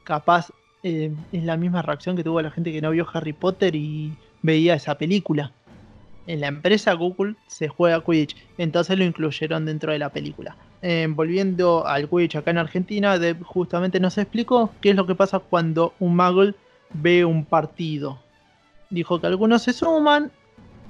Capaz 0.04 0.50
eh, 0.84 1.12
es 1.32 1.42
la 1.42 1.56
misma 1.56 1.82
reacción 1.82 2.14
que 2.14 2.22
tuvo 2.22 2.40
la 2.40 2.52
gente 2.52 2.70
que 2.70 2.80
no 2.80 2.90
vio 2.92 3.06
Harry 3.12 3.32
Potter 3.32 3.74
y 3.74 4.16
veía 4.42 4.74
esa 4.74 4.96
película. 4.96 5.50
En 6.28 6.40
la 6.40 6.46
empresa 6.46 6.92
Google 6.92 7.34
se 7.48 7.66
juega 7.66 8.04
Quidditch, 8.04 8.36
entonces 8.56 8.96
lo 8.96 9.04
incluyeron 9.04 9.66
dentro 9.66 9.90
de 9.90 9.98
la 9.98 10.10
película. 10.10 10.56
Eh, 10.82 11.08
volviendo 11.10 11.84
al 11.84 12.08
Quidditch 12.08 12.36
acá 12.36 12.52
en 12.52 12.58
Argentina, 12.58 13.18
justamente 13.42 13.98
nos 13.98 14.18
explicó 14.18 14.70
qué 14.80 14.90
es 14.90 14.96
lo 14.96 15.04
que 15.04 15.16
pasa 15.16 15.40
cuando 15.40 15.94
un 15.98 16.14
Muggle 16.14 16.54
ve 16.92 17.24
un 17.24 17.44
partido. 17.44 18.20
Dijo 18.88 19.20
que 19.20 19.26
algunos 19.26 19.62
se 19.62 19.72
suman 19.72 20.30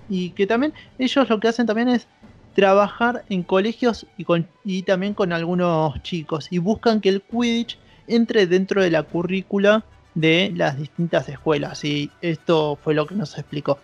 y 0.08 0.30
que 0.30 0.46
también 0.46 0.72
ellos 0.98 1.28
lo 1.28 1.40
que 1.40 1.48
hacen 1.48 1.66
también 1.66 1.88
es 1.88 2.06
trabajar 2.54 3.24
en 3.28 3.42
colegios 3.42 4.06
y, 4.16 4.24
con, 4.24 4.48
y 4.64 4.82
también 4.82 5.14
con 5.14 5.32
algunos 5.32 6.00
chicos 6.02 6.48
y 6.50 6.58
buscan 6.58 7.00
que 7.00 7.08
el 7.08 7.22
Quidditch 7.22 7.78
entre 8.06 8.46
dentro 8.46 8.82
de 8.82 8.90
la 8.90 9.02
currícula 9.02 9.84
de 10.14 10.52
las 10.54 10.78
distintas 10.78 11.28
escuelas 11.28 11.84
y 11.84 12.10
esto 12.20 12.78
fue 12.82 12.94
lo 12.94 13.06
que 13.06 13.16
nos 13.16 13.36
explicó. 13.36 13.78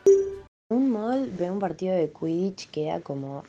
Un 0.70 0.90
mall 0.90 1.30
ve 1.36 1.50
un 1.50 1.58
partido 1.58 1.96
de 1.96 2.12
Quidditch 2.12 2.70
queda 2.70 3.00
como 3.00 3.42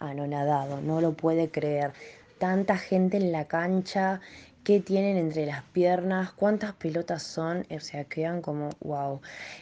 anonadado, 0.00 0.80
no 0.80 1.00
lo 1.00 1.12
puede 1.12 1.50
creer. 1.50 1.92
Tanta 2.38 2.76
gente 2.76 3.18
en 3.18 3.30
la 3.32 3.44
cancha, 3.44 4.20
qué 4.64 4.80
tienen 4.80 5.16
entre 5.16 5.46
las 5.46 5.62
piernas, 5.62 6.32
cuántas 6.32 6.72
pelotas 6.72 7.22
son, 7.22 7.66
o 7.70 7.80
sea, 7.80 8.04
quedan 8.04 8.42
como 8.42 8.70
wow. 8.80 9.20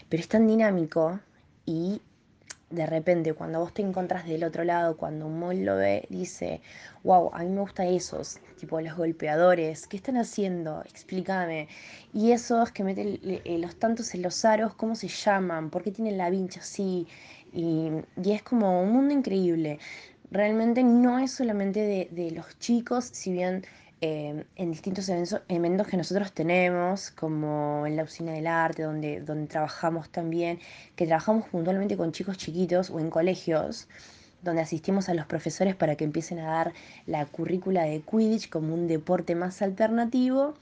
Pero 0.08 0.20
es 0.20 0.28
tan 0.28 0.46
dinámico 0.46 1.18
y 1.66 2.00
de 2.70 2.86
repente 2.86 3.32
cuando 3.32 3.60
vos 3.60 3.72
te 3.72 3.82
encontrás 3.82 4.26
del 4.26 4.44
otro 4.44 4.64
lado, 4.64 4.96
cuando 4.96 5.26
un 5.26 5.38
mall 5.40 5.64
lo 5.64 5.76
ve, 5.76 6.06
dice, 6.10 6.60
wow, 7.02 7.30
a 7.32 7.40
mí 7.42 7.48
me 7.48 7.60
gustan 7.60 7.86
esos, 7.88 8.38
tipo 8.58 8.80
los 8.80 8.96
golpeadores, 8.96 9.86
¿qué 9.86 9.96
están 9.96 10.16
haciendo? 10.16 10.82
Explícame. 10.82 11.68
Y 12.12 12.32
esos 12.32 12.70
que 12.72 12.84
meten 12.84 13.20
eh, 13.22 13.58
los 13.58 13.76
tantos 13.78 14.14
en 14.14 14.22
los 14.22 14.44
aros, 14.44 14.74
¿cómo 14.74 14.94
se 14.94 15.08
llaman? 15.08 15.70
¿Por 15.70 15.82
qué 15.82 15.90
tienen 15.92 16.18
la 16.18 16.30
vincha 16.30 16.60
así? 16.60 17.06
Y, 17.52 17.90
y 18.22 18.32
es 18.32 18.42
como 18.42 18.82
un 18.82 18.92
mundo 18.92 19.14
increíble. 19.14 19.78
Realmente 20.30 20.82
no 20.84 21.18
es 21.18 21.32
solamente 21.32 21.80
de, 21.80 22.08
de 22.10 22.30
los 22.32 22.58
chicos, 22.58 23.06
si 23.06 23.32
bien 23.32 23.64
eh, 24.00 24.44
en 24.56 24.70
distintos 24.70 25.08
eventos, 25.08 25.86
que 25.88 25.96
nosotros 25.96 26.32
tenemos, 26.32 27.10
como 27.10 27.86
en 27.86 27.96
la 27.96 28.04
usina 28.04 28.32
del 28.32 28.46
arte, 28.46 28.82
donde, 28.84 29.20
donde 29.20 29.46
trabajamos 29.48 30.10
también, 30.10 30.60
que 30.96 31.06
trabajamos 31.06 31.48
puntualmente 31.48 31.96
con 31.96 32.12
chicos 32.12 32.38
chiquitos 32.38 32.90
o 32.90 33.00
en 33.00 33.10
colegios, 33.10 33.88
donde 34.42 34.62
asistimos 34.62 35.08
a 35.08 35.14
los 35.14 35.26
profesores 35.26 35.74
para 35.76 35.96
que 35.96 36.04
empiecen 36.04 36.38
a 36.40 36.46
dar 36.50 36.72
la 37.06 37.26
currícula 37.26 37.82
de 37.84 38.00
Quidditch 38.02 38.48
como 38.50 38.74
un 38.74 38.86
deporte 38.88 39.34
más 39.34 39.62
alternativo. 39.62 40.54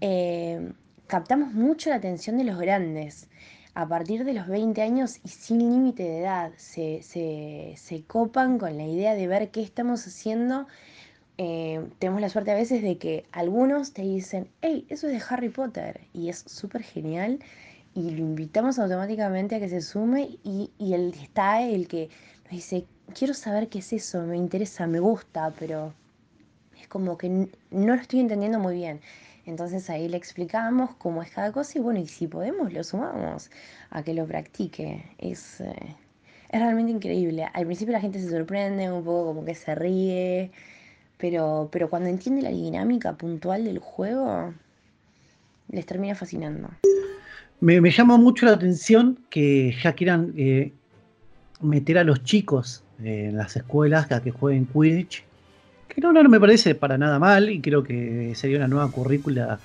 eh, 0.00 0.72
captamos 1.06 1.52
mucho 1.52 1.90
la 1.90 1.96
atención 1.96 2.36
de 2.38 2.44
los 2.44 2.58
grandes. 2.58 3.28
A 3.74 3.88
partir 3.88 4.24
de 4.24 4.34
los 4.34 4.46
20 4.46 4.82
años 4.82 5.18
y 5.24 5.28
sin 5.28 5.58
límite 5.58 6.04
de 6.04 6.20
edad, 6.20 6.52
se, 6.56 7.02
se- 7.02 7.74
se 7.76 8.04
copan 8.04 8.58
con 8.58 8.76
la 8.76 8.84
idea 8.84 9.14
de 9.14 9.26
ver 9.26 9.50
qué 9.50 9.62
estamos 9.62 10.06
haciendo. 10.06 10.66
Eh, 11.36 11.84
tenemos 11.98 12.20
la 12.20 12.28
suerte 12.28 12.52
a 12.52 12.54
veces 12.54 12.82
de 12.82 12.96
que 12.96 13.24
algunos 13.32 13.92
te 13.92 14.02
dicen, 14.02 14.48
hey, 14.62 14.86
eso 14.88 15.08
es 15.08 15.14
de 15.14 15.22
Harry 15.28 15.48
Potter, 15.48 16.00
y 16.12 16.28
es 16.28 16.44
súper 16.46 16.82
genial, 16.82 17.40
y 17.94 18.10
lo 18.10 18.18
invitamos 18.18 18.78
automáticamente 18.78 19.56
a 19.56 19.60
que 19.60 19.68
se 19.68 19.80
sume, 19.80 20.38
y, 20.44 20.70
y 20.78 20.94
él 20.94 21.14
está 21.20 21.62
el 21.62 21.88
que 21.88 22.08
nos 22.44 22.52
dice, 22.52 22.86
quiero 23.12 23.34
saber 23.34 23.68
qué 23.68 23.80
es 23.80 23.92
eso, 23.92 24.22
me 24.22 24.36
interesa, 24.36 24.86
me 24.86 25.00
gusta, 25.00 25.52
pero 25.58 25.92
es 26.80 26.88
como 26.88 27.18
que 27.18 27.28
no 27.28 27.48
lo 27.70 28.00
estoy 28.00 28.20
entendiendo 28.20 28.58
muy 28.58 28.76
bien. 28.76 29.00
Entonces 29.46 29.90
ahí 29.90 30.08
le 30.08 30.16
explicamos 30.16 30.94
cómo 30.96 31.22
es 31.22 31.30
cada 31.30 31.52
cosa 31.52 31.78
y 31.78 31.82
bueno, 31.82 32.00
y 32.00 32.06
si 32.06 32.26
podemos 32.26 32.72
lo 32.72 32.82
sumamos 32.82 33.50
a 33.90 34.02
que 34.02 34.14
lo 34.14 34.26
practique. 34.26 35.04
Es, 35.18 35.60
eh, 35.60 35.74
es 36.48 36.60
realmente 36.60 36.92
increíble. 36.92 37.44
Al 37.52 37.66
principio 37.66 37.92
la 37.92 38.00
gente 38.00 38.20
se 38.20 38.30
sorprende, 38.30 38.90
un 38.90 39.04
poco 39.04 39.26
como 39.26 39.44
que 39.44 39.54
se 39.54 39.74
ríe, 39.74 40.50
pero, 41.18 41.68
pero 41.72 41.88
cuando 41.88 42.08
entiende 42.08 42.42
la 42.42 42.50
dinámica 42.50 43.14
puntual 43.14 43.64
del 43.64 43.78
juego, 43.78 44.52
les 45.70 45.86
termina 45.86 46.14
fascinando. 46.14 46.68
Me, 47.60 47.80
me 47.80 47.90
llama 47.90 48.16
mucho 48.16 48.46
la 48.46 48.52
atención 48.52 49.18
que 49.30 49.74
ya 49.82 49.92
quieran 49.92 50.34
eh, 50.36 50.72
meter 51.60 51.98
a 51.98 52.04
los 52.04 52.22
chicos 52.24 52.82
en 53.02 53.36
las 53.36 53.56
escuelas 53.56 54.10
a 54.12 54.22
que 54.22 54.30
jueguen 54.30 54.66
Quidditch. 54.66 55.24
Que 55.88 56.00
no, 56.00 56.12
no, 56.12 56.22
no 56.22 56.28
me 56.28 56.40
parece 56.40 56.74
para 56.74 56.98
nada 56.98 57.18
mal 57.18 57.50
y 57.50 57.60
creo 57.60 57.82
que 57.82 58.32
sería 58.34 58.58
una 58.58 58.68
nueva 58.68 58.90
currícula. 58.90 59.58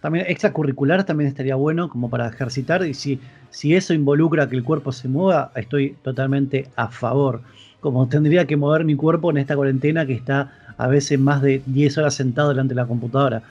También 0.00 0.26
extracurricular 0.28 1.04
también 1.04 1.28
estaría 1.28 1.54
bueno 1.54 1.88
como 1.88 2.10
para 2.10 2.28
ejercitar 2.28 2.86
y 2.86 2.94
si, 2.94 3.20
si 3.50 3.74
eso 3.74 3.94
involucra 3.94 4.48
que 4.48 4.56
el 4.56 4.64
cuerpo 4.64 4.92
se 4.92 5.08
mueva, 5.08 5.50
estoy 5.56 5.96
totalmente 6.02 6.68
a 6.76 6.88
favor. 6.88 7.42
Como 7.80 8.08
tendría 8.08 8.46
que 8.46 8.56
mover 8.56 8.84
mi 8.84 8.96
cuerpo 8.96 9.30
en 9.30 9.38
esta 9.38 9.56
cuarentena 9.56 10.06
que 10.06 10.14
está 10.14 10.52
a 10.76 10.86
veces 10.88 11.18
más 11.18 11.40
de 11.42 11.62
10 11.66 11.98
horas 11.98 12.14
sentado 12.14 12.48
delante 12.50 12.74
de 12.74 12.80
la 12.80 12.86
computadora. 12.86 13.42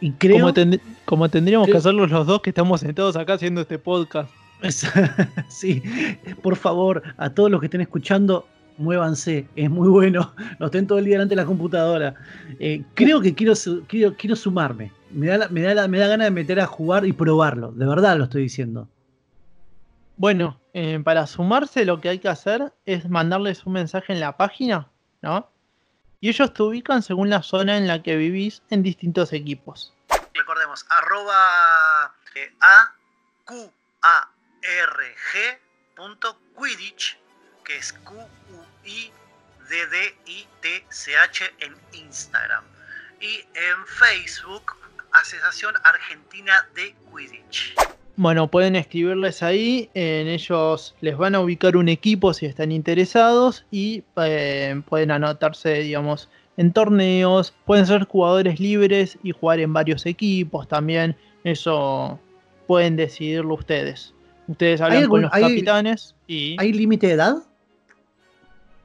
Y 0.00 0.12
creo... 0.12 0.40
Como, 0.40 0.52
tend- 0.54 0.80
como 1.04 1.28
tendríamos 1.28 1.68
que 1.68 1.76
hacerlo 1.76 2.06
los 2.06 2.26
dos 2.26 2.40
que 2.42 2.50
estamos 2.50 2.80
sentados 2.80 3.16
acá 3.16 3.34
haciendo 3.34 3.60
este 3.62 3.78
podcast. 3.78 4.30
Sí, 5.48 5.82
por 6.42 6.56
favor, 6.56 7.02
a 7.16 7.30
todos 7.30 7.50
los 7.50 7.60
que 7.60 7.66
estén 7.66 7.80
escuchando, 7.82 8.46
muévanse, 8.78 9.46
es 9.56 9.68
muy 9.70 9.88
bueno, 9.88 10.32
no 10.58 10.66
estén 10.66 10.86
todo 10.86 10.98
el 10.98 11.04
día 11.04 11.14
delante 11.14 11.34
de 11.34 11.40
la 11.42 11.46
computadora. 11.46 12.14
Eh, 12.58 12.82
creo 12.94 13.20
que 13.20 13.34
quiero, 13.34 13.52
quiero, 13.86 14.14
quiero 14.16 14.36
sumarme, 14.36 14.90
me 15.12 15.26
da, 15.26 15.36
la- 15.38 15.48
me, 15.48 15.60
da 15.62 15.74
la- 15.74 15.88
me 15.88 15.98
da 15.98 16.08
ganas 16.08 16.26
de 16.26 16.30
meter 16.30 16.60
a 16.60 16.66
jugar 16.66 17.04
y 17.06 17.12
probarlo, 17.12 17.72
de 17.72 17.86
verdad 17.86 18.16
lo 18.16 18.24
estoy 18.24 18.42
diciendo. 18.42 18.88
Bueno, 20.16 20.58
eh, 20.72 21.00
para 21.04 21.26
sumarse 21.26 21.84
lo 21.84 22.00
que 22.00 22.08
hay 22.08 22.18
que 22.18 22.28
hacer 22.28 22.72
es 22.86 23.08
mandarles 23.08 23.66
un 23.66 23.74
mensaje 23.74 24.12
en 24.12 24.20
la 24.20 24.36
página, 24.36 24.88
¿no? 25.22 25.48
Y 26.24 26.30
ellos 26.30 26.54
te 26.54 26.62
ubican 26.62 27.02
según 27.02 27.28
la 27.28 27.42
zona 27.42 27.76
en 27.76 27.86
la 27.86 28.02
que 28.02 28.16
vivís 28.16 28.62
en 28.70 28.82
distintos 28.82 29.34
equipos. 29.34 29.92
Recordemos, 30.32 30.86
arroba 30.88 32.14
eh, 32.34 32.50
q 33.44 33.70
quidditch, 36.56 37.18
que 37.62 37.76
es 37.76 37.92
q 37.92 38.14
u 38.14 38.64
i 38.84 39.12
d 39.68 39.86
d 39.86 40.18
i 40.24 40.48
t 40.62 40.86
c 40.88 41.14
h 41.14 41.44
en 41.58 41.76
Instagram 41.92 42.64
y 43.20 43.44
en 43.52 43.86
Facebook 43.86 44.78
Asociación 45.12 45.74
Argentina 45.84 46.66
de 46.74 46.96
Quidditch. 47.12 47.74
Bueno, 48.16 48.48
pueden 48.48 48.76
escribirles 48.76 49.42
ahí, 49.42 49.90
en 49.94 50.28
ellos 50.28 50.94
les 51.00 51.16
van 51.16 51.34
a 51.34 51.40
ubicar 51.40 51.76
un 51.76 51.88
equipo 51.88 52.32
si 52.32 52.46
están 52.46 52.70
interesados 52.70 53.66
y 53.72 54.04
eh, 54.16 54.80
pueden 54.88 55.10
anotarse, 55.10 55.80
digamos, 55.80 56.28
en 56.56 56.72
torneos, 56.72 57.52
pueden 57.64 57.86
ser 57.86 58.04
jugadores 58.04 58.60
libres 58.60 59.18
y 59.24 59.32
jugar 59.32 59.58
en 59.58 59.72
varios 59.72 60.06
equipos 60.06 60.68
también. 60.68 61.16
Eso 61.42 62.20
pueden 62.68 62.94
decidirlo 62.94 63.54
ustedes. 63.54 64.14
Ustedes 64.46 64.80
hablan 64.80 64.98
algún- 65.02 65.10
con 65.10 65.22
los 65.22 65.32
hay- 65.34 65.42
capitanes 65.42 66.14
y... 66.28 66.56
¿Hay 66.60 66.72
límite 66.72 67.08
de 67.08 67.12
edad? 67.14 67.36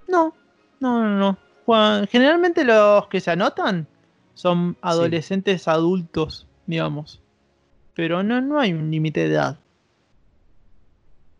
No, 0.07 0.33
no, 0.79 1.03
no, 1.03 1.17
no. 1.19 1.37
Juegan- 1.67 2.07
Generalmente 2.07 2.63
los 2.65 3.07
que 3.09 3.19
se 3.21 3.29
anotan 3.29 3.85
son 4.33 4.75
adolescentes 4.81 5.67
adultos, 5.67 6.47
digamos. 6.65 7.21
Pero 7.99 8.23
no, 8.23 8.39
no 8.39 8.61
hay 8.61 8.71
un 8.71 8.89
límite 8.89 9.27
de 9.27 9.33
edad. 9.35 9.57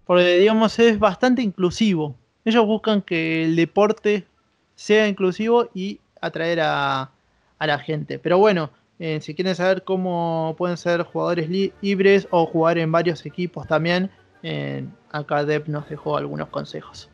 Porque, 0.05 0.39
digamos, 0.39 0.78
es 0.78 0.99
bastante 0.99 1.41
inclusivo. 1.41 2.18
Ellos 2.43 2.66
buscan 2.66 3.01
que 3.01 3.45
el 3.45 3.55
deporte 3.55 4.26
sea 4.76 5.07
inclusivo 5.07 5.70
y 5.74 6.01
atraer 6.20 6.60
a, 6.60 7.12
a 7.60 7.66
la 7.68 7.80
gente. 7.80 8.20
Pero 8.20 8.39
bueno, 8.39 8.72
eh, 8.99 9.22
si 9.22 9.36
quieren 9.36 9.55
saber 9.55 9.86
cómo 9.86 10.53
pueden 10.57 10.76
ser 10.76 11.03
jugadores 11.03 11.49
li- 11.49 11.72
libres 11.80 12.28
o 12.30 12.45
jugar 12.45 12.78
en 12.78 12.91
varios 12.91 13.26
equipos 13.26 13.66
también, 13.66 14.12
eh, 14.43 14.86
acá 15.14 15.45
Deb 15.45 15.70
nos 15.70 15.88
dejó 15.88 16.18
algunos 16.18 16.49
consejos. 16.49 17.10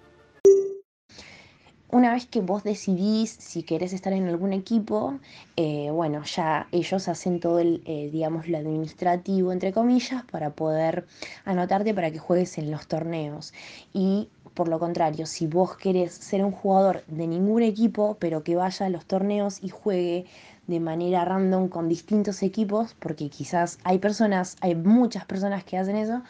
Una 1.95 2.11
vez 2.11 2.25
que 2.25 2.41
vos 2.41 2.61
decidís 2.65 3.29
si 3.39 3.63
querés 3.63 3.93
estar 3.93 4.11
en 4.11 4.27
algún 4.27 4.51
equipo, 4.51 5.17
eh, 5.55 5.89
bueno, 5.91 6.25
ya 6.25 6.67
ellos 6.73 7.07
hacen 7.07 7.39
todo 7.39 7.59
el, 7.59 7.83
eh, 7.85 8.09
digamos, 8.11 8.49
lo 8.49 8.57
administrativo, 8.57 9.53
entre 9.53 9.71
comillas, 9.71 10.25
para 10.25 10.49
poder 10.49 11.07
anotarte 11.45 11.93
para 11.93 12.11
que 12.11 12.19
juegues 12.19 12.57
en 12.57 12.69
los 12.69 12.87
torneos. 12.87 13.53
Y 13.93 14.27
por 14.53 14.67
lo 14.67 14.77
contrario, 14.77 15.25
si 15.25 15.47
vos 15.47 15.77
querés 15.77 16.11
ser 16.11 16.43
un 16.43 16.51
jugador 16.51 17.05
de 17.07 17.27
ningún 17.27 17.63
equipo, 17.63 18.17
pero 18.19 18.43
que 18.43 18.57
vaya 18.57 18.87
a 18.87 18.89
los 18.89 19.05
torneos 19.05 19.63
y 19.63 19.69
juegue 19.69 20.25
de 20.67 20.81
manera 20.81 21.23
random 21.23 21.69
con 21.69 21.87
distintos 21.87 22.43
equipos, 22.43 22.93
porque 22.99 23.29
quizás 23.29 23.79
hay 23.85 23.99
personas, 23.99 24.57
hay 24.59 24.75
muchas 24.75 25.23
personas 25.23 25.63
que 25.63 25.77
hacen 25.77 25.95
eso, 25.95 26.23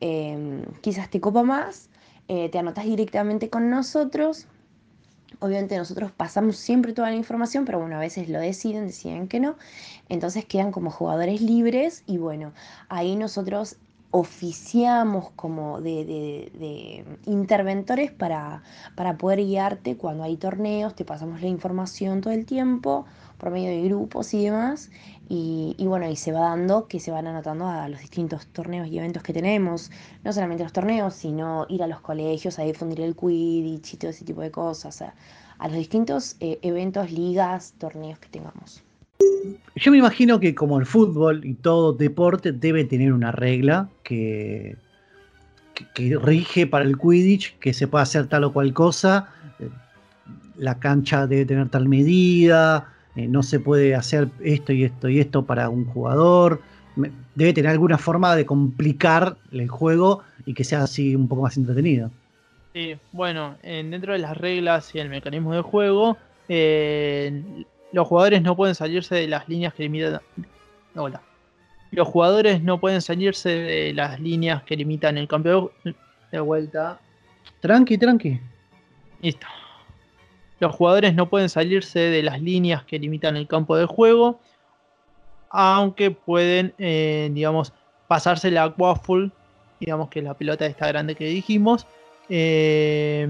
eh, 0.00 0.64
quizás 0.80 1.08
te 1.08 1.20
copa 1.20 1.44
más, 1.44 1.88
te 2.26 2.58
anotas 2.58 2.86
directamente 2.86 3.50
con 3.50 3.68
nosotros 3.68 4.48
Obviamente 5.40 5.76
nosotros 5.76 6.12
pasamos 6.12 6.56
siempre 6.56 6.92
toda 6.92 7.10
la 7.10 7.16
información, 7.16 7.64
pero 7.64 7.78
bueno, 7.80 7.96
a 7.96 8.00
veces 8.00 8.28
lo 8.28 8.38
deciden, 8.40 8.86
deciden 8.86 9.28
que 9.28 9.40
no. 9.40 9.56
Entonces 10.08 10.44
quedan 10.44 10.72
como 10.72 10.90
jugadores 10.90 11.40
libres 11.40 12.02
y 12.06 12.18
bueno, 12.18 12.52
ahí 12.88 13.16
nosotros 13.16 13.76
oficiamos 14.10 15.30
como 15.34 15.80
de, 15.80 16.04
de- 16.04 16.52
de 16.58 17.04
interventores 17.30 18.12
para, 18.12 18.62
para 18.94 19.16
poder 19.18 19.40
guiarte 19.40 19.96
cuando 19.96 20.22
hay 20.22 20.36
torneos, 20.36 20.94
te 20.94 21.04
pasamos 21.04 21.40
la 21.42 21.48
información 21.48 22.20
todo 22.20 22.32
el 22.32 22.46
tiempo 22.46 23.06
por 23.44 23.52
medio 23.52 23.68
de 23.68 23.82
grupos 23.82 24.32
y 24.32 24.44
demás. 24.44 24.90
Y, 25.28 25.76
bueno, 25.80 26.08
y 26.08 26.16
se 26.16 26.32
va 26.32 26.40
dando 26.40 26.88
que 26.88 26.98
se 26.98 27.10
van 27.10 27.26
anotando 27.26 27.66
a 27.66 27.86
los 27.90 28.00
distintos 28.00 28.46
torneos 28.46 28.88
y 28.88 28.96
eventos 28.96 29.22
que 29.22 29.34
tenemos. 29.34 29.90
No 30.24 30.32
solamente 30.32 30.62
los 30.62 30.72
torneos, 30.72 31.12
sino 31.12 31.66
ir 31.68 31.82
a 31.82 31.86
los 31.86 32.00
colegios 32.00 32.58
a 32.58 32.62
difundir 32.62 33.02
el 33.02 33.14
Quidditch 33.14 33.92
y 33.92 33.96
todo 33.98 34.10
ese 34.12 34.24
tipo 34.24 34.40
de 34.40 34.50
cosas. 34.50 35.02
A, 35.02 35.14
a 35.58 35.68
los 35.68 35.76
distintos 35.76 36.36
eh, 36.40 36.58
eventos, 36.62 37.12
ligas, 37.12 37.74
torneos 37.76 38.18
que 38.18 38.30
tengamos. 38.30 38.82
Yo 39.76 39.92
me 39.92 39.98
imagino 39.98 40.40
que 40.40 40.54
como 40.54 40.78
el 40.78 40.86
fútbol 40.86 41.44
y 41.44 41.52
todo 41.52 41.92
deporte 41.92 42.50
debe 42.50 42.84
tener 42.84 43.12
una 43.12 43.30
regla 43.30 43.90
que, 44.04 44.78
que, 45.74 45.84
que 45.92 46.16
rige 46.16 46.66
para 46.66 46.86
el 46.86 46.96
Quidditch, 46.96 47.58
que 47.58 47.74
se 47.74 47.88
puede 47.88 48.04
hacer 48.04 48.26
tal 48.26 48.44
o 48.44 48.54
cual 48.54 48.72
cosa, 48.72 49.28
eh, 49.58 49.68
la 50.56 50.78
cancha 50.78 51.26
debe 51.26 51.44
tener 51.44 51.68
tal 51.68 51.88
medida, 51.88 52.93
eh, 53.16 53.26
no 53.28 53.42
se 53.42 53.60
puede 53.60 53.94
hacer 53.94 54.28
esto 54.42 54.72
y 54.72 54.84
esto 54.84 55.08
y 55.08 55.20
esto 55.20 55.44
para 55.44 55.68
un 55.68 55.84
jugador, 55.86 56.60
debe 57.34 57.52
tener 57.52 57.70
alguna 57.70 57.98
forma 57.98 58.36
de 58.36 58.46
complicar 58.46 59.36
el 59.52 59.68
juego 59.68 60.22
y 60.46 60.54
que 60.54 60.64
sea 60.64 60.82
así 60.82 61.14
un 61.16 61.26
poco 61.28 61.42
más 61.42 61.56
entretenido. 61.56 62.10
Sí, 62.72 62.96
bueno, 63.12 63.56
en- 63.62 63.90
dentro 63.90 64.12
de 64.12 64.18
las 64.18 64.36
reglas 64.36 64.94
y 64.94 64.98
el 64.98 65.08
mecanismo 65.08 65.54
de 65.54 65.62
juego, 65.62 66.16
eh, 66.48 67.42
los 67.92 68.06
jugadores 68.08 68.42
no 68.42 68.56
pueden 68.56 68.74
salirse 68.74 69.14
de 69.14 69.28
las 69.28 69.48
líneas 69.48 69.72
que 69.74 69.84
limitan. 69.84 70.20
Hola. 70.94 71.20
Los 71.92 72.08
jugadores 72.08 72.60
no 72.62 72.80
pueden 72.80 73.00
salirse 73.00 73.48
de 73.50 73.92
las 73.94 74.18
líneas 74.18 74.64
que 74.64 74.76
limitan 74.76 75.16
el 75.16 75.28
campeón 75.28 75.70
de 76.32 76.40
vuelta. 76.40 76.98
Tranqui, 77.60 77.96
tranqui. 77.96 78.40
Listo. 79.22 79.46
Los 80.60 80.74
jugadores 80.74 81.14
no 81.14 81.28
pueden 81.28 81.48
salirse 81.48 81.98
de 81.98 82.22
las 82.22 82.40
líneas 82.40 82.84
que 82.84 82.98
limitan 82.98 83.36
el 83.36 83.48
campo 83.48 83.76
de 83.76 83.86
juego, 83.86 84.40
aunque 85.50 86.10
pueden, 86.10 86.74
eh, 86.78 87.30
digamos, 87.32 87.72
pasarse 88.08 88.50
la 88.50 88.68
waffle, 88.76 89.30
digamos 89.80 90.08
que 90.08 90.22
la 90.22 90.34
pelota 90.34 90.66
esta 90.66 90.88
grande 90.88 91.14
que 91.14 91.26
dijimos, 91.26 91.86
eh, 92.28 93.28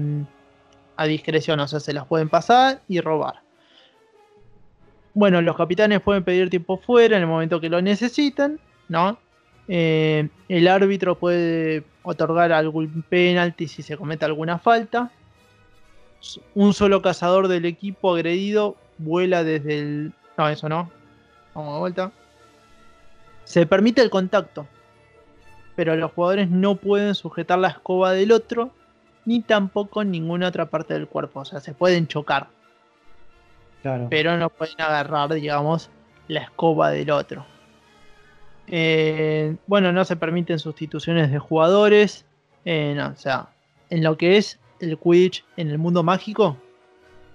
a 0.97 1.05
discreción, 1.05 1.59
o 1.59 1.67
sea, 1.67 1.79
se 1.79 1.93
las 1.93 2.05
pueden 2.05 2.29
pasar 2.29 2.81
y 2.87 3.01
robar. 3.01 3.41
Bueno, 5.13 5.41
los 5.41 5.55
capitanes 5.55 6.01
pueden 6.01 6.23
pedir 6.23 6.49
tiempo 6.49 6.77
fuera 6.77 7.15
en 7.15 7.23
el 7.23 7.27
momento 7.27 7.61
que 7.61 7.69
lo 7.69 7.81
necesiten, 7.81 8.59
¿no? 8.89 9.17
Eh, 9.67 10.29
el 10.49 10.67
árbitro 10.67 11.17
puede 11.17 11.83
otorgar 12.03 12.51
algún 12.51 13.03
penalti 13.07 13.67
si 13.67 13.81
se 13.81 13.97
comete 13.97 14.25
alguna 14.25 14.59
falta. 14.59 15.11
Un 16.55 16.73
solo 16.73 17.01
cazador 17.01 17.47
del 17.47 17.65
equipo 17.65 18.13
agredido 18.15 18.75
vuela 18.97 19.43
desde 19.43 19.79
el... 19.79 20.13
No, 20.37 20.49
eso 20.49 20.67
no. 20.69 20.89
Vamos 21.53 21.73
de 21.73 21.79
vuelta. 21.79 22.11
Se 23.43 23.65
permite 23.65 24.01
el 24.01 24.09
contacto, 24.09 24.67
pero 25.75 25.95
los 25.95 26.11
jugadores 26.11 26.49
no 26.49 26.75
pueden 26.75 27.13
sujetar 27.15 27.59
la 27.59 27.67
escoba 27.69 28.11
del 28.11 28.31
otro, 28.31 28.71
ni 29.25 29.41
tampoco 29.41 30.03
ninguna 30.03 30.47
otra 30.47 30.65
parte 30.65 30.93
del 30.93 31.07
cuerpo. 31.07 31.41
O 31.41 31.45
sea, 31.45 31.59
se 31.59 31.73
pueden 31.73 32.07
chocar, 32.07 32.47
Claro. 33.83 34.07
pero 34.09 34.35
no 34.37 34.49
pueden 34.49 34.81
agarrar, 34.81 35.31
digamos, 35.33 35.89
la 36.27 36.41
escoba 36.41 36.89
del 36.89 37.11
otro. 37.11 37.45
Eh, 38.67 39.55
bueno, 39.67 39.91
no 39.91 40.03
se 40.05 40.15
permiten 40.15 40.59
sustituciones 40.59 41.31
de 41.31 41.39
jugadores. 41.39 42.25
eh, 42.65 42.93
no, 42.97 43.09
o 43.09 43.15
sea, 43.15 43.49
en 43.91 44.03
lo 44.03 44.17
que 44.17 44.37
es 44.37 44.59
el 44.79 44.97
Quidditch 44.97 45.45
en 45.57 45.69
el 45.69 45.77
mundo 45.77 46.03
mágico, 46.03 46.57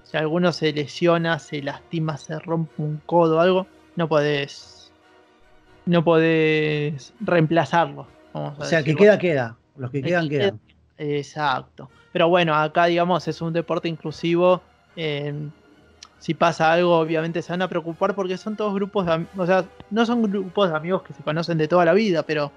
si 0.02 0.16
alguno 0.16 0.52
se 0.52 0.72
lesiona, 0.72 1.38
se 1.38 1.62
lastima, 1.62 2.16
se 2.16 2.38
rompe 2.38 2.82
un 2.82 3.00
codo 3.06 3.38
o 3.38 3.40
algo, 3.40 3.66
no 3.96 4.08
podés. 4.08 4.92
No 5.86 6.04
podés 6.04 7.12
reemplazarlo. 7.20 8.06
vamos 8.32 8.58
a 8.58 8.62
O 8.62 8.64
sea, 8.64 8.82
que 8.82 8.94
queda, 8.94 9.18
queda. 9.18 9.56
Los 9.76 9.90
que 9.90 10.02
quedan, 10.02 10.28
que 10.28 10.38
quedan. 10.38 10.60
Exacto. 10.98 11.90
Pero 12.12 12.28
bueno, 12.28 12.54
acá 12.54 12.86
digamos 12.86 13.26
es 13.28 13.40
un 13.40 13.52
deporte 13.52 13.88
inclusivo. 13.88 14.60
eh, 14.96 15.32
si 16.20 16.34
pasa 16.34 16.70
algo, 16.70 16.98
obviamente 16.98 17.40
se 17.40 17.50
van 17.50 17.62
a 17.62 17.68
preocupar 17.68 18.14
porque 18.14 18.36
son 18.36 18.54
todos 18.54 18.74
grupos 18.74 19.06
de. 19.06 19.26
O 19.38 19.46
sea, 19.46 19.64
no 19.90 20.04
son 20.04 20.22
grupos 20.22 20.68
de 20.68 20.76
amigos 20.76 21.02
que 21.02 21.14
se 21.14 21.22
conocen 21.22 21.56
de 21.56 21.66
toda 21.66 21.86
la 21.86 21.94
vida, 21.94 22.22
pero 22.22 22.52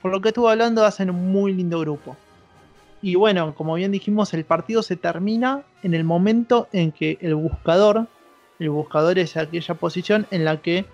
por 0.00 0.10
lo 0.10 0.20
que 0.22 0.28
estuve 0.28 0.50
hablando, 0.50 0.84
hacen 0.84 1.10
un 1.10 1.30
muy 1.30 1.52
lindo 1.52 1.78
grupo. 1.80 2.16
Y 3.00 3.14
bueno, 3.14 3.54
como 3.54 3.74
bien 3.74 3.92
dijimos, 3.92 4.34
el 4.34 4.44
partido 4.44 4.82
se 4.82 4.96
termina 4.96 5.62
en 5.82 5.94
el 5.94 6.04
momento 6.04 6.68
en 6.72 6.92
que 6.92 7.16
el 7.20 7.34
buscador, 7.34 8.08
el 8.58 8.70
buscador 8.70 9.18
es 9.18 9.36
aquella 9.36 9.74
posición 9.74 10.26
en 10.30 10.44
la 10.44 10.60
que 10.60 10.84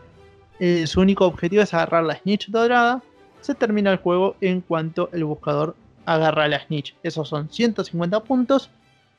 eh, 0.61 0.87
su 0.87 1.01
único 1.01 1.27
objetivo 1.27 1.63
es 1.63 1.73
agarrar 1.73 2.05
la 2.05 2.17
snitch 2.17 2.49
dorada. 2.49 3.03
Se 3.41 3.55
termina 3.55 3.93
el 3.93 3.99
juego 3.99 4.37
en 4.41 4.61
cuanto 4.61 5.09
el 5.13 5.25
buscador 5.25 5.77
agarra 6.05 6.49
la 6.49 6.61
snitch. 6.61 6.95
Esos 7.03 7.29
son 7.29 7.51
150 7.51 8.21
puntos 8.21 8.71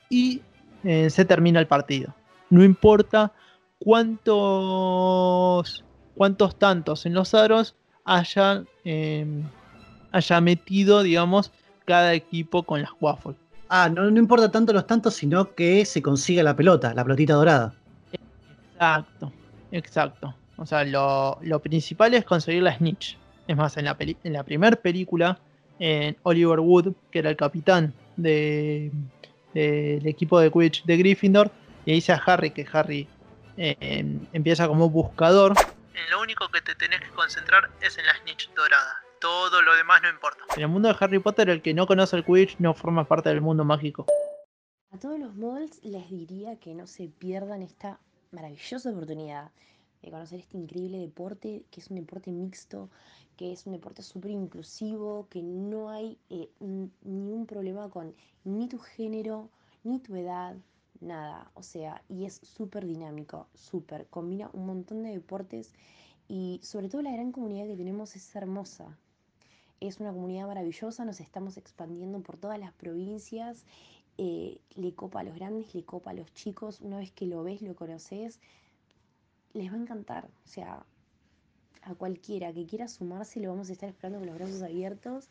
y 0.09 0.41
eh, 0.83 1.09
se 1.09 1.25
termina 1.25 1.59
el 1.59 1.67
partido. 1.67 2.13
No 2.49 2.63
importa 2.63 3.31
cuántos, 3.79 5.83
cuántos 6.15 6.55
tantos 6.57 7.07
en 7.07 7.15
los 7.15 7.33
aros 7.33 7.75
haya, 8.03 8.63
eh, 8.83 9.25
haya 10.11 10.41
metido, 10.41 11.03
digamos, 11.03 11.51
cada 11.85 12.13
equipo 12.13 12.63
con 12.63 12.81
las 12.81 12.91
waffles. 12.99 13.37
Ah, 13.69 13.89
no, 13.89 14.09
no 14.11 14.19
importa 14.19 14.51
tanto 14.51 14.73
los 14.73 14.85
tantos, 14.85 15.15
sino 15.15 15.53
que 15.55 15.85
se 15.85 16.01
consiga 16.01 16.43
la 16.43 16.55
pelota, 16.55 16.93
la 16.93 17.03
pelotita 17.03 17.33
dorada. 17.33 17.73
Exacto, 18.73 19.31
exacto. 19.71 20.35
O 20.57 20.65
sea, 20.65 20.83
lo, 20.83 21.37
lo 21.41 21.59
principal 21.59 22.13
es 22.13 22.25
conseguir 22.25 22.63
la 22.63 22.75
snitch. 22.77 23.17
Es 23.47 23.55
más, 23.57 23.75
en 23.77 23.85
la, 23.85 23.97
peli- 23.97 24.17
en 24.23 24.33
la 24.33 24.43
primera 24.43 24.75
película, 24.75 25.39
en 25.79 26.15
Oliver 26.23 26.59
Wood, 26.59 26.93
que 27.11 27.19
era 27.19 27.29
el 27.29 27.35
capitán 27.35 27.93
de- 28.15 28.91
del 29.53 30.05
equipo 30.07 30.39
de 30.39 30.51
Quidditch 30.51 30.83
de 30.85 30.97
Gryffindor, 30.97 31.51
le 31.85 31.93
dice 31.93 32.11
a 32.11 32.15
Harry 32.25 32.51
que 32.51 32.65
Harry 32.71 33.07
eh, 33.57 33.75
em, 33.79 34.19
empieza 34.33 34.67
como 34.67 34.89
buscador. 34.89 35.53
En 35.93 36.09
lo 36.11 36.21
único 36.21 36.49
que 36.49 36.61
te 36.61 36.75
tenés 36.75 36.99
que 36.99 37.09
concentrar 37.09 37.69
es 37.81 37.97
en 37.97 38.05
la 38.05 38.13
snitch 38.17 38.49
dorada. 38.53 39.01
Todo 39.19 39.61
lo 39.61 39.75
demás 39.75 40.01
no 40.01 40.09
importa. 40.09 40.39
En 40.55 40.61
el 40.61 40.67
mundo 40.67 40.89
de 40.89 40.95
Harry 40.99 41.19
Potter, 41.19 41.49
el 41.49 41.61
que 41.61 41.73
no 41.73 41.87
conoce 41.87 42.15
el 42.15 42.25
Quidditch 42.25 42.57
no 42.59 42.73
forma 42.73 43.07
parte 43.07 43.29
del 43.29 43.41
mundo 43.41 43.63
mágico. 43.63 44.05
A 44.91 44.97
todos 44.97 45.19
los 45.19 45.35
mods 45.35 45.83
les 45.83 46.09
diría 46.09 46.57
que 46.57 46.73
no 46.73 46.87
se 46.87 47.07
pierdan 47.07 47.61
esta 47.61 47.99
maravillosa 48.31 48.89
oportunidad 48.91 49.51
de 50.01 50.11
conocer 50.11 50.39
este 50.39 50.57
increíble 50.57 50.99
deporte, 50.99 51.65
que 51.71 51.81
es 51.81 51.89
un 51.89 51.97
deporte 51.97 52.31
mixto, 52.31 52.89
que 53.35 53.51
es 53.51 53.65
un 53.65 53.73
deporte 53.73 54.01
súper 54.03 54.31
inclusivo, 54.31 55.27
que 55.29 55.41
no 55.41 55.89
hay 55.89 56.17
eh, 56.29 56.49
ningún 56.59 57.45
problema 57.45 57.89
con 57.89 58.15
ni 58.43 58.67
tu 58.69 58.79
género, 58.79 59.49
ni 59.83 59.99
tu 59.99 60.15
edad, 60.15 60.55
nada. 61.01 61.51
O 61.55 61.63
sea, 61.63 62.01
y 62.07 62.25
es 62.25 62.39
súper 62.43 62.85
dinámico, 62.85 63.47
súper. 63.53 64.07
Combina 64.07 64.49
un 64.53 64.65
montón 64.65 65.03
de 65.03 65.09
deportes 65.09 65.73
y 66.27 66.59
sobre 66.63 66.89
todo 66.89 67.01
la 67.01 67.11
gran 67.11 67.31
comunidad 67.31 67.67
que 67.67 67.75
tenemos 67.75 68.15
es 68.15 68.35
hermosa. 68.35 68.97
Es 69.79 69.99
una 69.99 70.11
comunidad 70.11 70.47
maravillosa, 70.47 71.05
nos 71.05 71.19
estamos 71.19 71.57
expandiendo 71.57 72.21
por 72.21 72.37
todas 72.37 72.59
las 72.59 72.73
provincias. 72.73 73.65
Eh, 74.17 74.59
le 74.75 74.93
copa 74.93 75.19
a 75.19 75.23
los 75.23 75.35
grandes, 75.35 75.75
le 75.75 75.83
copa 75.83 76.11
a 76.11 76.13
los 76.13 76.33
chicos. 76.33 76.81
Una 76.81 76.97
vez 76.97 77.11
que 77.11 77.25
lo 77.25 77.43
ves, 77.43 77.61
lo 77.61 77.75
conoces, 77.75 78.39
les 79.53 79.71
va 79.71 79.75
a 79.75 79.79
encantar. 79.79 80.25
O 80.45 80.47
sea, 80.47 80.85
a 81.81 81.95
cualquiera 81.95 82.53
que 82.53 82.65
quiera 82.65 82.87
sumarse, 82.87 83.39
lo 83.39 83.49
vamos 83.49 83.69
a 83.69 83.73
estar 83.73 83.89
esperando 83.89 84.19
con 84.19 84.27
los 84.27 84.37
brazos 84.37 84.61
abiertos 84.61 85.29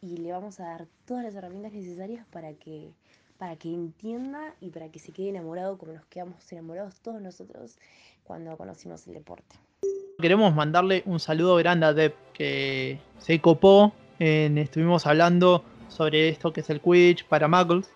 y 0.00 0.18
le 0.18 0.32
vamos 0.32 0.60
a 0.60 0.64
dar 0.64 0.88
todas 1.04 1.24
las 1.24 1.34
herramientas 1.34 1.72
necesarias 1.72 2.24
para 2.30 2.54
que, 2.54 2.92
para 3.36 3.56
que 3.56 3.72
entienda 3.72 4.54
y 4.60 4.70
para 4.70 4.90
que 4.90 4.98
se 4.98 5.12
quede 5.12 5.30
enamorado 5.30 5.76
como 5.78 5.92
nos 5.92 6.06
quedamos 6.06 6.50
enamorados 6.52 7.00
todos 7.00 7.20
nosotros 7.20 7.78
cuando 8.24 8.56
conocimos 8.56 9.06
el 9.08 9.14
deporte. 9.14 9.67
Queremos 10.20 10.54
mandarle 10.54 11.02
un 11.06 11.20
saludo 11.20 11.56
grande 11.56 11.86
a 11.86 11.92
Deb, 11.92 12.14
que 12.32 12.98
se 13.18 13.40
copó. 13.40 13.92
Estuvimos 14.18 15.06
hablando 15.06 15.64
sobre 15.88 16.28
esto 16.28 16.52
que 16.52 16.60
es 16.60 16.70
el 16.70 16.80
Quidditch 16.80 17.24
para 17.26 17.46
Muggles 17.46 17.88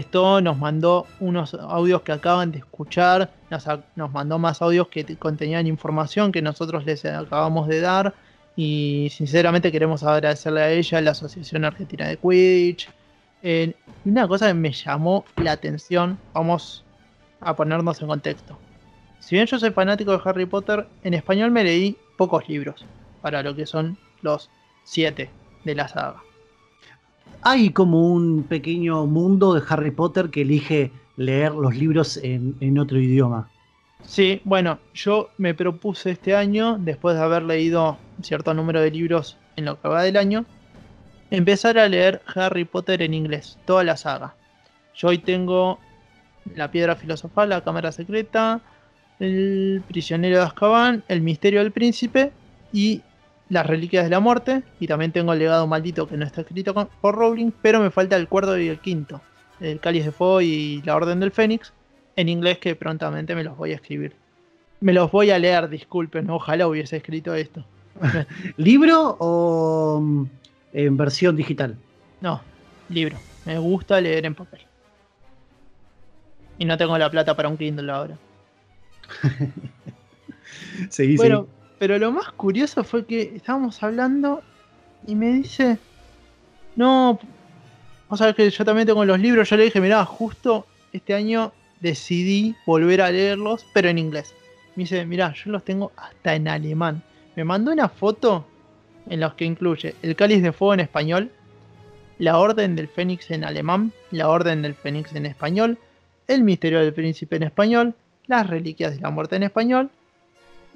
esto 0.00 0.40
nos 0.40 0.56
mandó 0.56 1.06
unos 1.20 1.52
audios 1.52 2.00
que 2.00 2.12
acaban 2.12 2.52
de 2.52 2.58
escuchar, 2.60 3.30
nos, 3.50 4.10
mandó 4.10 4.38
más 4.38 4.62
audios 4.62 4.88
que 4.88 5.04
contenían 5.16 5.66
información 5.66 6.32
que 6.32 6.40
nosotros 6.40 6.86
les 6.86 7.04
acabamos 7.04 7.68
de 7.68 7.82
dar 7.82 8.14
y 8.56 9.08
sinceramente 9.10 9.70
queremos 9.70 10.02
agradecerle 10.02 10.62
a 10.62 10.70
ella, 10.70 10.96
a 10.96 11.00
la 11.02 11.10
Asociación 11.10 11.66
Argentina 11.66 12.08
de 12.08 12.16
Quidditch. 12.16 12.88
Una 14.06 14.26
cosa 14.26 14.46
que 14.46 14.54
me 14.54 14.72
llamó 14.72 15.26
la 15.36 15.52
atención, 15.52 16.18
vamos 16.32 16.82
a 17.42 17.54
ponernos 17.54 18.00
en 18.00 18.08
contexto. 18.08 18.56
Si 19.20 19.36
bien 19.36 19.46
yo 19.46 19.58
soy 19.58 19.70
fanático 19.70 20.12
de 20.12 20.20
Harry 20.24 20.46
Potter, 20.46 20.86
en 21.04 21.14
español 21.14 21.50
me 21.50 21.64
leí 21.64 21.96
pocos 22.16 22.48
libros 22.48 22.84
para 23.22 23.42
lo 23.42 23.54
que 23.54 23.66
son 23.66 23.96
los 24.22 24.50
siete 24.84 25.30
de 25.64 25.74
la 25.74 25.88
saga 25.88 26.22
hay 27.42 27.70
como 27.70 28.08
un 28.12 28.44
pequeño 28.44 29.06
mundo 29.06 29.54
de 29.54 29.62
Harry 29.68 29.90
Potter 29.90 30.30
que 30.30 30.42
elige 30.42 30.92
leer 31.16 31.52
los 31.52 31.74
libros 31.74 32.18
en, 32.22 32.78
otro 32.78 32.98
idioma. 32.98 33.48
Sí, 34.04 34.40
bueno, 34.44 34.78
yo 34.94 35.30
me 35.36 35.54
propuse 35.54 36.12
este 36.12 36.34
año, 36.34 36.78
después 36.78 37.16
de 37.16 37.22
haber 37.22 37.42
leído 37.42 37.98
cierto 38.22 38.54
número 38.54 38.80
de 38.80 38.90
libros 38.90 39.36
en 39.56 39.66
lo 39.66 39.80
que 39.80 39.88
va 39.88 40.02
del 40.02 40.16
año, 40.16 40.44
empezar 41.30 41.78
a 41.78 41.88
leer 41.88 42.22
Harry 42.34 42.64
Potter 42.64 43.02
en 43.02 43.14
inglés, 43.14 43.58
toda 43.66 43.84
la 43.84 43.96
saga. 43.96 44.34
Yo 44.94 45.08
hoy 45.08 45.18
tengo 45.18 45.78
La 46.54 46.70
Piedra 46.70 46.96
Filosofal, 46.96 47.50
La 47.50 47.62
Cámara 47.62 47.92
Secreta, 47.92 48.60
El 49.20 49.82
Prisionero 49.86 50.38
de 50.38 50.42
Azkaban, 50.42 51.04
El 51.06 51.20
Misterio 51.20 51.60
del 51.60 51.72
Príncipe 51.72 52.32
y 52.72 53.02
las 53.50 53.66
Reliquias 53.66 54.04
de 54.04 54.10
la 54.10 54.20
Muerte, 54.20 54.62
y 54.78 54.86
también 54.86 55.12
tengo 55.12 55.32
el 55.32 55.38
legado 55.38 55.66
maldito 55.66 56.08
que 56.08 56.16
no 56.16 56.24
está 56.24 56.40
escrito 56.40 56.72
por 56.72 57.14
Rowling, 57.16 57.50
pero 57.60 57.80
me 57.80 57.90
falta 57.90 58.16
el 58.16 58.28
cuarto 58.28 58.58
y 58.58 58.68
el 58.68 58.78
quinto, 58.78 59.20
el 59.60 59.78
Cáliz 59.80 60.06
de 60.06 60.12
Fuego 60.12 60.40
y 60.40 60.82
la 60.82 60.96
Orden 60.96 61.20
del 61.20 61.32
Fénix, 61.32 61.72
en 62.16 62.28
inglés 62.28 62.58
que 62.58 62.74
prontamente 62.74 63.34
me 63.34 63.44
los 63.44 63.56
voy 63.56 63.72
a 63.72 63.76
escribir. 63.76 64.14
Me 64.80 64.94
los 64.94 65.10
voy 65.10 65.30
a 65.30 65.38
leer, 65.38 65.68
disculpen, 65.68 66.30
ojalá 66.30 66.66
hubiese 66.66 66.96
escrito 66.96 67.34
esto. 67.34 67.64
¿Libro 68.56 69.16
o 69.18 70.00
mm, 70.00 70.24
en 70.72 70.96
versión 70.96 71.36
digital? 71.36 71.76
No, 72.20 72.40
libro. 72.88 73.18
Me 73.44 73.58
gusta 73.58 74.00
leer 74.00 74.26
en 74.26 74.34
papel. 74.34 74.60
Y 76.58 76.64
no 76.64 76.76
tengo 76.78 76.96
la 76.96 77.10
plata 77.10 77.34
para 77.34 77.48
un 77.48 77.56
Kindle 77.56 77.90
ahora. 77.90 78.16
bueno, 81.16 81.46
pero 81.78 81.98
lo 81.98 82.12
más 82.12 82.30
curioso 82.32 82.84
fue 82.84 83.06
que 83.06 83.32
estábamos 83.36 83.82
hablando 83.82 84.42
y 85.06 85.14
me 85.14 85.32
dice, 85.32 85.78
no, 86.76 87.18
o 88.08 88.16
sea 88.16 88.32
que 88.32 88.50
yo 88.50 88.64
también 88.64 88.86
tengo 88.86 89.04
los 89.04 89.18
libros, 89.18 89.48
yo 89.48 89.56
le 89.56 89.64
dije, 89.64 89.80
mirá, 89.80 90.04
justo 90.04 90.66
este 90.92 91.14
año 91.14 91.52
decidí 91.80 92.54
volver 92.66 93.00
a 93.00 93.10
leerlos, 93.10 93.66
pero 93.72 93.88
en 93.88 93.98
inglés. 93.98 94.34
Me 94.76 94.84
dice, 94.84 95.04
mirá, 95.06 95.32
yo 95.32 95.50
los 95.50 95.64
tengo 95.64 95.92
hasta 95.96 96.34
en 96.34 96.48
alemán. 96.48 97.02
Me 97.36 97.44
mandó 97.44 97.72
una 97.72 97.88
foto 97.88 98.46
en 99.08 99.20
la 99.20 99.34
que 99.34 99.44
incluye 99.44 99.94
el 100.02 100.16
cáliz 100.16 100.42
de 100.42 100.52
fuego 100.52 100.74
en 100.74 100.80
español, 100.80 101.30
la 102.18 102.38
orden 102.38 102.76
del 102.76 102.88
fénix 102.88 103.30
en 103.30 103.44
alemán, 103.44 103.92
la 104.10 104.28
orden 104.28 104.62
del 104.62 104.74
fénix 104.74 105.14
en 105.14 105.26
español, 105.26 105.78
el 106.28 106.42
misterio 106.42 106.80
del 106.80 106.92
príncipe 106.92 107.36
en 107.36 107.44
español, 107.44 107.94
las 108.30 108.46
reliquias 108.46 108.94
de 108.94 109.00
la 109.00 109.10
muerte 109.10 109.36
en 109.36 109.42
español 109.42 109.90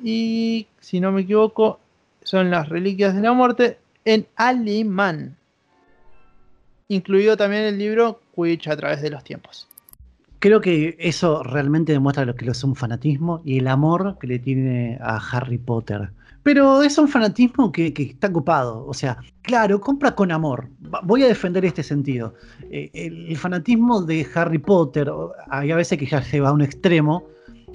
y 0.02 0.66
si 0.80 1.00
no 1.00 1.12
me 1.12 1.22
equivoco 1.22 1.78
son 2.22 2.50
las 2.50 2.68
Reliquias 2.68 3.14
de 3.14 3.20
la 3.20 3.32
Muerte 3.32 3.78
en 4.04 4.26
alemán. 4.36 5.36
Incluido 6.88 7.36
también 7.36 7.62
el 7.64 7.78
libro 7.78 8.20
Quidditch 8.34 8.68
a 8.68 8.76
través 8.76 9.02
de 9.02 9.10
los 9.10 9.22
tiempos. 9.22 9.68
Creo 10.38 10.60
que 10.60 10.96
eso 10.98 11.42
realmente 11.42 11.92
demuestra 11.92 12.24
lo 12.24 12.34
que 12.34 12.50
es 12.50 12.64
un 12.64 12.74
fanatismo 12.74 13.40
y 13.44 13.58
el 13.58 13.68
amor 13.68 14.18
que 14.20 14.26
le 14.26 14.38
tiene 14.38 14.98
a 15.00 15.16
Harry 15.16 15.58
Potter. 15.58 16.10
Pero 16.42 16.82
es 16.82 16.98
un 16.98 17.08
fanatismo 17.08 17.72
que, 17.72 17.94
está 17.96 18.28
ocupado. 18.28 18.86
O 18.86 18.92
sea, 18.92 19.16
claro, 19.40 19.80
compra 19.80 20.14
con 20.14 20.30
amor. 20.30 20.68
Voy 21.02 21.22
a 21.22 21.28
defender 21.28 21.64
este 21.64 21.82
sentido. 21.82 22.34
Eh, 22.70 22.90
el, 22.92 23.36
fanatismo 23.38 24.02
de 24.02 24.26
Harry 24.34 24.58
Potter, 24.58 25.10
hay 25.48 25.70
a 25.70 25.76
veces 25.76 25.98
que 25.98 26.06
se 26.06 26.40
va 26.40 26.50
a 26.50 26.52
un 26.52 26.60
extremo, 26.60 27.24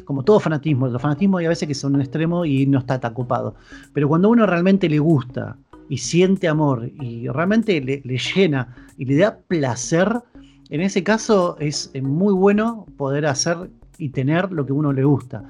como 0.05 0.23
todo 0.23 0.39
fanatismo, 0.39 0.87
los 0.87 1.01
fanatismos 1.01 1.39
hay 1.39 1.45
a 1.45 1.49
veces 1.49 1.67
que 1.67 1.75
son 1.75 1.95
un 1.95 2.01
extremo 2.01 2.45
y 2.45 2.65
no 2.65 2.79
está 2.79 2.99
tan 2.99 3.11
ocupado. 3.11 3.55
Pero 3.93 4.07
cuando 4.07 4.29
uno 4.29 4.45
realmente 4.45 4.89
le 4.89 4.99
gusta 4.99 5.57
y 5.89 5.97
siente 5.97 6.47
amor 6.47 6.89
y 7.01 7.27
realmente 7.27 7.81
le, 7.81 8.01
llena 8.17 8.75
y 8.97 9.05
le 9.05 9.17
da 9.17 9.37
placer, 9.47 10.21
en 10.69 10.81
ese 10.81 11.03
caso 11.03 11.57
es 11.59 11.91
muy 12.01 12.33
bueno 12.33 12.85
poder 12.97 13.25
hacer 13.25 13.69
y 13.99 14.09
tener 14.09 14.51
lo 14.51 14.65
que 14.65 14.73
uno 14.73 14.93
le 14.93 15.03
gusta. 15.03 15.43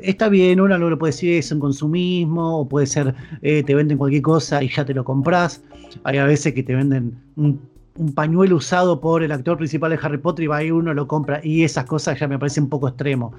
Está 0.00 0.28
bien, 0.28 0.60
uno 0.60 0.76
lo 0.76 0.98
puede 0.98 1.12
decir 1.12 1.34
es 1.34 1.52
un 1.52 1.60
consumismo, 1.60 2.60
o 2.60 2.68
puede 2.68 2.86
ser 2.86 3.14
eh, 3.40 3.62
te 3.62 3.74
venden 3.74 3.96
cualquier 3.96 4.22
cosa 4.22 4.62
y 4.62 4.68
ya 4.68 4.84
te 4.84 4.92
lo 4.92 5.04
compras. 5.04 5.62
Hay 6.04 6.18
a 6.18 6.24
veces 6.24 6.52
que 6.52 6.62
te 6.62 6.74
venden 6.74 7.16
un 7.36 7.60
un 7.96 8.14
pañuelo 8.14 8.56
usado 8.56 9.00
por 9.00 9.22
el 9.22 9.32
actor 9.32 9.58
principal 9.58 9.90
de 9.90 9.98
Harry 10.02 10.18
Potter 10.18 10.44
y 10.44 10.46
va 10.48 10.58
ahí 10.58 10.70
uno 10.70 10.94
lo 10.94 11.06
compra 11.06 11.40
y 11.42 11.64
esas 11.64 11.84
cosas 11.84 12.18
ya 12.18 12.28
me 12.28 12.38
parece 12.38 12.60
un 12.60 12.68
poco 12.68 12.88
extremo. 12.88 13.32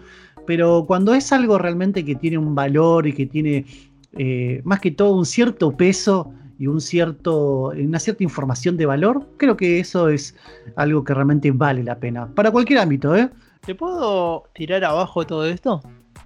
Pero 0.45 0.85
cuando 0.85 1.13
es 1.13 1.31
algo 1.31 1.57
realmente 1.57 2.03
que 2.05 2.15
tiene 2.15 2.37
un 2.37 2.53
valor 2.53 3.07
y 3.07 3.13
que 3.13 3.25
tiene 3.25 3.65
eh, 4.13 4.61
más 4.63 4.79
que 4.79 4.91
todo 4.91 5.15
un 5.15 5.25
cierto 5.25 5.75
peso 5.75 6.31
y 6.59 6.67
un 6.67 6.81
cierto, 6.81 7.69
una 7.69 7.99
cierta 7.99 8.23
información 8.23 8.77
de 8.77 8.85
valor, 8.85 9.27
creo 9.37 9.57
que 9.57 9.79
eso 9.79 10.09
es 10.09 10.35
algo 10.75 11.03
que 11.03 11.13
realmente 11.13 11.51
vale 11.51 11.83
la 11.83 11.97
pena. 11.97 12.27
Para 12.27 12.51
cualquier 12.51 12.79
ámbito, 12.79 13.15
¿eh? 13.15 13.29
¿Te 13.65 13.75
puedo 13.75 14.43
tirar 14.53 14.83
abajo 14.83 15.25
todo 15.25 15.45
esto? 15.45 15.81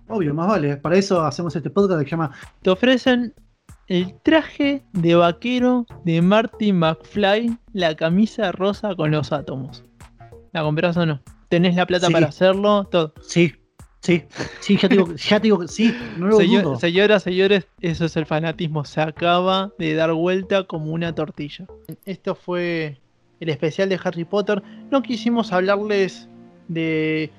Obvio, 0.09 0.33
más 0.33 0.47
vale. 0.47 0.77
Para 0.77 0.97
eso 0.97 1.21
hacemos 1.21 1.55
este 1.55 1.69
podcast 1.69 1.99
que 2.01 2.05
se 2.05 2.11
llama... 2.11 2.31
Te 2.61 2.69
ofrecen 2.69 3.33
el 3.87 4.15
traje 4.21 4.83
de 4.93 5.15
vaquero 5.15 5.85
de 6.03 6.21
Marty 6.21 6.73
McFly, 6.73 7.57
la 7.73 7.95
camisa 7.95 8.51
rosa 8.51 8.95
con 8.95 9.11
los 9.11 9.31
átomos. 9.31 9.83
¿La 10.51 10.61
compras 10.61 10.97
o 10.97 11.05
no? 11.05 11.21
¿Tenés 11.49 11.75
la 11.75 11.85
plata 11.85 12.09
para 12.09 12.27
hacerlo? 12.27 12.85
Todo. 12.91 13.13
Sí, 13.21 13.53
sí, 14.01 14.23
sí, 14.59 14.77
ya 14.77 14.89
te 14.89 14.95
digo, 14.95 15.15
ya 15.15 15.39
digo 15.39 15.67
sí, 15.67 15.95
no 16.17 16.27
lo 16.27 16.39
dudo. 16.39 16.79
Señoras, 16.79 17.23
señores, 17.23 17.67
eso 17.79 18.05
es 18.05 18.17
el 18.17 18.25
fanatismo. 18.25 18.83
Se 18.83 18.99
acaba 18.99 19.71
de 19.79 19.93
dar 19.93 20.11
vuelta 20.11 20.63
como 20.65 20.91
una 20.91 21.15
tortilla. 21.15 21.65
Esto 22.05 22.35
fue 22.35 22.99
el 23.39 23.49
especial 23.49 23.87
de 23.87 23.99
Harry 24.03 24.25
Potter. 24.25 24.61
No 24.91 25.01
quisimos 25.01 25.53
hablarles 25.53 26.27
de 26.67 27.31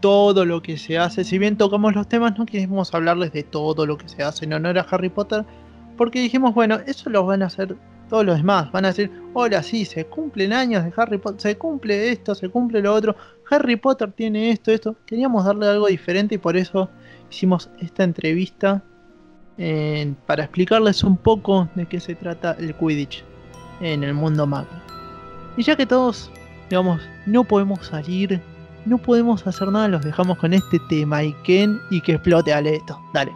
todo 0.00 0.44
lo 0.44 0.62
que 0.62 0.76
se 0.76 0.96
hace. 0.96 1.24
Si 1.24 1.38
bien 1.38 1.56
tocamos 1.56 1.96
los 1.96 2.08
temas, 2.08 2.38
no 2.38 2.46
quisimos 2.46 2.94
hablarles 2.94 3.32
de 3.32 3.42
todo 3.42 3.84
lo 3.84 3.98
que 3.98 4.08
se 4.08 4.22
hace 4.22 4.44
en 4.44 4.52
honor 4.52 4.78
a 4.78 4.82
Harry 4.82 5.08
Potter 5.08 5.44
porque 5.98 6.20
dijimos, 6.20 6.54
bueno, 6.54 6.78
eso 6.86 7.10
lo 7.10 7.26
van 7.26 7.42
a 7.42 7.46
hacer 7.46 7.76
todos 8.08 8.24
los 8.24 8.38
demás. 8.38 8.72
Van 8.72 8.86
a 8.86 8.88
decir, 8.88 9.10
hola, 9.34 9.62
sí, 9.62 9.84
se 9.84 10.06
cumplen 10.06 10.54
años 10.54 10.82
de 10.84 10.92
Harry 10.96 11.18
Potter, 11.18 11.40
se 11.40 11.58
cumple 11.58 12.10
esto, 12.10 12.34
se 12.34 12.48
cumple 12.48 12.80
lo 12.80 12.94
otro. 12.94 13.14
Harry 13.50 13.76
Potter 13.76 14.10
tiene 14.12 14.50
esto, 14.50 14.72
esto. 14.72 14.96
Queríamos 15.04 15.44
darle 15.44 15.68
algo 15.68 15.88
diferente 15.88 16.36
y 16.36 16.38
por 16.38 16.56
eso 16.56 16.88
hicimos 17.30 17.68
esta 17.80 18.04
entrevista 18.04 18.82
eh, 19.58 20.14
para 20.24 20.44
explicarles 20.44 21.04
un 21.04 21.18
poco 21.18 21.68
de 21.74 21.84
qué 21.84 22.00
se 22.00 22.14
trata 22.14 22.56
el 22.58 22.74
Quidditch 22.74 23.22
en 23.80 24.04
el 24.04 24.14
mundo 24.14 24.46
Mago. 24.46 24.68
Y 25.58 25.62
ya 25.64 25.76
que 25.76 25.84
todos 25.84 26.30
digamos, 26.68 27.00
no 27.26 27.44
podemos 27.44 27.86
salir, 27.86 28.40
no 28.84 28.98
podemos 28.98 29.46
hacer 29.46 29.68
nada, 29.68 29.88
los 29.88 30.04
dejamos 30.04 30.38
con 30.38 30.52
este 30.52 30.78
tema 30.88 31.22
y 31.22 31.32
Ken 31.44 31.80
y 31.90 32.00
que 32.00 32.12
explote 32.12 32.52
Aleto. 32.52 33.00
Dale. 33.12 33.32